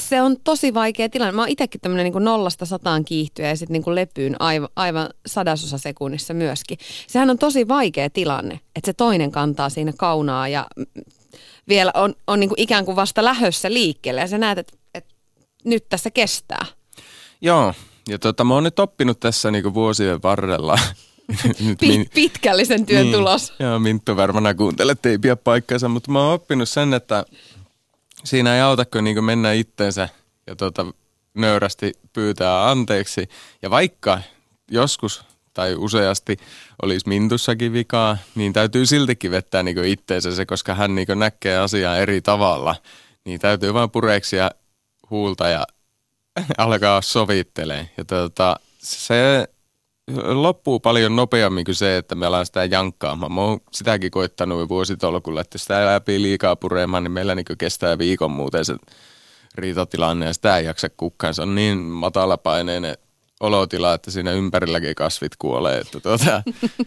se 0.01 0.21
on 0.21 0.37
tosi 0.43 0.73
vaikea 0.73 1.09
tilanne. 1.09 1.31
Mä 1.31 1.41
oon 1.41 1.49
itsekin 1.49 1.81
tämmöinen 1.81 2.11
niin 2.11 2.23
nollasta 2.23 2.65
sataan 2.65 3.05
kiihtyjä 3.05 3.49
ja 3.49 3.57
sitten 3.57 3.81
niin 3.85 3.95
lepyyn 3.95 4.35
aivan, 4.39 4.69
aivan 4.75 5.09
sadasosa 5.25 5.77
sekunnissa 5.77 6.33
myöskin. 6.33 6.77
Sehän 7.07 7.29
on 7.29 7.37
tosi 7.37 7.67
vaikea 7.67 8.09
tilanne, 8.09 8.59
että 8.75 8.85
se 8.85 8.93
toinen 8.93 9.31
kantaa 9.31 9.69
siinä 9.69 9.93
kaunaa 9.97 10.47
ja 10.47 10.67
vielä 11.67 11.91
on, 11.93 12.15
on 12.27 12.39
niin 12.39 12.49
kuin 12.49 12.61
ikään 12.61 12.85
kuin 12.85 12.95
vasta 12.95 13.23
lähössä 13.23 13.73
liikkeelle 13.73 14.21
ja 14.21 14.27
sä 14.27 14.37
näet, 14.37 14.57
että, 14.57 14.77
että 14.93 15.13
nyt 15.63 15.89
tässä 15.89 16.11
kestää. 16.11 16.65
Joo, 17.41 17.73
ja 18.09 18.19
tota, 18.19 18.43
mä 18.43 18.53
oon 18.53 18.63
nyt 18.63 18.79
oppinut 18.79 19.19
tässä 19.19 19.51
niinku 19.51 19.73
vuosien 19.73 20.23
varrella. 20.23 20.79
nyt 21.65 21.79
Pit, 21.79 22.13
pitkällisen 22.13 22.85
työn 22.85 23.03
niin. 23.03 23.15
tulos. 23.15 23.53
Joo, 23.59 23.79
Minttu 23.79 24.15
varmana 24.15 24.53
kuuntelet, 24.53 25.05
ei 25.05 25.17
pidä 25.17 25.35
paikkansa, 25.35 25.89
mutta 25.89 26.11
mä 26.11 26.23
oon 26.23 26.33
oppinut 26.33 26.69
sen, 26.69 26.93
että 26.93 27.25
siinä 28.27 28.55
ei 28.55 28.61
auta, 28.61 28.85
kun 28.85 29.03
niinku 29.03 29.21
mennä 29.21 29.51
itteensä 29.51 30.09
ja 30.47 30.55
tota, 30.55 30.85
nöyrästi 31.33 31.93
pyytää 32.13 32.69
anteeksi. 32.69 33.29
Ja 33.61 33.69
vaikka 33.69 34.21
joskus 34.71 35.23
tai 35.53 35.75
useasti 35.75 36.37
olisi 36.81 37.09
Mintussakin 37.09 37.73
vikaa, 37.73 38.17
niin 38.35 38.53
täytyy 38.53 38.85
siltikin 38.85 39.31
vettää 39.31 39.63
niin 39.63 39.85
itteensä 39.85 40.35
se, 40.35 40.45
koska 40.45 40.75
hän 40.75 40.95
niin 40.95 41.07
näkee 41.15 41.57
asiaa 41.57 41.97
eri 41.97 42.21
tavalla. 42.21 42.75
Niin 43.25 43.39
täytyy 43.39 43.73
vain 43.73 43.91
pureksia 43.91 44.51
huulta 45.09 45.47
ja 45.47 45.67
alkaa 46.57 47.01
sovittelemaan. 47.01 47.89
Ja 47.97 48.05
tota, 48.05 48.59
se 48.79 49.47
loppuu 50.15 50.79
paljon 50.79 51.15
nopeammin 51.15 51.65
kuin 51.65 51.75
se, 51.75 51.97
että 51.97 52.15
me 52.15 52.27
ollaan 52.27 52.45
sitä 52.45 52.65
jankkaamaan. 52.65 53.31
Mä 53.31 53.41
oon 53.41 53.59
sitäkin 53.71 54.11
koittanut 54.11 54.69
vuositolkulla, 54.69 55.41
että 55.41 55.57
sitä 55.57 55.85
läpi 55.85 56.21
liikaa 56.21 56.55
puremaan, 56.55 57.03
niin 57.03 57.11
meillä 57.11 57.35
niin 57.35 57.45
kestää 57.57 57.97
viikon 57.97 58.31
muuten 58.31 58.65
se 58.65 58.75
riitatilanne 59.55 60.25
ja 60.25 60.33
sitä 60.33 60.57
ei 60.57 60.65
jaksa 60.65 60.89
kukaan. 60.89 61.33
Se 61.33 61.41
on 61.41 61.55
niin 61.55 61.77
matalapaineinen 61.77 62.97
olotila, 63.39 63.93
että 63.93 64.11
siinä 64.11 64.31
ympärilläkin 64.31 64.95
kasvit 64.95 65.35
kuolee. 65.39 65.77
Että 65.77 65.99
tuota, 65.99 66.43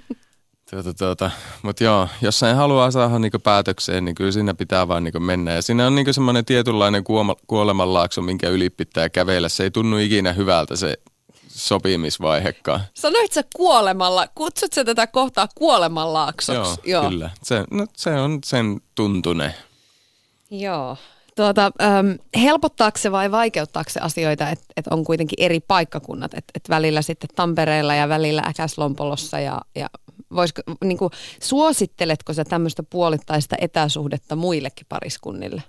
tuota, 0.71 0.95
tuota. 0.95 1.31
Mutta 1.63 1.85
joo, 1.85 2.09
jos 2.23 2.43
ei 2.43 2.55
halua 2.55 2.91
saada 2.91 3.19
niinku 3.19 3.39
päätökseen, 3.39 4.05
niin 4.05 4.15
kyllä 4.15 4.33
siinä 4.33 4.55
pitää 4.55 4.89
vaan 4.89 5.05
niinku 5.05 5.21
mennä. 5.21 5.53
Ja 5.53 5.63
siinä 5.63 5.87
on 5.87 5.95
niinku 5.95 6.13
semmoinen 6.13 6.45
tietynlainen 6.45 7.05
kuolemanlaakso, 7.47 8.23
minkä 8.23 8.49
yli 8.49 8.71
pitää 8.71 9.09
kävellä. 9.09 9.49
Se 9.49 9.63
ei 9.63 9.71
tunnu 9.71 9.99
ikinä 9.99 10.33
hyvältä 10.33 10.77
se 10.77 10.97
sopimisvaihekaan. 11.69 12.81
Sanoit 12.95 13.33
sä 13.33 13.45
kuolemalla, 13.57 14.29
kutsut 14.35 14.73
sä 14.73 14.85
tätä 14.85 15.07
kohtaa 15.07 15.49
kuolemanlaaksoksi? 15.55 16.81
Joo, 16.85 17.03
Joo. 17.03 17.11
kyllä. 17.11 17.31
Se, 17.43 17.65
no, 17.71 17.87
se 17.97 18.11
on 18.11 18.39
sen 18.45 18.81
tuntune. 18.95 19.55
Joo. 20.51 20.97
Tuota, 21.37 21.73
ähm, 21.83 22.11
helpottaako 22.43 22.99
se 22.99 23.13
vai 23.13 23.31
vaikeuttaako 23.31 23.91
se 23.91 24.01
asioita, 24.01 24.51
että 24.51 24.65
et 24.77 24.87
on 24.87 25.05
kuitenkin 25.05 25.45
eri 25.45 25.61
paikkakunnat, 25.61 26.35
että 26.35 26.53
et 26.55 26.69
välillä 26.69 27.03
sitten 27.03 27.31
Tampereella 27.37 27.95
ja 27.95 28.09
välillä 28.09 28.43
Äkäslompolossa 28.43 29.41
ja, 29.41 29.61
ja 29.75 29.91
voisiko, 30.35 30.63
niin 30.85 30.99
kuin, 30.99 31.11
suositteletko 31.43 32.33
sä 32.33 32.45
tämmöistä 32.45 32.83
puolittaista 32.83 33.57
etäsuhdetta 33.61 34.37
muillekin 34.37 34.87
pariskunnille? 34.89 35.63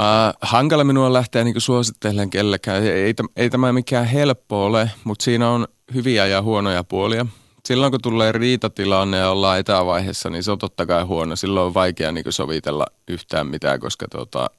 Uh, 0.00 0.38
hankala 0.42 0.84
minua 0.84 1.12
lähteä 1.12 1.44
niin 1.44 1.60
suosittelemaan 1.60 2.30
kellekään. 2.30 2.82
Ei, 2.82 2.90
ei, 2.90 3.14
ei 3.36 3.50
tämä 3.50 3.72
mikään 3.72 4.04
helppo 4.04 4.66
ole, 4.66 4.90
mutta 5.04 5.24
siinä 5.24 5.48
on 5.48 5.68
hyviä 5.94 6.26
ja 6.26 6.42
huonoja 6.42 6.84
puolia. 6.84 7.26
Silloin 7.64 7.92
kun 7.92 8.02
tulee 8.02 8.32
riitatilanne 8.32 9.16
ja 9.16 9.30
ollaan 9.30 9.58
etävaiheessa, 9.58 10.30
niin 10.30 10.42
se 10.42 10.50
on 10.50 10.58
totta 10.58 10.86
kai 10.86 11.02
huono. 11.02 11.36
Silloin 11.36 11.66
on 11.66 11.74
vaikea 11.74 12.12
niin 12.12 12.24
sovitella 12.28 12.86
yhtään 13.08 13.46
mitään, 13.46 13.80
koska 13.80 14.06
tota, 14.10 14.50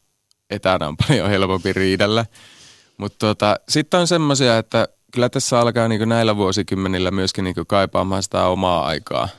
etänä 0.49 0.87
on 0.87 0.97
paljon 1.07 1.29
helpompi 1.29 1.73
riidellä. 1.73 2.25
Mutta 2.97 3.17
tota, 3.19 3.55
sitten 3.69 3.99
on 3.99 4.07
semmoisia, 4.07 4.57
että 4.57 4.87
kyllä 5.11 5.29
tässä 5.29 5.59
alkaa 5.59 5.87
niin 5.87 6.09
näillä 6.09 6.37
vuosikymmenillä 6.37 7.11
myöskin 7.11 7.43
niin 7.43 7.55
kaipaamaan 7.67 8.23
sitä 8.23 8.47
omaa 8.47 8.85
aikaa. 8.85 9.29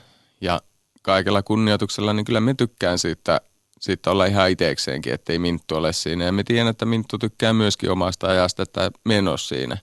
Ja 0.40 0.60
kaikella 1.02 1.42
kunnioituksella, 1.42 2.12
niin 2.12 2.24
kyllä 2.24 2.40
me 2.40 2.54
tykkään 2.54 2.98
siitä– 2.98 3.40
sitten 3.84 4.10
olla 4.10 4.26
ihan 4.26 4.50
itsekseenkin, 4.50 5.14
ettei 5.14 5.38
Minttu 5.38 5.76
ole 5.76 5.92
siinä. 5.92 6.24
Ja 6.24 6.32
me 6.32 6.44
tiedän, 6.44 6.68
että 6.68 6.84
Minttu 6.84 7.18
tykkää 7.18 7.52
myöskin 7.52 7.90
omasta 7.90 8.26
ajasta, 8.26 8.62
että 8.62 8.90
menos 9.04 9.48
siinä. 9.48 9.78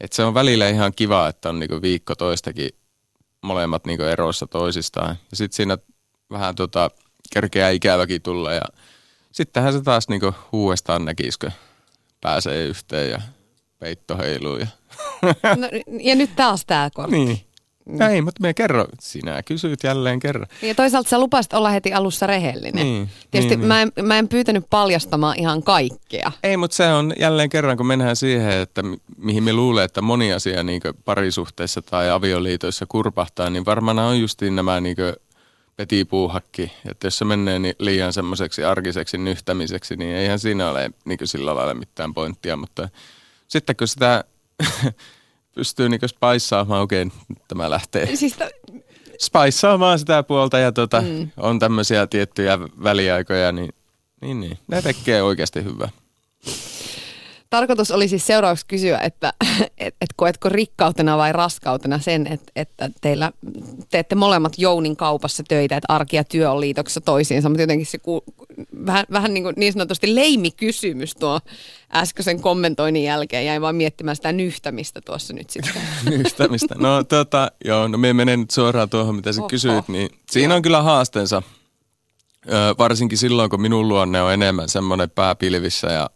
Et 0.00 0.12
se 0.12 0.24
on 0.24 0.34
välillä 0.34 0.68
ihan 0.68 0.92
kiva, 0.96 1.28
että 1.28 1.48
on 1.48 1.58
niinku 1.58 1.82
viikko 1.82 2.14
toistakin 2.14 2.70
molemmat 3.42 3.86
niinku 3.86 4.04
eroissa 4.04 4.46
toisistaan. 4.46 5.16
Ja 5.30 5.36
sitten 5.36 5.56
siinä 5.56 5.78
vähän 6.30 6.54
tota, 6.54 6.90
kerkeää 7.32 7.70
ikäväkin 7.70 8.22
tulla 8.22 8.52
ja 8.52 8.62
sittenhän 9.32 9.72
se 9.72 9.80
taas 9.80 10.08
niinku 10.08 10.34
uudestaan 10.52 11.04
näkisikö 11.04 11.50
pääsee 12.20 12.64
yhteen 12.64 13.10
ja 13.10 13.20
peitto 13.78 14.16
heiluu. 14.16 14.56
Ja, 14.56 14.66
no, 15.56 15.68
ja 16.00 16.14
nyt 16.14 16.36
taas 16.36 16.64
tämä 16.66 16.90
kortti. 16.94 17.16
Niin. 17.16 17.40
Mm. 17.86 17.98
Näin, 17.98 18.24
mutta 18.24 18.42
me 18.42 18.54
kerro, 18.54 18.86
sinä 19.00 19.42
kysyt 19.42 19.82
jälleen 19.82 20.20
kerran. 20.20 20.46
Ja 20.62 20.74
toisaalta 20.74 21.08
sä 21.08 21.18
lupasit 21.18 21.52
olla 21.52 21.70
heti 21.70 21.92
alussa 21.92 22.26
rehellinen. 22.26 22.84
Niin, 22.86 23.08
Tietysti 23.30 23.56
niin, 23.56 23.68
mä, 23.68 23.82
en, 23.82 23.92
niin. 23.96 24.06
mä 24.06 24.18
en 24.18 24.28
pyytänyt 24.28 24.64
paljastamaan 24.70 25.38
ihan 25.38 25.62
kaikkea. 25.62 26.32
Ei, 26.42 26.56
mutta 26.56 26.76
se 26.76 26.92
on 26.92 27.12
jälleen 27.18 27.50
kerran, 27.50 27.76
kun 27.76 27.86
mennään 27.86 28.16
siihen, 28.16 28.52
että 28.52 28.82
mihin 29.18 29.42
me 29.42 29.52
luulee, 29.52 29.84
että 29.84 30.02
moni 30.02 30.32
asia 30.32 30.62
niin 30.62 30.80
parisuhteessa 31.04 31.82
tai 31.82 32.10
avioliitoissa 32.10 32.86
kurpahtaa, 32.88 33.50
niin 33.50 33.64
varmaan 33.64 33.98
on 33.98 34.20
justiin 34.20 34.56
nämä 34.56 34.80
niin 34.80 34.96
petipuuhakki. 35.76 36.72
Että 36.90 37.06
jos 37.06 37.18
se 37.18 37.24
menee 37.24 37.58
niin 37.58 37.74
liian 37.78 38.12
semmoiseksi 38.12 38.64
arkiseksi 38.64 39.18
nyhtämiseksi, 39.18 39.96
niin 39.96 40.16
eihän 40.16 40.38
siinä 40.38 40.70
ole 40.70 40.90
niin 41.04 41.18
sillä 41.24 41.54
lailla 41.54 41.74
mitään 41.74 42.14
pointtia. 42.14 42.56
Mutta 42.56 42.88
sitten 43.48 43.76
kun 43.76 43.88
sitä 43.88 44.24
pystyy 45.56 45.88
niin 45.88 46.00
spaissaamaan, 46.06 46.82
okei, 46.82 47.02
okay, 47.02 47.18
tämä 47.48 47.70
lähtee. 47.70 48.16
Siis 48.16 48.32
t- 48.32 48.82
spaissaamaan 49.20 49.98
sitä 49.98 50.22
puolta 50.22 50.58
ja 50.58 50.72
tota, 50.72 51.00
mm. 51.00 51.30
on 51.36 51.58
tämmöisiä 51.58 52.06
tiettyjä 52.06 52.58
väliaikoja, 52.60 53.52
niin, 53.52 53.74
niin, 54.20 54.40
niin 54.40 54.58
ne 54.68 54.82
tekee 54.82 55.22
oikeasti 55.22 55.64
hyvää. 55.64 55.88
Tarkoitus 57.56 57.90
oli 57.90 58.08
siis 58.08 58.26
seuraavaksi 58.26 58.66
kysyä, 58.68 58.98
että 58.98 59.32
et, 59.78 59.94
et 60.00 60.10
koetko 60.16 60.48
rikkautena 60.48 61.16
vai 61.16 61.32
raskautena 61.32 61.98
sen, 61.98 62.26
että, 62.26 62.52
että 62.56 62.90
teillä 63.00 63.32
teette 63.90 64.14
molemmat 64.14 64.52
Jounin 64.58 64.96
kaupassa 64.96 65.42
töitä, 65.48 65.76
että 65.76 65.92
arki 65.92 66.16
ja 66.16 66.24
työ 66.24 66.50
on 66.50 66.60
liitoksessa 66.60 67.00
toisiinsa, 67.00 67.48
mutta 67.48 67.62
jotenkin 67.62 67.86
se 67.86 67.98
ku, 67.98 68.24
vähän, 68.86 69.04
vähän 69.12 69.34
niin, 69.34 69.44
kuin 69.44 69.54
niin 69.56 69.72
sanotusti 69.72 70.14
leimikysymys 70.14 71.14
tuo 71.14 71.40
äskeisen 71.94 72.40
kommentoinnin 72.40 73.04
jälkeen. 73.04 73.46
Jäin 73.46 73.62
vaan 73.62 73.76
miettimään 73.76 74.16
sitä 74.16 74.32
nyhtämistä 74.32 75.00
tuossa 75.00 75.34
nyt 75.34 75.50
sitten. 75.50 75.82
nyhtämistä. 76.18 76.74
No 76.78 77.04
tota, 77.04 77.50
joo, 77.64 77.88
no 77.88 77.98
me 77.98 78.12
menen 78.12 78.40
nyt 78.40 78.50
suoraan 78.50 78.90
tuohon, 78.90 79.14
mitä 79.14 79.32
sä 79.32 79.40
Oho. 79.40 79.48
kysyit, 79.48 79.88
niin 79.88 80.10
siinä 80.30 80.54
on 80.54 80.62
kyllä 80.62 80.82
haasteensa. 80.82 81.42
Ö, 82.48 82.74
varsinkin 82.78 83.18
silloin, 83.18 83.50
kun 83.50 83.60
minun 83.60 83.88
luonne 83.88 84.22
on 84.22 84.32
enemmän 84.32 84.68
semmoinen 84.68 85.10
pääpilvissä 85.10 85.86
ja 85.86 86.10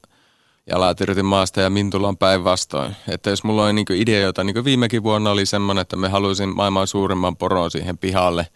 jalat 0.71 1.01
irti 1.01 1.23
maasta 1.23 1.61
ja 1.61 1.71
Mintulla 1.71 2.09
on 2.09 2.16
päinvastoin. 2.16 2.97
Että 3.09 3.31
jos 3.31 3.45
mulla 3.45 3.64
on 3.64 3.75
niin 3.75 3.87
ideoita, 3.91 4.45
niin 4.45 4.55
kuin 4.55 4.64
viimekin 4.64 5.03
vuonna 5.03 5.31
oli 5.31 5.47
semmoinen, 5.47 5.83
että 5.83 5.97
me 5.97 6.09
haluaisin 6.09 6.57
maailman 6.57 6.87
suurimman 6.87 7.37
poron 7.37 7.71
siihen 7.71 7.99
pihalle, 7.99 8.47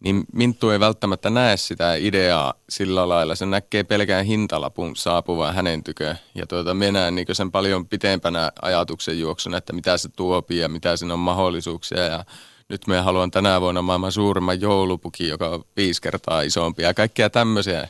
niin 0.00 0.24
Minttu 0.32 0.70
ei 0.70 0.80
välttämättä 0.80 1.30
näe 1.30 1.56
sitä 1.56 1.94
ideaa 1.94 2.54
sillä 2.68 3.08
lailla. 3.08 3.34
Se 3.34 3.46
näkee 3.46 3.84
pelkään 3.84 4.24
hintalapun 4.24 4.96
saapuvan 4.96 5.54
hänen 5.54 5.84
tyköön. 5.84 6.18
Ja 6.34 6.46
tuota, 6.46 6.74
me 6.74 6.92
näen 6.92 7.14
niin 7.14 7.26
sen 7.32 7.52
paljon 7.52 7.86
pitempänä 7.86 8.52
ajatuksen 8.62 9.20
juoksuna, 9.20 9.56
että 9.56 9.72
mitä 9.72 9.98
se 9.98 10.08
tuopii 10.08 10.58
ja 10.58 10.68
mitä 10.68 10.96
siinä 10.96 11.14
on 11.14 11.20
mahdollisuuksia. 11.20 12.02
Ja 12.02 12.24
nyt 12.68 12.86
me 12.86 13.00
haluan 13.00 13.30
tänä 13.30 13.60
vuonna 13.60 13.82
maailman 13.82 14.12
suurimman 14.12 14.60
joulupuki, 14.60 15.28
joka 15.28 15.48
on 15.48 15.64
viisi 15.76 16.02
kertaa 16.02 16.42
isompi 16.42 16.82
ja 16.82 16.94
kaikkia 16.94 17.30
tämmöisiä. 17.30 17.88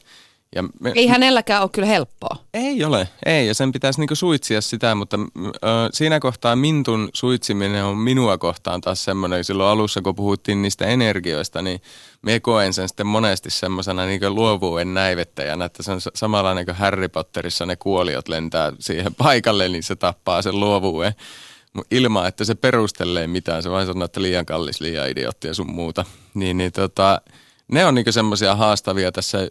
Ja 0.57 0.63
me, 0.81 0.93
ei 0.95 1.07
hänelläkään 1.07 1.63
ole 1.63 1.71
kyllä 1.73 1.89
helppoa. 1.89 2.37
Ei 2.55 2.85
ole, 2.85 3.09
ei. 3.27 3.47
Ja 3.47 3.55
sen 3.55 3.73
pitäisi 3.73 4.01
niinku 4.01 4.15
suitsia 4.15 4.61
sitä, 4.61 4.95
mutta 4.95 5.19
ö, 5.47 5.59
siinä 5.93 6.21
kohtaa 6.21 6.57
Mintun 6.57 7.09
suitsiminen 7.13 7.85
on 7.85 7.99
minua 7.99 8.39
kohtaan 8.39 8.81
taas 8.81 9.05
semmoinen. 9.05 9.45
Silloin 9.45 9.71
alussa, 9.71 10.03
kun 10.03 10.15
puhuttiin 10.15 10.63
niistä 10.63 10.87
energioista, 10.87 11.63
niin 11.63 11.81
me 12.23 12.41
koen 12.41 12.73
sen 12.73 12.89
sitten 12.89 13.07
monesti 13.07 13.51
semmoisena 13.51 14.07
niinku 14.07 14.31
luovuuden 14.31 14.95
näivettäjänä, 14.95 15.65
että 15.65 15.83
se 15.83 15.93
on 15.93 16.01
samalla 16.15 16.55
niin 16.55 16.67
kuin 16.67 16.77
Harry 16.77 17.09
Potterissa 17.09 17.67
ne 17.67 17.77
kuoliot 17.77 18.29
lentää 18.29 18.73
siihen 18.79 19.15
paikalle, 19.15 19.69
niin 19.69 19.83
se 19.83 19.97
tappaa 19.97 20.43
sen 20.43 20.61
luovuuden. 20.61 21.13
Ilman, 21.91 22.27
että 22.27 22.45
se 22.45 22.55
perustelee 22.55 23.27
mitään, 23.27 23.63
se 23.63 23.71
vain 23.71 23.87
sanoo, 23.87 24.05
että 24.05 24.23
liian 24.23 24.47
kallis, 24.47 24.81
liian 24.81 25.09
idiotti 25.09 25.49
ja 25.49 25.55
sun 25.55 25.73
muuta. 25.73 26.05
Niin, 26.35 26.57
niin 26.57 26.73
tota, 26.73 27.21
ne 27.69 27.87
on 27.87 27.95
niinku 27.95 28.13
semmoisia 28.13 28.57
haastavia 28.57 29.13
tässä 29.13 29.49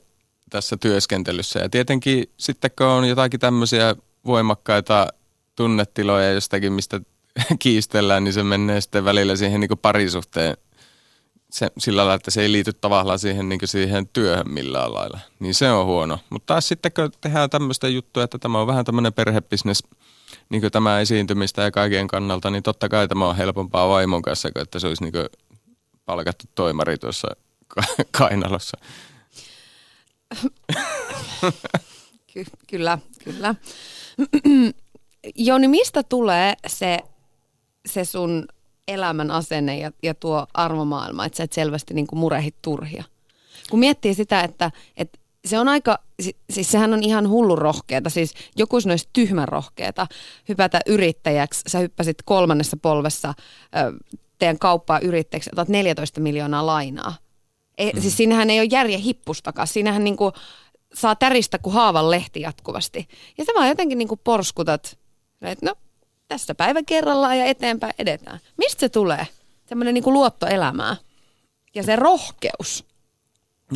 tässä 0.49 0.77
työskentelyssä. 0.77 1.59
Ja 1.59 1.69
tietenkin 1.69 2.29
sitten 2.37 2.71
kun 2.77 2.87
on 2.87 3.09
jotakin 3.09 3.39
tämmöisiä 3.39 3.95
voimakkaita 4.25 5.07
tunnetiloja 5.55 6.31
jostakin, 6.33 6.73
mistä 6.73 7.01
kiistellään, 7.59 8.23
niin 8.23 8.33
se 8.33 8.43
menee 8.43 8.81
sitten 8.81 9.05
välillä 9.05 9.35
siihen 9.35 9.59
niin 9.59 9.77
parisuhteen 9.81 10.57
se, 11.49 11.71
sillä 11.77 11.99
lailla, 11.99 12.13
että 12.13 12.31
se 12.31 12.41
ei 12.41 12.51
liity 12.51 12.73
tavallaan 12.73 13.19
siihen, 13.19 13.49
niin 13.49 13.59
siihen 13.65 14.07
työhön 14.07 14.51
millään 14.51 14.93
lailla. 14.93 15.19
Niin 15.39 15.53
se 15.53 15.71
on 15.71 15.85
huono. 15.85 16.19
Mutta 16.29 16.53
taas 16.53 16.67
sitten 16.67 16.91
kun 16.91 17.11
tehdään 17.21 17.49
tämmöistä 17.49 17.87
juttua, 17.87 18.23
että 18.23 18.37
tämä 18.37 18.59
on 18.59 18.67
vähän 18.67 18.85
tämmöinen 18.85 19.13
perhebisnes, 19.13 19.83
niin 20.49 20.61
kuin 20.61 20.71
tämä 20.71 20.99
esiintymistä 20.99 21.61
ja 21.61 21.71
kaiken 21.71 22.07
kannalta, 22.07 22.49
niin 22.49 22.63
totta 22.63 22.89
kai 22.89 23.07
tämä 23.07 23.27
on 23.27 23.35
helpompaa 23.35 23.89
vaimon 23.89 24.21
kanssa, 24.21 24.51
kuin 24.51 24.63
että 24.63 24.79
se 24.79 24.87
olisi 24.87 25.03
niin 25.03 25.13
palkattu 26.05 26.45
toimari 26.55 26.97
tuossa 26.97 27.27
kainalossa. 28.17 28.77
Ky- 32.33 32.45
kyllä, 32.67 32.97
kyllä. 33.23 33.55
Joni, 35.35 35.67
mistä 35.67 36.03
tulee 36.03 36.53
se, 36.67 36.99
se 37.85 38.05
sun 38.05 38.47
elämän 38.87 39.31
asenne 39.31 39.77
ja, 39.77 39.91
ja 40.03 40.13
tuo 40.13 40.47
arvomaailma, 40.53 41.25
että 41.25 41.37
sä 41.37 41.43
et 41.43 41.53
selvästi 41.53 41.93
niin 41.93 42.07
kuin 42.07 42.19
murehit 42.19 42.55
turhia? 42.61 43.03
Kun 43.69 43.79
miettii 43.79 44.13
sitä, 44.13 44.41
että, 44.41 44.71
että 44.97 45.19
se 45.45 45.59
on 45.59 45.67
aika, 45.67 45.99
siis 46.49 46.71
sehän 46.71 46.93
on 46.93 47.03
ihan 47.03 47.29
hullun 47.29 47.57
rohkeeta, 47.57 48.09
siis 48.09 48.33
joku 48.55 48.81
sanoisi 48.81 49.09
tyhmän 49.13 49.47
rohkeeta 49.47 50.07
hypätä 50.49 50.79
yrittäjäksi. 50.85 51.61
Sä 51.67 51.79
hyppäsit 51.79 52.17
kolmannessa 52.25 52.77
polvessa 52.81 53.33
teidän 54.39 54.59
kauppaa 54.59 54.99
yrittäjäksi, 54.99 55.49
otat 55.53 55.67
14 55.69 56.21
miljoonaa 56.21 56.65
lainaa. 56.65 57.15
Ei, 57.77 57.93
mm. 57.93 58.01
Siis 58.01 58.17
siinähän 58.17 58.49
ei 58.49 58.59
ole 58.59 58.67
järjen 58.71 58.99
hippustakaan. 58.99 59.67
Siinähän 59.67 60.03
niinku 60.03 60.33
saa 60.93 61.15
täristä 61.15 61.57
kuin 61.59 61.73
haavan 61.73 62.11
lehti 62.11 62.41
jatkuvasti. 62.41 63.07
Ja 63.37 63.45
sä 63.45 63.51
vaan 63.55 63.67
jotenkin 63.67 63.97
niinku 63.97 64.17
porskutat, 64.17 64.97
että 65.41 65.65
no 65.65 65.75
tässä 66.27 66.55
päivä 66.55 66.83
kerrallaan 66.85 67.37
ja 67.37 67.45
eteenpäin 67.45 67.93
edetään. 67.99 68.39
Mistä 68.57 68.79
se 68.79 68.89
tulee? 68.89 69.27
Semmoinen 69.65 69.93
niinku 69.93 70.13
luotto 70.13 70.47
elämää. 70.47 70.95
Ja 71.75 71.83
se 71.83 71.95
rohkeus. 71.95 72.85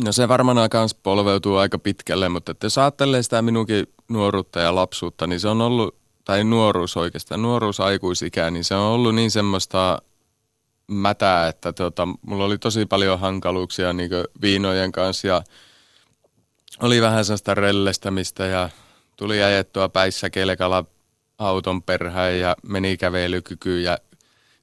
No 0.04 0.12
se 0.12 0.28
varmaan 0.28 0.68
myös 0.72 0.94
polveutuu 0.94 1.56
aika 1.56 1.78
pitkälle, 1.78 2.28
mutta 2.28 2.52
että 2.52 2.66
jos 2.66 2.78
ajattelee 2.78 3.22
sitä 3.22 3.42
minunkin 3.42 3.86
nuoruutta 4.08 4.60
ja 4.60 4.74
lapsuutta, 4.74 5.26
niin 5.26 5.40
se 5.40 5.48
on 5.48 5.60
ollut, 5.60 5.94
tai 6.24 6.44
nuoruus 6.44 6.96
oikeastaan, 6.96 7.42
nuoruus 7.42 7.80
aikuisikää, 7.80 8.50
niin 8.50 8.64
se 8.64 8.74
on 8.74 8.82
ollut 8.82 9.14
niin 9.14 9.30
semmoista 9.30 10.02
mätää, 10.86 11.48
että 11.48 11.72
tota, 11.72 12.08
mulla 12.22 12.44
oli 12.44 12.58
tosi 12.58 12.86
paljon 12.86 13.20
hankaluuksia 13.20 13.92
niin 13.92 14.10
viinojen 14.42 14.92
kanssa 14.92 15.28
ja 15.28 15.42
oli 16.80 17.02
vähän 17.02 17.24
sellaista 17.24 17.54
rellestämistä 17.54 18.46
ja 18.46 18.70
tuli 19.16 19.42
ajettua 19.42 19.88
päissä 19.88 20.30
kelkalla 20.30 20.84
auton 21.38 21.82
perään 21.82 22.38
ja 22.38 22.56
meni 22.62 22.96
kävelykykyyn 22.96 23.82
ja 23.82 23.98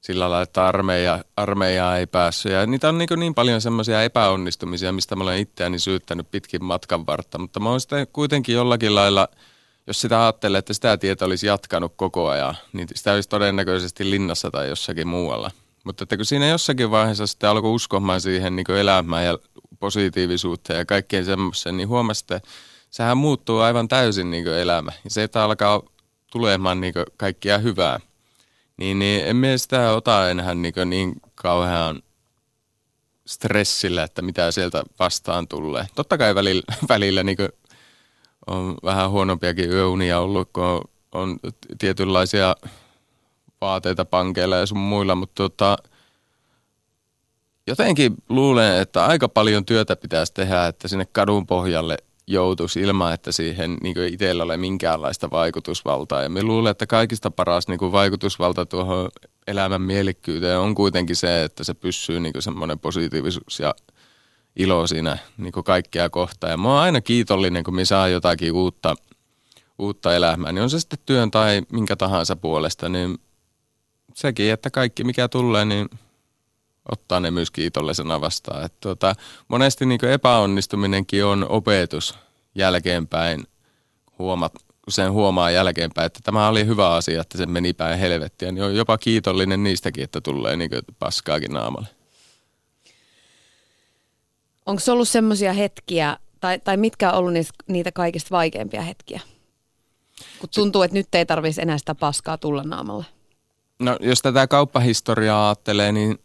sillä 0.00 0.30
lailla, 0.30 0.42
että 0.42 0.66
armeija, 0.66 1.24
armeijaa 1.36 1.96
ei 1.96 2.06
päässyt. 2.06 2.52
Ja 2.52 2.66
niitä 2.66 2.88
on 2.88 2.98
niin, 2.98 3.08
niin 3.16 3.34
paljon 3.34 3.60
semmoisia 3.60 4.02
epäonnistumisia, 4.02 4.92
mistä 4.92 5.16
mä 5.16 5.24
olen 5.24 5.38
itseäni 5.38 5.78
syyttänyt 5.78 6.30
pitkin 6.30 6.64
matkan 6.64 7.06
vartta. 7.06 7.38
Mutta 7.38 7.60
mä 7.60 7.70
oon 7.70 7.80
sitten 7.80 8.06
kuitenkin 8.12 8.54
jollakin 8.54 8.94
lailla, 8.94 9.28
jos 9.86 10.00
sitä 10.00 10.22
ajattelee, 10.22 10.58
että 10.58 10.72
sitä 10.74 10.96
tietä 10.96 11.24
olisi 11.24 11.46
jatkanut 11.46 11.92
koko 11.96 12.28
ajan, 12.28 12.54
niin 12.72 12.88
sitä 12.94 13.12
olisi 13.12 13.28
todennäköisesti 13.28 14.10
linnassa 14.10 14.50
tai 14.50 14.68
jossakin 14.68 15.08
muualla. 15.08 15.50
Mutta 15.84 16.02
että 16.04 16.16
kun 16.16 16.26
siinä 16.26 16.48
jossakin 16.48 16.90
vaiheessa 16.90 17.26
sitten 17.26 17.50
alkoi 17.50 17.70
uskomaan 17.70 18.20
siihen 18.20 18.56
niin 18.56 18.70
elämään 18.70 19.24
ja 19.24 19.38
positiivisuuteen 19.78 20.78
ja 20.78 20.84
kaikkeen 20.84 21.24
semmoiseen, 21.24 21.76
niin 21.76 21.88
huomasi, 21.88 22.24
että 22.24 22.40
sehän 22.90 23.16
muuttuu 23.16 23.58
aivan 23.58 23.88
täysin 23.88 24.30
niin 24.30 24.46
elämä. 24.46 24.92
Ja 25.04 25.10
se, 25.10 25.22
että 25.22 25.44
alkaa 25.44 25.82
tulemaan 26.32 26.80
niin 26.80 26.94
kaikkia 27.16 27.58
hyvää. 27.58 28.00
Niin, 28.76 28.98
niin 28.98 29.26
en 29.26 29.36
mie 29.36 29.58
sitä 29.58 29.92
ota 29.92 30.30
enää 30.30 30.54
niin, 30.54 30.74
niin 30.84 31.12
kauhean 31.34 32.02
stressillä, 33.26 34.02
että 34.02 34.22
mitä 34.22 34.50
sieltä 34.50 34.82
vastaan 34.98 35.48
tulee. 35.48 35.86
Totta 35.94 36.18
kai 36.18 36.34
välillä, 36.34 36.62
välillä 36.88 37.22
niin 37.22 37.38
on 38.46 38.76
vähän 38.84 39.10
huonompiakin 39.10 39.70
yöunia 39.70 40.20
ollut, 40.20 40.48
kun 40.52 40.88
on 41.12 41.38
tietynlaisia 41.78 42.56
vaateita 43.60 44.04
pankeilla 44.04 44.56
ja 44.56 44.66
sun 44.66 44.78
muilla, 44.78 45.14
mutta 45.14 45.34
tota, 45.34 45.76
jotenkin 47.66 48.14
luulen, 48.28 48.80
että 48.80 49.06
aika 49.06 49.28
paljon 49.28 49.64
työtä 49.64 49.96
pitäisi 49.96 50.34
tehdä, 50.34 50.66
että 50.66 50.88
sinne 50.88 51.06
kadun 51.12 51.46
pohjalle 51.46 51.96
joutuisi 52.26 52.80
ilman, 52.80 53.14
että 53.14 53.32
siihen 53.32 53.76
niin 53.82 53.96
itsellä 54.12 54.42
ole 54.42 54.56
minkäänlaista 54.56 55.30
vaikutusvaltaa. 55.30 56.22
Ja 56.22 56.28
me 56.28 56.42
luulen, 56.42 56.70
että 56.70 56.86
kaikista 56.86 57.30
paras 57.30 57.68
niin 57.68 57.78
kuin 57.78 57.92
vaikutusvalta 57.92 58.66
tuohon 58.66 59.08
elämän 59.46 59.82
mielikkyyteen 59.82 60.58
on 60.58 60.74
kuitenkin 60.74 61.16
se, 61.16 61.44
että 61.44 61.64
se 61.64 61.74
pysyy 61.74 62.20
niin 62.20 62.34
semmoinen 62.38 62.78
positiivisuus 62.78 63.60
ja 63.60 63.74
ilo 64.56 64.86
siinä 64.86 65.18
niin 65.36 65.52
kaikkea 65.64 66.10
kohtaa. 66.10 66.50
Ja 66.50 66.56
mä 66.56 66.68
oon 66.68 66.78
aina 66.78 67.00
kiitollinen, 67.00 67.64
kun 67.64 67.74
me 67.74 67.84
saa 67.84 68.08
jotakin 68.08 68.52
uutta, 68.52 68.94
uutta 69.78 70.16
elämää. 70.16 70.52
Niin 70.52 70.62
on 70.62 70.70
se 70.70 70.80
sitten 70.80 70.98
työn 71.06 71.30
tai 71.30 71.62
minkä 71.72 71.96
tahansa 71.96 72.36
puolesta, 72.36 72.88
niin 72.88 73.18
sekin, 74.20 74.52
että 74.52 74.70
kaikki 74.70 75.04
mikä 75.04 75.28
tulee, 75.28 75.64
niin 75.64 75.90
ottaa 76.92 77.20
ne 77.20 77.30
myös 77.30 77.50
kiitollisena 77.50 78.20
vastaan. 78.20 78.64
Et 78.64 78.72
tuota, 78.80 79.14
monesti 79.48 79.86
niin 79.86 80.04
epäonnistuminenkin 80.04 81.24
on 81.24 81.46
opetus 81.48 82.14
jälkeenpäin, 82.54 83.46
huomat, 84.18 84.52
sen 84.88 85.12
huomaa 85.12 85.50
jälkeenpäin, 85.50 86.06
että 86.06 86.20
tämä 86.22 86.48
oli 86.48 86.66
hyvä 86.66 86.94
asia, 86.94 87.20
että 87.20 87.38
se 87.38 87.46
meni 87.46 87.72
päin 87.72 87.98
helvettiä, 87.98 88.52
niin 88.52 88.64
on 88.64 88.76
jopa 88.76 88.98
kiitollinen 88.98 89.62
niistäkin, 89.62 90.04
että 90.04 90.20
tulee 90.20 90.56
niin 90.56 90.70
paskaakin 90.98 91.52
naamalle. 91.52 91.88
Onko 94.66 94.82
ollut 94.88 95.08
semmoisia 95.08 95.52
hetkiä, 95.52 96.16
tai, 96.40 96.58
tai 96.58 96.76
mitkä 96.76 97.10
on 97.10 97.18
ollut 97.18 97.32
niitä, 97.32 97.50
niitä 97.66 97.92
kaikista 97.92 98.30
vaikeimpia 98.30 98.82
hetkiä? 98.82 99.20
Kun 100.38 100.48
tuntuu, 100.54 100.82
että 100.82 100.96
nyt 100.96 101.14
ei 101.14 101.26
tarvitsisi 101.26 101.62
enää 101.62 101.78
sitä 101.78 101.94
paskaa 101.94 102.38
tulla 102.38 102.62
naamalle. 102.62 103.04
No 103.80 103.96
jos 104.00 104.22
tätä 104.22 104.46
kauppahistoriaa 104.46 105.48
ajattelee, 105.48 105.92
niin 105.92 106.18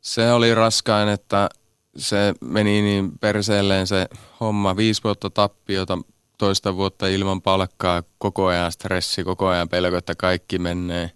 se 0.00 0.32
oli 0.32 0.54
raskain, 0.54 1.08
että 1.08 1.48
se 1.96 2.34
meni 2.40 2.82
niin 2.82 3.12
perseelleen 3.20 3.86
se 3.86 4.08
homma. 4.40 4.76
Viisi 4.76 5.04
vuotta 5.04 5.30
tappiota, 5.30 5.98
toista 6.38 6.76
vuotta 6.76 7.06
ilman 7.06 7.42
palkkaa, 7.42 8.02
koko 8.18 8.46
ajan 8.46 8.72
stressi, 8.72 9.24
koko 9.24 9.46
ajan 9.46 9.68
pelko, 9.68 9.96
että 9.96 10.14
kaikki 10.14 10.58
menee. 10.58 11.10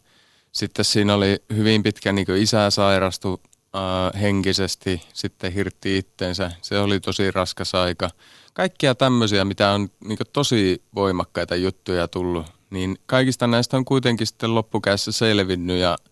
Sitten 0.52 0.84
siinä 0.84 1.14
oli 1.14 1.42
hyvin 1.54 1.82
pitkä, 1.82 2.12
niin 2.12 2.36
isä 2.36 2.70
sairastu 2.70 3.40
äh, 3.76 4.20
henkisesti, 4.20 5.02
sitten 5.12 5.52
hirtti 5.52 5.98
itteensä. 5.98 6.52
Se 6.62 6.78
oli 6.78 7.00
tosi 7.00 7.30
raskas 7.30 7.74
aika. 7.74 8.10
Kaikkia 8.54 8.94
tämmöisiä, 8.94 9.44
mitä 9.44 9.70
on 9.70 9.88
niin 10.04 10.18
tosi 10.32 10.82
voimakkaita 10.94 11.56
juttuja 11.56 12.08
tullut, 12.08 12.46
niin 12.72 12.96
kaikista 13.06 13.46
näistä 13.46 13.76
on 13.76 13.84
kuitenkin 13.84 14.26
sitten 14.26 14.54
loppukäessä 14.54 15.12
selvinnyt 15.12 15.78
ja– 15.78 15.98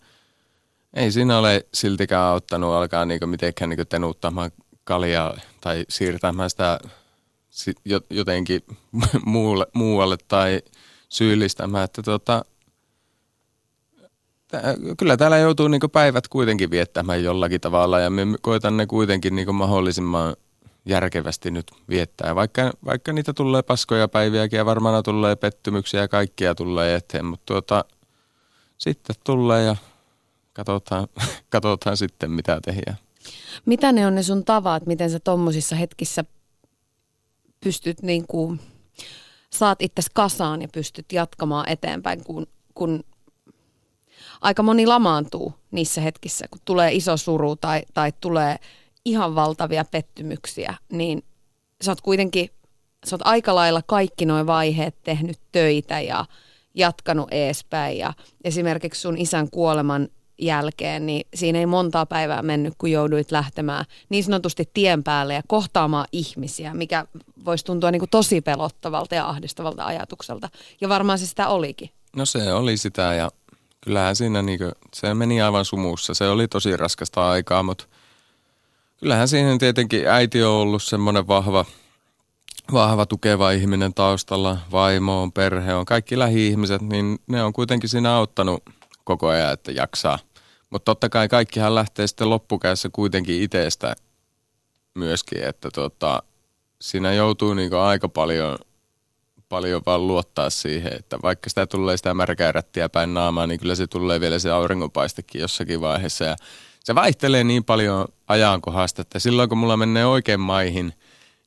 ei 0.93 1.11
siinä 1.11 1.37
ole 1.37 1.65
siltikään 1.73 2.23
auttanut 2.23 2.73
alkaa 2.73 3.05
niinku 3.05 3.27
mitenkään 3.27 3.69
niinku 3.69 3.85
tenuttamaan 3.85 4.51
kaljaa 4.83 5.37
tai 5.61 5.85
siirtämään 5.89 6.49
sitä 6.49 6.79
jotenkin 8.09 8.61
muualle, 9.25 9.67
muualle 9.73 10.17
tai 10.27 10.61
syyllistämään. 11.09 11.83
Että 11.83 12.01
tota, 12.03 12.45
kyllä 14.97 15.17
täällä 15.17 15.37
joutuu 15.37 15.67
niinku 15.67 15.87
päivät 15.87 16.27
kuitenkin 16.27 16.71
viettämään 16.71 17.23
jollakin 17.23 17.61
tavalla 17.61 17.99
ja 17.99 18.09
me 18.09 18.25
koitan 18.41 18.77
ne 18.77 18.85
kuitenkin 18.85 19.35
niinku 19.35 19.53
mahdollisimman 19.53 20.35
järkevästi 20.85 21.51
nyt 21.51 21.71
viettää. 21.89 22.35
Vaikka, 22.35 22.71
vaikka 22.85 23.13
niitä 23.13 23.33
tulee 23.33 23.61
paskoja 23.61 24.07
päiviäkin 24.07 24.57
ja 24.57 24.65
varmaan 24.65 25.03
tulee 25.03 25.35
pettymyksiä 25.35 26.01
ja 26.01 26.07
kaikkia 26.07 26.55
tulee 26.55 26.95
eteen, 26.95 27.25
mutta 27.25 27.45
tuota, 27.45 27.85
sitten 28.77 29.15
tulee 29.23 29.63
ja 29.63 29.75
katsotaan, 30.53 31.07
katsotaan 31.49 31.97
sitten 31.97 32.31
mitä 32.31 32.59
tehdään. 32.65 32.97
Mitä 33.65 33.91
ne 33.91 34.07
on 34.07 34.15
ne 34.15 34.23
sun 34.23 34.45
tavat, 34.45 34.85
miten 34.85 35.09
sä 35.09 35.19
tommosissa 35.19 35.75
hetkissä 35.75 36.25
pystyt 37.63 38.01
niin 38.01 38.27
kuin, 38.27 38.59
saat 39.49 39.81
itse 39.81 40.01
kasaan 40.13 40.61
ja 40.61 40.67
pystyt 40.67 41.11
jatkamaan 41.11 41.69
eteenpäin, 41.69 42.23
kun, 42.23 42.47
kun 42.73 43.03
aika 44.41 44.63
moni 44.63 44.87
lamaantuu 44.87 45.53
niissä 45.71 46.01
hetkissä, 46.01 46.45
kun 46.51 46.61
tulee 46.65 46.93
iso 46.93 47.17
suru 47.17 47.55
tai, 47.55 47.81
tai 47.93 48.13
tulee 48.19 48.59
ihan 49.05 49.35
valtavia 49.35 49.85
pettymyksiä, 49.85 50.73
niin 50.91 51.23
sä 51.81 51.91
oot 51.91 52.01
kuitenkin, 52.01 52.49
sä 53.05 53.15
oot 53.15 53.21
aika 53.23 53.55
lailla 53.55 53.81
kaikki 53.85 54.25
nuo 54.25 54.45
vaiheet 54.45 54.95
tehnyt 55.03 55.39
töitä 55.51 55.99
ja 55.99 56.25
jatkanut 56.73 57.27
eespäin 57.31 57.97
ja 57.97 58.13
esimerkiksi 58.43 59.01
sun 59.01 59.17
isän 59.17 59.49
kuoleman 59.49 60.07
jälkeen, 60.41 61.05
niin 61.05 61.27
siinä 61.33 61.59
ei 61.59 61.65
montaa 61.65 62.05
päivää 62.05 62.41
mennyt, 62.41 62.73
kun 62.77 62.91
jouduit 62.91 63.31
lähtemään 63.31 63.85
niin 64.09 64.23
sanotusti 64.23 64.69
tien 64.73 65.03
päälle 65.03 65.33
ja 65.33 65.41
kohtaamaan 65.47 66.07
ihmisiä, 66.11 66.73
mikä 66.73 67.05
voisi 67.45 67.65
tuntua 67.65 67.91
niin 67.91 67.99
kuin 67.99 68.09
tosi 68.09 68.41
pelottavalta 68.41 69.15
ja 69.15 69.29
ahdistavalta 69.29 69.85
ajatukselta. 69.85 70.49
Ja 70.81 70.89
varmaan 70.89 71.19
se 71.19 71.25
sitä 71.25 71.47
olikin. 71.47 71.89
No 72.15 72.25
se 72.25 72.53
oli 72.53 72.77
sitä 72.77 73.13
ja 73.13 73.29
kyllähän 73.81 74.15
siinä 74.15 74.41
niin 74.41 74.59
kuin, 74.59 74.71
se 74.93 75.13
meni 75.13 75.41
aivan 75.41 75.65
sumussa. 75.65 76.13
Se 76.13 76.29
oli 76.29 76.47
tosi 76.47 76.77
raskasta 76.77 77.29
aikaa, 77.29 77.63
mutta 77.63 77.85
kyllähän 79.01 79.27
siinä 79.27 79.57
tietenkin 79.57 80.07
äiti 80.07 80.43
on 80.43 80.51
ollut 80.51 80.83
semmoinen 80.83 81.27
vahva, 81.27 81.65
vahva 82.73 83.05
tukeva 83.05 83.51
ihminen 83.51 83.93
taustalla. 83.93 84.57
Vaimo 84.71 85.21
on, 85.21 85.31
perhe 85.31 85.73
on, 85.73 85.85
kaikki 85.85 86.19
lähi-ihmiset, 86.19 86.81
niin 86.81 87.19
ne 87.27 87.43
on 87.43 87.53
kuitenkin 87.53 87.89
siinä 87.89 88.15
auttanut 88.15 88.63
koko 89.03 89.27
ajan, 89.27 89.53
että 89.53 89.71
jaksaa– 89.71 90.19
mutta 90.71 90.85
totta 90.85 91.09
kai 91.09 91.29
kaikkihan 91.29 91.75
lähtee 91.75 92.07
sitten 92.07 92.29
loppukäyssä 92.29 92.89
kuitenkin 92.93 93.41
itsestä 93.41 93.95
myöskin, 94.93 95.43
että 95.43 95.69
tota, 95.73 96.23
siinä 96.81 97.13
joutuu 97.13 97.53
niinku 97.53 97.75
aika 97.75 98.09
paljon, 98.09 98.57
paljon 99.49 99.81
vaan 99.85 100.07
luottaa 100.07 100.49
siihen, 100.49 100.93
että 100.99 101.19
vaikka 101.23 101.49
sitä 101.49 101.67
tulee 101.67 101.97
sitä 101.97 102.13
märkää 102.13 102.53
päin 102.91 103.13
naamaa, 103.13 103.47
niin 103.47 103.59
kyllä 103.59 103.75
se 103.75 103.87
tulee 103.87 104.19
vielä 104.19 104.39
se 104.39 104.51
auringonpaistekin 104.51 105.41
jossakin 105.41 105.81
vaiheessa. 105.81 106.25
Ja 106.25 106.35
se 106.83 106.95
vaihtelee 106.95 107.43
niin 107.43 107.63
paljon 107.63 108.07
ajankohdasta, 108.27 109.01
että 109.01 109.19
silloin 109.19 109.49
kun 109.49 109.57
mulla 109.57 109.77
menee 109.77 110.05
oikein 110.05 110.39
maihin, 110.39 110.93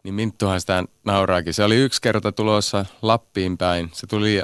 niin 0.03 0.14
Minttuhan 0.14 0.61
sitä 0.61 0.85
nauraakin. 1.05 1.55
Se 1.55 1.64
oli 1.64 1.76
yksi 1.76 2.03
kerta 2.03 2.32
tulossa 2.32 2.87
Lappiin 3.03 3.59
päin. 3.59 3.91
Se 3.93 4.07
tuli 4.07 4.43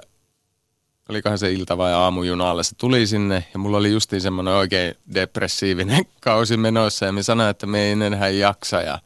olikohan 1.09 1.39
se 1.39 1.53
ilta 1.53 1.79
vai 1.79 1.93
aamujunalla, 1.93 2.63
se 2.63 2.75
tuli 2.75 3.07
sinne 3.07 3.45
ja 3.53 3.59
mulla 3.59 3.77
oli 3.77 3.93
justiin 3.93 4.23
semmoinen 4.23 4.55
oikein 4.55 4.95
depressiivinen 5.15 6.05
kausi 6.21 6.57
menossa 6.57 7.07
ja 7.07 7.13
me 7.13 7.23
sanoin, 7.23 7.51
että 7.51 7.67
me 7.67 7.81
ei 7.83 7.93
enää 7.93 8.29
jaksa 8.29 8.83
ja 8.83 8.99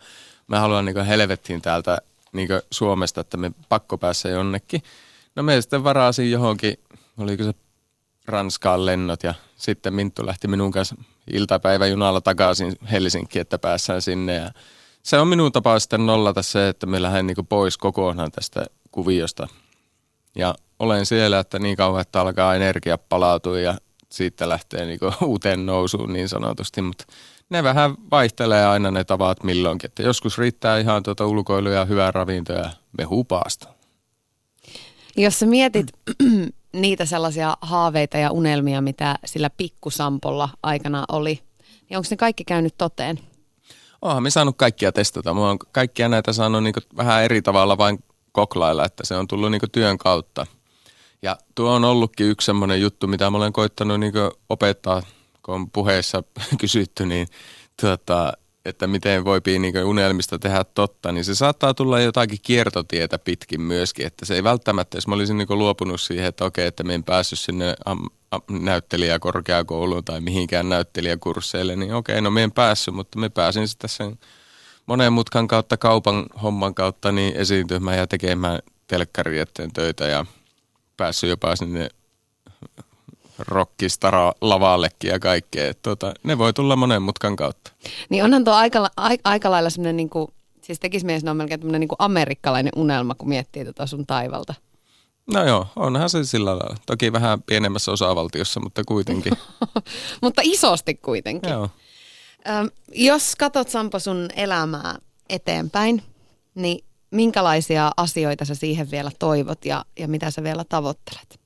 mä 0.49 0.61
haluan 0.61 0.85
niin 0.85 1.05
helvettiin 1.05 1.63
täältä 1.63 1.99
niin 2.33 2.49
Suomesta, 2.71 3.21
että 3.21 3.37
me 3.37 3.53
pakko 3.69 3.99
päässä 3.99 4.29
jonnekin. 4.29 4.83
No 5.37 5.43
me 5.43 5.61
sitten 5.61 5.85
varasin 5.85 6.31
johonkin, 6.31 6.79
oliko 7.19 7.45
se 7.45 7.55
Ranskaan 8.27 8.87
lennot 8.87 9.23
ja 9.23 9.35
sitten 9.65 9.95
Minttu 9.95 10.27
lähti 10.27 10.49
minun 10.49 10.71
kanssa 10.71 10.97
iltapäiväjunalla 11.33 12.21
takaisin 12.21 12.77
Helsinkiin, 12.91 13.41
että 13.41 13.59
päässään 13.59 14.03
sinne 14.03 14.35
ja 14.35 14.51
se 15.03 15.19
on 15.19 15.29
minun 15.29 15.53
tapa 15.53 15.79
sitten 15.79 16.07
nollata 16.07 16.43
se, 16.43 16.69
että 16.69 16.87
me 16.87 17.03
lähden 17.03 17.27
niin 17.27 17.47
pois 17.49 17.79
kokonaan 17.79 18.31
tästä 18.31 18.67
kuviosta. 18.91 19.49
Ja 20.37 20.55
olen 20.79 21.07
siellä, 21.07 21.39
että 21.39 21.59
niin 21.59 21.77
kauan, 21.77 22.01
että 22.01 22.21
alkaa 22.21 22.55
energia 22.55 22.99
palautua 22.99 23.61
ja 23.61 23.75
siitä 24.09 24.49
lähtee 24.49 24.87
niin 24.87 24.99
uuteen 25.25 25.67
nousuun 25.67 26.13
niin 26.13 26.29
sanotusti, 26.29 26.83
mutta 26.83 27.05
ne 27.51 27.63
vähän 27.63 27.95
vaihtelee 28.11 28.67
aina 28.67 28.91
ne 28.91 29.05
tavat 29.05 29.45
milloinkin. 29.45 29.89
Että 29.89 30.03
joskus 30.03 30.39
riittää 30.39 30.79
ihan 30.79 31.03
tuota 31.03 31.27
ulkoiluja 31.27 31.75
ja 31.75 31.85
hyvää 31.85 32.11
ravintoa 32.11 32.57
ja 32.57 32.71
mehupaasta. 32.99 33.69
Jos 35.17 35.39
sä 35.39 35.47
mietit 35.47 35.87
niitä 36.75 37.05
sellaisia 37.05 37.57
haaveita 37.61 38.19
ja 38.19 38.31
unelmia, 38.31 38.81
mitä 38.81 39.19
sillä 39.25 39.51
pikkusampolla 39.51 40.49
aikana 40.63 41.05
oli, 41.09 41.41
niin 41.91 41.97
onko 41.97 42.07
ne 42.11 42.17
kaikki 42.17 42.45
käynyt 42.45 42.75
toteen? 42.79 43.21
Oonhan 44.03 44.23
me 44.23 44.31
saanut 44.31 44.57
kaikkia 44.57 44.93
testata. 44.93 45.35
Mä 45.35 45.41
oon 45.41 45.59
kaikkia 45.59 46.09
näitä 46.09 46.33
saanut 46.33 46.63
niin 46.63 46.75
vähän 46.97 47.25
eri 47.25 47.43
tavalla 47.43 47.79
vain 47.79 47.99
koklailla, 48.33 48.85
että 48.85 49.07
se 49.07 49.17
on 49.17 49.29
tullut 49.29 49.51
niin 49.51 49.61
työn 49.73 49.99
kautta. 49.99 50.47
Ja 51.23 51.37
tuo 51.55 51.71
on 51.71 51.85
ollutkin 51.85 52.27
yksi 52.27 52.47
semmoinen 52.47 52.81
juttu, 52.81 53.07
mitä 53.07 53.31
mä 53.31 53.37
olen 53.37 53.53
koittanut 53.53 54.01
niin 54.01 54.13
opettaa, 54.49 55.03
kun 55.43 55.55
on 55.55 55.71
puheessa 55.71 56.23
kysytty, 56.61 57.07
niin 57.07 57.29
tuota, 57.81 58.33
että 58.65 58.87
miten 58.87 59.25
voi 59.25 59.41
niin 59.59 59.85
unelmista 59.85 60.39
tehdä 60.39 60.65
totta, 60.65 61.13
niin 61.13 61.25
se 61.25 61.35
saattaa 61.35 61.75
tulla 61.75 62.01
jotakin 62.01 62.39
kiertotietä 62.43 63.19
pitkin 63.19 63.61
myöskin, 63.61 64.07
että 64.07 64.27
se 64.27 64.35
ei 64.35 64.45
välttämättä, 64.45 64.97
jos 64.97 65.07
mä 65.09 65.15
olisin 65.15 65.39
niin 65.39 65.49
luopunut 65.51 66.01
siihen, 66.01 66.27
että 66.27 66.45
okei, 66.45 66.67
että 66.67 66.85
me 66.85 66.95
en 66.95 67.05
päässyt 67.05 67.39
sinne 67.39 67.75
am- 67.85 68.11
näyttelijäkorkeakouluun 68.51 70.05
tai 70.05 70.21
mihinkään 70.21 70.69
näyttelijäkursseille, 70.69 71.77
niin 71.77 71.95
okei, 71.95 72.21
no 72.21 72.31
me 72.31 72.43
en 72.43 72.53
päässyt, 72.53 72.95
mutta 72.95 73.19
me 73.19 73.29
pääsin 73.29 73.69
sitten 73.69 73.91
sen 73.91 74.19
monen 74.87 75.13
mutkan 75.13 75.49
kautta, 75.49 75.77
kaupan 75.77 76.27
homman 76.43 76.75
kautta 76.75 77.13
niin 77.13 77.37
esiintymään 77.37 77.99
ja 77.99 78.07
tekemään 78.07 78.59
telkkarietten 78.87 79.73
töitä 79.73 80.07
ja 80.07 80.27
päässyt 80.97 81.31
jopa 81.31 81.57
sinne 81.57 81.89
rockistara 83.39 84.33
lavallekin 84.41 85.11
ja 85.11 85.19
kaikkea. 85.19 85.75
Tuota, 85.75 86.15
ne 86.23 86.39
voi 86.39 86.53
tulla 86.53 86.77
monen 86.77 87.03
mutkan 87.03 87.37
kautta. 87.37 87.73
Niin 88.09 88.25
onhan 88.25 88.45
tuo 88.45 88.55
aika, 88.55 88.91
aika, 88.97 89.21
aika 89.25 89.51
lailla 89.51 89.71
semmoinen, 89.71 89.97
niin 89.97 90.11
kuin, 90.11 90.29
siis 90.63 90.81
tekisi 90.81 91.07
mies 91.07 91.25
on 91.25 91.37
melkein 91.37 91.61
tämmöinen 91.61 91.81
niin 91.81 91.89
kuin 91.89 91.97
amerikkalainen 91.99 92.73
unelma, 92.77 93.15
kun 93.15 93.29
miettii 93.29 93.65
tuota 93.65 93.87
sun 93.87 94.07
taivalta. 94.07 94.55
No 95.33 95.47
joo, 95.47 95.67
onhan 95.77 96.11
se 96.11 96.25
sillä 96.25 96.59
lailla. 96.59 96.77
Toki 96.87 97.13
vähän 97.13 97.43
pienemmässä 97.43 97.93
osavaltiossa, 97.93 98.61
mutta 98.61 98.83
kuitenkin. 98.87 99.33
mutta 100.23 100.43
isosti 100.45 100.95
kuitenkin. 100.95 101.51
Joo. 101.51 101.69
Ö, 102.47 102.71
jos 102.95 103.37
katsot 103.37 103.69
Sampo 103.69 103.99
sun 103.99 104.29
elämää 104.37 104.99
eteenpäin, 105.29 106.03
niin 106.55 106.85
minkälaisia 107.11 107.91
asioita 107.97 108.45
sä 108.45 108.55
siihen 108.55 108.91
vielä 108.91 109.11
toivot 109.19 109.65
ja, 109.65 109.85
ja 109.99 110.09
mitä 110.09 110.31
sä 110.31 110.43
vielä 110.43 110.65
tavoittelet? 110.69 111.44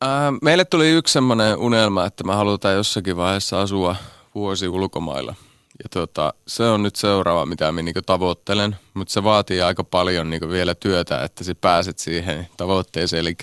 Ää, 0.00 0.32
meille 0.42 0.64
tuli 0.64 0.90
yksi 0.90 1.12
semmoinen 1.12 1.56
unelma, 1.58 2.04
että 2.04 2.24
me 2.24 2.34
halutaan 2.34 2.74
jossakin 2.74 3.16
vaiheessa 3.16 3.60
asua 3.60 3.96
vuosi 4.34 4.68
ulkomailla. 4.68 5.34
Ja 5.82 5.88
tota, 5.90 6.34
se 6.46 6.62
on 6.64 6.82
nyt 6.82 6.96
seuraava, 6.96 7.46
mitä 7.46 7.72
minä 7.72 7.82
niinku 7.82 8.02
tavoittelen, 8.02 8.76
mutta 8.94 9.12
se 9.12 9.24
vaatii 9.24 9.62
aika 9.62 9.84
paljon 9.84 10.30
niinku 10.30 10.48
vielä 10.48 10.74
työtä, 10.74 11.24
että 11.24 11.44
sä 11.44 11.54
pääset 11.54 11.98
siihen 11.98 12.48
tavoitteeseen. 12.56 13.20
Eli 13.20 13.36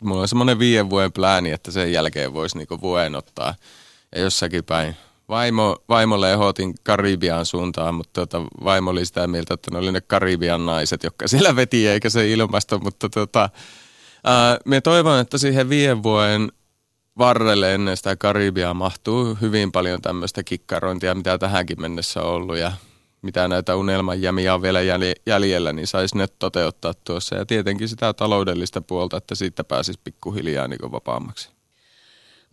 mulla 0.00 0.20
on 0.20 0.28
semmoinen 0.28 0.58
viiden 0.58 0.90
vuoden 0.90 1.12
plääni, 1.12 1.50
että 1.50 1.70
sen 1.70 1.92
jälkeen 1.92 2.34
voisi 2.34 2.58
niinku 2.58 2.80
vuoden 2.80 3.14
ottaa 3.14 3.54
ja 4.14 4.20
jossakin 4.20 4.64
päin. 4.64 4.96
Vaimo, 5.28 5.76
vaimolle 5.88 6.32
ehdotin 6.32 6.74
Karibian 6.82 7.46
suuntaan, 7.46 7.94
mutta 7.94 8.26
tota, 8.26 8.46
vaimo 8.64 8.90
oli 8.90 9.06
sitä 9.06 9.26
mieltä, 9.26 9.54
että 9.54 9.70
ne 9.70 9.78
oli 9.78 9.92
ne 9.92 10.00
Karibian 10.00 10.66
naiset, 10.66 11.02
jotka 11.02 11.28
siellä 11.28 11.56
veti 11.56 11.88
eikä 11.88 12.10
se 12.10 12.30
ilmasto, 12.30 12.78
mutta 12.78 13.08
tota, 13.08 13.50
ää, 14.24 14.58
me 14.64 14.80
toivon, 14.80 15.20
että 15.20 15.38
siihen 15.38 15.68
viiden 15.68 16.02
vuoden 16.02 16.52
varrelle 17.18 17.74
ennen 17.74 17.96
sitä 17.96 18.16
Karibiaa 18.16 18.74
mahtuu 18.74 19.38
hyvin 19.40 19.72
paljon 19.72 20.02
tämmöistä 20.02 20.42
kikkarointia, 20.42 21.14
mitä 21.14 21.38
tähänkin 21.38 21.80
mennessä 21.80 22.22
on 22.22 22.32
ollut 22.32 22.56
ja 22.56 22.72
mitä 23.22 23.48
näitä 23.48 23.76
unelmanjämiä 23.76 24.54
on 24.54 24.62
vielä 24.62 24.80
jäljellä, 25.26 25.72
niin 25.72 25.86
saisi 25.86 26.16
ne 26.16 26.26
toteuttaa 26.38 26.94
tuossa. 27.04 27.34
Ja 27.34 27.46
tietenkin 27.46 27.88
sitä 27.88 28.12
taloudellista 28.12 28.80
puolta, 28.80 29.16
että 29.16 29.34
siitä 29.34 29.64
pääsisi 29.64 30.00
pikkuhiljaa 30.04 30.68
niin 30.68 30.92
vapaammaksi. 30.92 31.48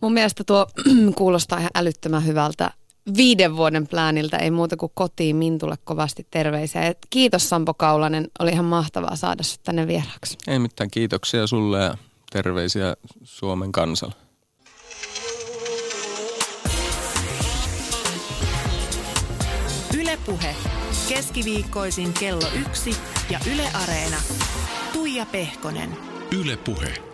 Mun 0.00 0.12
mielestä 0.12 0.44
tuo 0.44 0.66
kuulostaa 1.18 1.58
ihan 1.58 1.70
älyttömän 1.74 2.26
hyvältä 2.26 2.70
viiden 3.16 3.56
vuoden 3.56 3.86
plääniltä, 3.86 4.36
ei 4.36 4.50
muuta 4.50 4.76
kuin 4.76 4.92
kotiin 4.94 5.36
Mintulle 5.36 5.76
kovasti 5.84 6.26
terveisiä. 6.30 6.86
Et 6.86 6.98
kiitos 7.10 7.48
Sampo 7.48 7.74
Kaulanen, 7.74 8.28
oli 8.38 8.50
ihan 8.50 8.64
mahtavaa 8.64 9.16
saada 9.16 9.42
sinut 9.42 9.62
tänne 9.62 9.86
vieraaksi. 9.86 10.38
Ei 10.46 10.58
mitään, 10.58 10.90
kiitoksia 10.90 11.46
sulle 11.46 11.78
ja 11.78 11.96
terveisiä 12.32 12.96
Suomen 13.24 13.72
kansalle. 13.72 14.14
Ylepuhe 20.00 20.56
keskiviikkoisin 21.08 22.12
kello 22.12 22.46
yksi 22.60 22.96
ja 23.30 23.40
Yle 23.54 23.68
Areena. 23.82 24.16
Tuija 24.92 25.26
Pehkonen. 25.26 25.90
Ylepuhe. 26.40 27.11